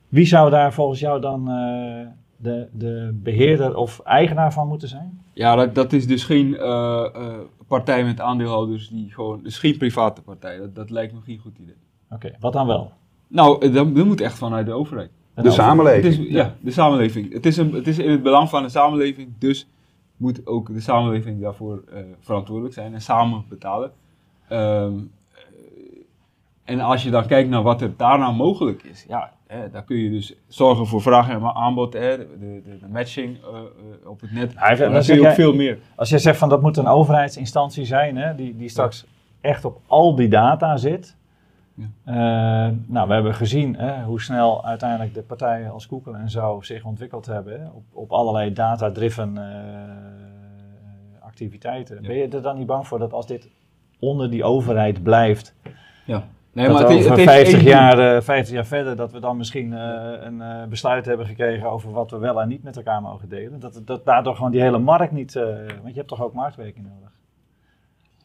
Wie 0.09 0.27
zou 0.27 0.51
daar 0.51 0.73
volgens 0.73 1.01
jou 1.01 1.21
dan 1.21 1.51
eh, 1.51 2.07
de, 2.37 2.69
de 2.73 3.21
beheerder 3.23 3.77
of 3.77 4.01
eigenaar 4.01 4.53
van 4.53 4.69
moeten 4.69 4.89
zijn? 4.89 5.21
Ja, 5.33 5.55
dat, 5.55 5.75
dat 5.75 5.93
is 5.93 6.07
dus 6.07 6.25
geen 6.25 6.57
partij 7.67 8.05
met 8.05 8.21
aandeelhouders 8.21 8.89
die 8.89 9.13
gewoon, 9.13 9.41
dus 9.43 9.59
geen 9.59 9.77
private 9.77 10.23
partij. 10.23 10.59
Dat, 10.59 10.75
dat 10.75 10.91
lijkt 10.91 11.13
me 11.13 11.21
geen 11.21 11.39
goed 11.39 11.59
idee. 11.59 11.77
Oké, 12.11 12.33
wat 12.41 12.53
dan 12.53 12.67
wel? 12.67 12.93
Nou, 13.29 13.73
dat, 13.73 13.95
dat 13.95 14.05
moet 14.05 14.21
echt 14.21 14.39
vanuit 14.39 14.67
de 14.67 14.73
overheid. 14.73 15.11
De 15.35 15.51
samenleving. 15.51 16.05
is, 16.05 16.33
ja, 16.33 16.55
de 16.61 16.71
samenleving. 16.71 17.33
Het 17.33 17.47
is, 17.47 17.57
een, 17.57 17.73
het 17.73 17.87
is 17.87 17.99
in 17.99 18.11
het 18.11 18.23
belang 18.23 18.49
van 18.49 18.63
de 18.63 18.69
samenleving, 18.69 19.29
dus 19.39 19.67
moet 20.23 20.47
ook 20.47 20.75
de 20.75 20.81
samenleving 20.81 21.41
daarvoor 21.41 21.83
eh, 21.93 21.99
verantwoordelijk 22.21 22.75
zijn 22.75 22.95
en 22.95 23.01
samen 23.01 23.45
betalen. 23.49 23.93
Ehm, 24.49 24.93
eh, 25.33 25.43
En 26.65 26.81
als 26.81 27.03
je 27.03 27.11
dan 27.11 27.27
kijkt 27.27 27.49
naar 27.49 27.63
wat 27.63 27.81
er 27.81 27.97
daarna 27.97 28.31
mogelijk 28.31 28.83
is, 28.83 29.05
ja, 29.09 29.33
hè, 29.47 29.71
daar 29.71 29.85
kun 29.85 29.97
je 29.97 30.11
dus 30.11 30.35
zorgen 30.47 30.87
voor 30.87 31.03
vraag 31.03 31.29
en 31.29 31.55
aanbod, 31.55 31.93
hè, 31.93 32.17
de, 32.17 32.63
de, 32.65 32.79
de 32.79 32.89
matching 32.89 33.39
eh, 33.43 34.09
op 34.11 34.21
het 34.21 34.33
net. 34.33 34.53
Hij 34.55 34.77
dan 34.77 34.93
dan 34.93 35.03
kun 35.03 35.15
je 35.15 35.29
ook 35.29 35.35
veel 35.35 35.55
meer. 35.55 35.79
Als 35.97 36.09
jij 36.09 36.19
zegt 36.19 36.39
van 36.39 36.49
dat 36.49 36.63
moet 36.63 36.77
een 36.77 36.87
overheidsinstantie 36.87 37.85
zijn, 37.85 38.17
hè, 38.17 38.35
die, 38.35 38.57
die 38.57 38.69
straks 38.69 39.07
echt 39.41 39.65
op 39.65 39.81
al 39.87 40.15
die 40.17 40.29
data 40.29 40.77
zit. 40.77 41.17
Ja. 41.75 41.85
Eh, 42.05 42.75
nou, 42.87 43.09
we 43.09 43.15
hebben 43.15 43.35
gezien 43.35 43.77
hè, 43.77 44.03
hoe 44.03 44.21
snel 44.21 44.65
uiteindelijk 44.65 45.15
de 45.15 45.23
partijen 45.23 45.71
als 45.71 45.87
Google 45.87 46.17
en 46.17 46.31
zo 46.31 46.61
zich 46.61 46.85
ontwikkeld 46.85 47.27
hebben 47.27 47.61
hè, 47.61 47.67
op, 47.67 47.85
op 47.93 48.13
allerlei 48.13 48.53
data-driven 48.53 49.39
eh, 49.39 51.25
activiteiten. 51.25 51.99
Ja. 52.01 52.09
Ben 52.09 52.17
je 52.17 52.29
er 52.29 52.43
dan 52.43 52.57
niet 52.57 52.67
bang 52.67 52.87
voor 52.87 52.99
dat 52.99 53.13
als 53.13 53.27
dit 53.27 53.49
onder 53.99 54.31
die 54.31 54.45
overheid 54.45 55.03
blijft, 55.03 55.55
Ja. 56.07 56.23
Nee, 56.53 56.67
dat 56.67 56.75
maar 56.75 56.89
het, 56.89 56.99
over 56.99 57.11
het 57.11 57.19
heeft 57.19 57.31
50, 57.31 57.55
één 57.55 57.65
doel. 57.65 57.73
jaar, 57.73 58.17
eh, 58.17 58.23
50 58.23 58.55
jaar 58.55 58.67
verder, 58.67 58.97
dat 58.97 59.13
we 59.13 59.21
dan 59.21 59.37
misschien 59.37 59.73
een 59.73 60.69
besluit 60.69 61.07
hebben 61.07 61.27
gekregen 61.27 61.71
over 61.71 61.93
wat 61.93 62.11
we 62.11 62.19
wel 62.19 62.41
en 62.41 62.49
niet 62.49 62.63
met 62.63 62.77
elkaar 62.77 63.03
mogen 63.03 63.29
delen. 63.29 63.61
Dat, 63.61 63.83
dat 63.85 64.05
daardoor 64.05 64.37
gewoon 64.37 64.51
die 64.51 64.61
hele 64.61 64.79
markt 64.79 65.13
niet, 65.13 65.33
want 65.33 65.89
je 65.89 65.93
hebt 65.95 66.09
toch 66.09 66.23
ook 66.23 66.33
marktwerking 66.33 66.87
nodig. 66.87 67.13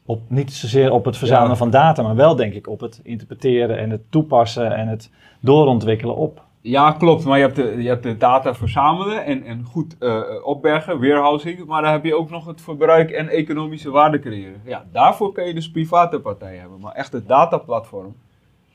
Op, 0.07 0.21
niet 0.27 0.53
zozeer 0.53 0.91
op 0.91 1.05
het 1.05 1.17
verzamelen 1.17 1.49
Ja. 1.51 1.55
van 1.55 1.69
data, 1.69 2.03
maar 2.03 2.15
wel 2.15 2.35
denk 2.35 2.53
ik 2.53 2.67
op 2.67 2.79
het 2.79 2.99
interpreteren 3.03 3.77
en 3.77 3.89
het 3.89 4.01
toepassen 4.11 4.75
en 4.75 4.87
het 4.87 5.11
doorontwikkelen 5.39 6.15
op. 6.15 6.45
Ja, 6.61 6.91
klopt. 6.91 7.25
Maar 7.25 7.37
je 7.37 7.43
hebt 7.43 7.55
de, 7.55 7.75
je 7.83 7.87
hebt 7.87 8.03
de 8.03 8.17
data 8.17 8.53
verzamelen 8.55 9.25
en, 9.25 9.43
en 9.43 9.63
goed 9.63 9.97
eh, 9.99 10.21
opbergen, 10.43 10.99
warehousing. 10.99 11.65
Maar 11.65 11.81
dan 11.81 11.91
heb 11.91 12.05
je 12.05 12.15
ook 12.15 12.29
nog 12.29 12.45
het 12.45 12.61
verbruik 12.61 13.11
en 13.11 13.27
economische 13.29 13.91
waarde 13.91 14.19
creëren. 14.19 14.61
Ja, 14.65 14.85
daarvoor 14.91 15.31
kun 15.31 15.45
je 15.47 15.53
dus 15.53 15.71
private 15.71 16.19
partijen 16.19 16.59
hebben. 16.59 16.79
Maar 16.79 16.93
echt 16.93 17.11
het 17.13 17.27
dataplatform, 17.27 18.15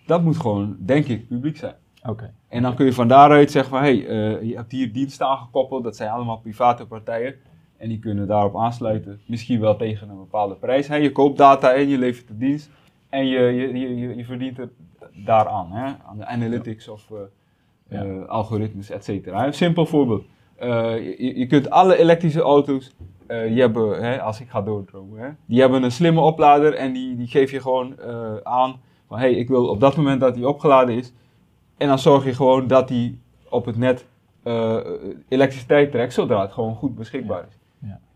dat 0.07 0.22
moet 0.22 0.37
gewoon, 0.37 0.76
denk 0.78 1.07
ik, 1.07 1.28
publiek 1.28 1.57
zijn. 1.57 1.74
Oké. 2.09 2.35
En 2.49 2.62
dan 2.62 2.74
kun 2.74 2.87
je 2.87 2.93
van 2.93 3.09
daaruit 3.09 3.51
zeggen 3.51 3.70
van, 3.72 3.83
hé, 3.83 3.99
hey, 3.99 4.07
eh, 4.07 4.49
je 4.49 4.57
hebt 4.57 4.72
hier 4.72 4.93
diensten 4.93 5.26
aangekoppeld. 5.26 5.85
Dat 5.85 5.97
zijn 5.97 6.11
allemaal 6.11 6.39
private 6.39 6.87
partijen. 6.87 7.35
En 7.83 7.89
die 7.89 7.99
kunnen 7.99 8.26
daarop 8.26 8.57
aansluiten. 8.57 9.20
Misschien 9.26 9.61
wel 9.61 9.76
tegen 9.76 10.09
een 10.09 10.16
bepaalde 10.16 10.55
prijs. 10.55 10.89
Hè. 10.89 10.97
Je 10.97 11.12
koopt 11.12 11.39
data 11.39 11.72
en 11.72 11.89
je 11.89 11.99
levert 11.99 12.28
de 12.28 12.37
dienst. 12.37 12.70
En 13.09 13.26
je, 13.26 13.39
je, 13.41 13.78
je, 13.78 13.97
je, 13.97 14.16
je 14.16 14.24
verdient 14.24 14.57
het 14.57 14.70
daaraan. 15.24 15.72
Hè. 15.72 15.93
Aan 16.07 16.16
de 16.18 16.26
analytics 16.26 16.89
of 16.89 17.11
eh, 17.11 17.16
Ja. 17.89 18.05
eh, 18.05 18.28
algoritmes, 18.28 18.91
et 18.91 19.05
cetera. 19.05 19.47
Een 19.47 19.53
simpel 19.55 19.87
voorbeeld. 19.87 20.24
Eh, 20.57 20.68
je, 21.18 21.39
je 21.39 21.47
kunt 21.47 21.70
alle 21.70 21.97
elektrische 21.97 22.41
auto's, 22.41 22.95
die 23.26 23.61
hebben, 23.61 24.03
hè, 24.03 24.20
als 24.20 24.41
ik 24.41 24.49
ga 24.49 24.62
doordromen, 24.62 25.20
hè, 25.20 25.28
die 25.47 25.61
hebben 25.61 25.83
een 25.83 25.93
slimme 25.93 26.20
oplader 26.20 26.74
en 26.74 26.93
die, 26.93 27.16
die 27.16 27.26
geef 27.26 27.51
je 27.51 27.61
gewoon 27.61 28.01
aan 28.43 28.80
van 29.07 29.18
hé, 29.18 29.30
hey, 29.30 29.35
ik 29.35 29.49
wil 29.49 29.68
op 29.68 29.80
dat 29.80 29.97
moment 29.97 30.20
dat 30.20 30.35
die 30.35 30.49
opgeladen 30.49 30.95
is. 30.95 31.12
En 31.76 31.89
dan 31.89 31.99
zorg 31.99 32.24
je 32.24 32.35
gewoon 32.35 32.66
dat 32.66 32.89
die 32.89 33.18
op 33.49 33.64
het 33.64 33.76
net 33.78 34.07
elektriciteit 35.28 35.91
trekt, 35.91 36.12
zodra 36.12 36.41
het 36.41 36.53
gewoon 36.53 36.74
goed 36.74 36.95
beschikbaar 36.95 37.47
is. 37.49 37.61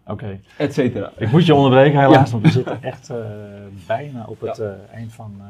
Oké. 0.06 0.40
Et 0.56 0.74
cetera. 0.74 1.10
Ik 1.16 1.30
moet 1.32 1.46
je 1.46 1.54
onderbreken 1.54 2.00
helaas, 2.00 2.30
want 2.30 2.42
we 2.42 2.50
zitten 2.50 2.82
echt 2.82 3.10
eh, 3.10 3.16
bijna 3.86 4.24
op 4.28 4.40
het 4.40 4.58
eh, 4.58 4.70
eind 4.92 5.12
van 5.12 5.34
eh, 5.38 5.44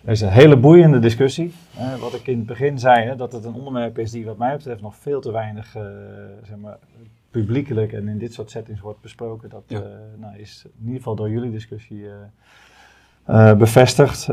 deze 0.00 0.26
hele 0.26 0.56
boeiende 0.56 0.98
discussie. 0.98 1.52
Eh, 1.78 1.94
wat 1.94 2.14
ik 2.14 2.26
in 2.26 2.38
het 2.38 2.46
begin 2.46 2.78
zei, 2.78 3.04
hè, 3.06 3.16
dat 3.16 3.32
het 3.32 3.44
een 3.44 3.54
onderwerp 3.54 3.98
is 3.98 4.10
die 4.10 4.24
wat 4.24 4.38
mij 4.38 4.56
betreft 4.56 4.80
nog 4.80 4.96
veel 4.96 5.20
te 5.20 5.32
weinig 5.32 5.70
zeg 6.46 6.56
maar, 6.56 6.78
publiekelijk 7.30 7.92
en 7.92 8.08
in 8.08 8.18
dit 8.18 8.32
soort 8.34 8.50
settings 8.50 8.80
wordt 8.80 9.00
besproken. 9.00 9.48
Dat 9.48 9.62
Ja. 9.66 9.82
nou, 10.16 10.36
is 10.38 10.64
in 10.64 10.80
ieder 10.84 10.96
geval 10.96 11.14
door 11.14 11.30
jullie 11.30 11.50
discussie 11.50 12.06
bevestigd. 13.56 14.26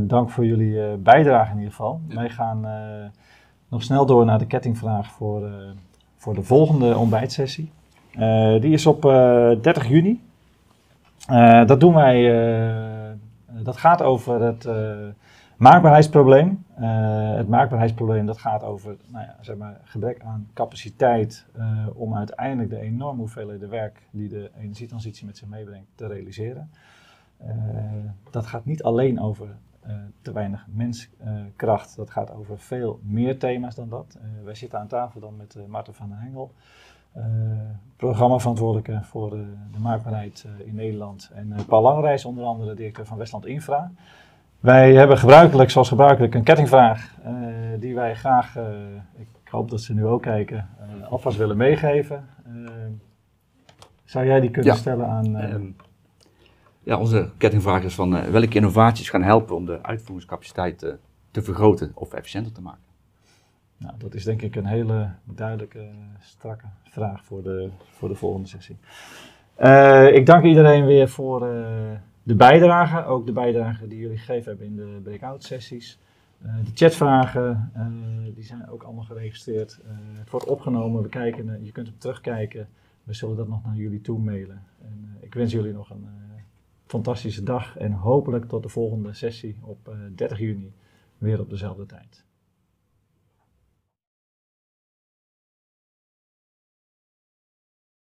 Dank 0.00 0.30
voor 0.30 0.46
jullie 0.46 0.96
bijdrage 0.96 1.50
in 1.50 1.56
ieder 1.56 1.70
geval. 1.70 2.00
Ja. 2.08 2.14
Wij 2.14 2.30
gaan 2.30 2.66
nog 3.68 3.82
snel 3.82 4.06
door 4.06 4.24
naar 4.24 4.38
de 4.38 4.46
kettingvraag 4.46 5.10
voor, 5.10 5.50
voor 6.16 6.34
de 6.34 6.42
volgende 6.42 6.96
ontbijtsessie. 6.96 7.70
Eh, 8.12 8.60
die 8.60 8.72
is 8.72 8.86
op 8.86 9.04
eh, 9.04 9.50
30 9.62 9.88
juni. 9.88 10.22
Eh, 11.28 11.66
dat 11.66 11.80
doen 11.80 11.94
wij. 11.94 12.16
eh, 13.10 13.16
dat 13.62 13.76
gaat 13.76 14.02
over 14.02 14.42
het 14.42 14.64
eh, 14.64 14.96
maakbaarheidsprobleem. 15.56 16.64
Eh, 16.74 17.34
het 17.36 17.48
maakbaarheidsprobleem 17.48 18.26
dat 18.26 18.38
gaat 18.38 18.62
over 18.64 18.96
nou 19.06 19.24
ja, 19.24 19.36
zeg 19.40 19.56
maar, 19.56 19.80
gebrek 19.84 20.20
aan 20.24 20.48
capaciteit 20.54 21.46
eh, 21.56 21.86
om 21.94 22.14
uiteindelijk 22.14 22.70
de 22.70 22.80
enorme 22.80 23.18
hoeveelheden 23.18 23.68
werk 23.70 24.02
die 24.10 24.28
de 24.28 24.50
energietransitie 24.60 25.26
met 25.26 25.36
zich 25.36 25.48
meebrengt 25.48 25.86
te 25.94 26.06
realiseren. 26.06 26.70
Eh, 27.36 27.48
dat 28.30 28.46
gaat 28.46 28.64
niet 28.64 28.82
alleen 28.82 29.20
over 29.20 29.46
eh, 29.80 29.94
te 30.22 30.32
weinig 30.32 30.66
menskracht, 30.72 31.96
dat 31.96 32.10
gaat 32.10 32.30
over 32.34 32.58
veel 32.58 33.00
meer 33.02 33.38
thema's 33.38 33.74
dan 33.74 33.88
dat. 33.88 34.16
Eh, 34.20 34.44
wij 34.44 34.54
zitten 34.54 34.78
aan 34.78 34.86
tafel 34.86 35.20
dan 35.20 35.36
met 35.36 35.54
eh 35.54 35.62
Marten 35.66 35.94
van 35.94 36.08
den 36.08 36.18
Hengel, 36.18 36.52
eh, 36.54 36.62
programmaverantwoordelijke 37.96 39.00
voor 39.02 39.30
de, 39.30 39.52
de 39.72 39.78
maakbaarheid 39.78 40.46
eh, 40.60 40.66
in 40.66 40.74
Nederland. 40.74 41.30
En 41.34 41.52
eh, 41.52 41.64
Paul 41.64 41.82
Langreis, 41.82 42.24
onder 42.24 42.44
andere 42.44 42.74
directeur 42.74 43.06
van 43.06 43.18
Westland 43.18 43.46
Infra. 43.46 43.90
Wij 44.60 44.94
hebben 44.94 45.18
gebruikelijk, 45.18 45.70
zoals 45.70 45.88
gebruikelijk, 45.88 46.34
een 46.34 46.42
kettingvraag 46.44 47.14
eh, 47.24 47.32
die 47.78 47.94
wij 47.94 48.14
graag, 48.14 48.56
eh, 48.56 48.64
ik 49.16 49.28
hoop 49.50 49.70
dat 49.70 49.80
ze 49.80 49.94
nu 49.94 50.06
ook 50.06 50.22
kijken, 50.22 50.68
eh, 50.78 51.10
alvast 51.10 51.36
willen 51.36 51.56
meegeven. 51.56 52.28
Eh, 52.46 52.52
zou 54.04 54.26
jij 54.26 54.40
die 54.40 54.50
kunnen 54.50 54.72
Ja. 54.72 54.78
stellen 54.78 55.06
aan... 55.06 55.36
eh, 55.36 55.52
Ehm, 55.54 55.66
ja, 56.82 56.98
onze 56.98 57.30
kettingvraag 57.38 57.82
is 57.82 57.94
van 57.94 58.16
eh, 58.16 58.22
welke 58.30 58.54
innovaties 58.56 59.10
gaan 59.10 59.22
helpen 59.22 59.56
om 59.56 59.64
de 59.66 59.82
uitvoeringscapaciteit 59.82 60.82
eh, 60.82 60.92
te 61.30 61.42
vergroten 61.42 61.90
of 61.94 62.12
efficiënter 62.12 62.52
te 62.52 62.62
maken? 62.62 62.82
Nou, 63.76 63.94
dat 63.98 64.14
is 64.14 64.24
denk 64.24 64.42
ik 64.42 64.56
een 64.56 64.66
hele 64.66 65.10
duidelijke, 65.24 65.88
strakke 66.20 66.64
vraag 66.98 67.24
voor 67.24 67.42
de, 67.42 67.70
voor 67.90 68.08
de 68.08 68.14
volgende 68.14 68.48
sessie. 68.48 68.76
Eh, 69.54 70.14
ik 70.14 70.26
dank 70.26 70.44
iedereen 70.44 70.86
weer 70.86 71.08
voor 71.08 71.48
eh, 71.48 71.90
de 72.22 72.34
bijdrage, 72.34 73.04
ook 73.04 73.26
de 73.26 73.32
bijdrage 73.32 73.88
die 73.88 73.98
jullie 73.98 74.18
gegeven 74.18 74.48
hebben 74.48 74.66
in 74.66 74.76
de 74.76 75.00
breakout 75.02 75.44
sessies. 75.44 75.98
Eh, 76.42 76.54
de 76.64 76.70
chatvragen, 76.74 77.72
die 78.34 78.44
zijn 78.44 78.68
ook 78.68 78.82
allemaal 78.82 79.04
geregistreerd. 79.04 79.80
Het 80.18 80.30
wordt 80.30 80.46
opgenomen, 80.46 81.02
we 81.02 81.08
kijken, 81.08 81.64
je 81.64 81.72
kunt 81.72 81.86
hem 81.86 81.98
terugkijken. 81.98 82.68
We 83.04 83.14
zullen 83.14 83.36
dat 83.36 83.48
nog 83.48 83.64
naar 83.64 83.76
jullie 83.76 84.00
toe 84.00 84.18
mailen. 84.18 84.62
En, 84.82 85.16
ik 85.20 85.34
wens 85.34 85.52
jullie 85.52 85.72
nog 85.72 85.90
een 85.90 86.06
fantastische 86.88 87.42
dag 87.42 87.76
en 87.76 87.92
hopelijk 87.92 88.44
tot 88.44 88.62
de 88.62 88.68
volgende 88.68 89.12
sessie 89.12 89.56
op 89.60 89.88
eh, 89.88 89.94
30 90.14 90.38
juni 90.38 90.72
weer 91.18 91.40
op 91.40 91.50
dezelfde 91.50 91.86
tijd. 91.86 92.24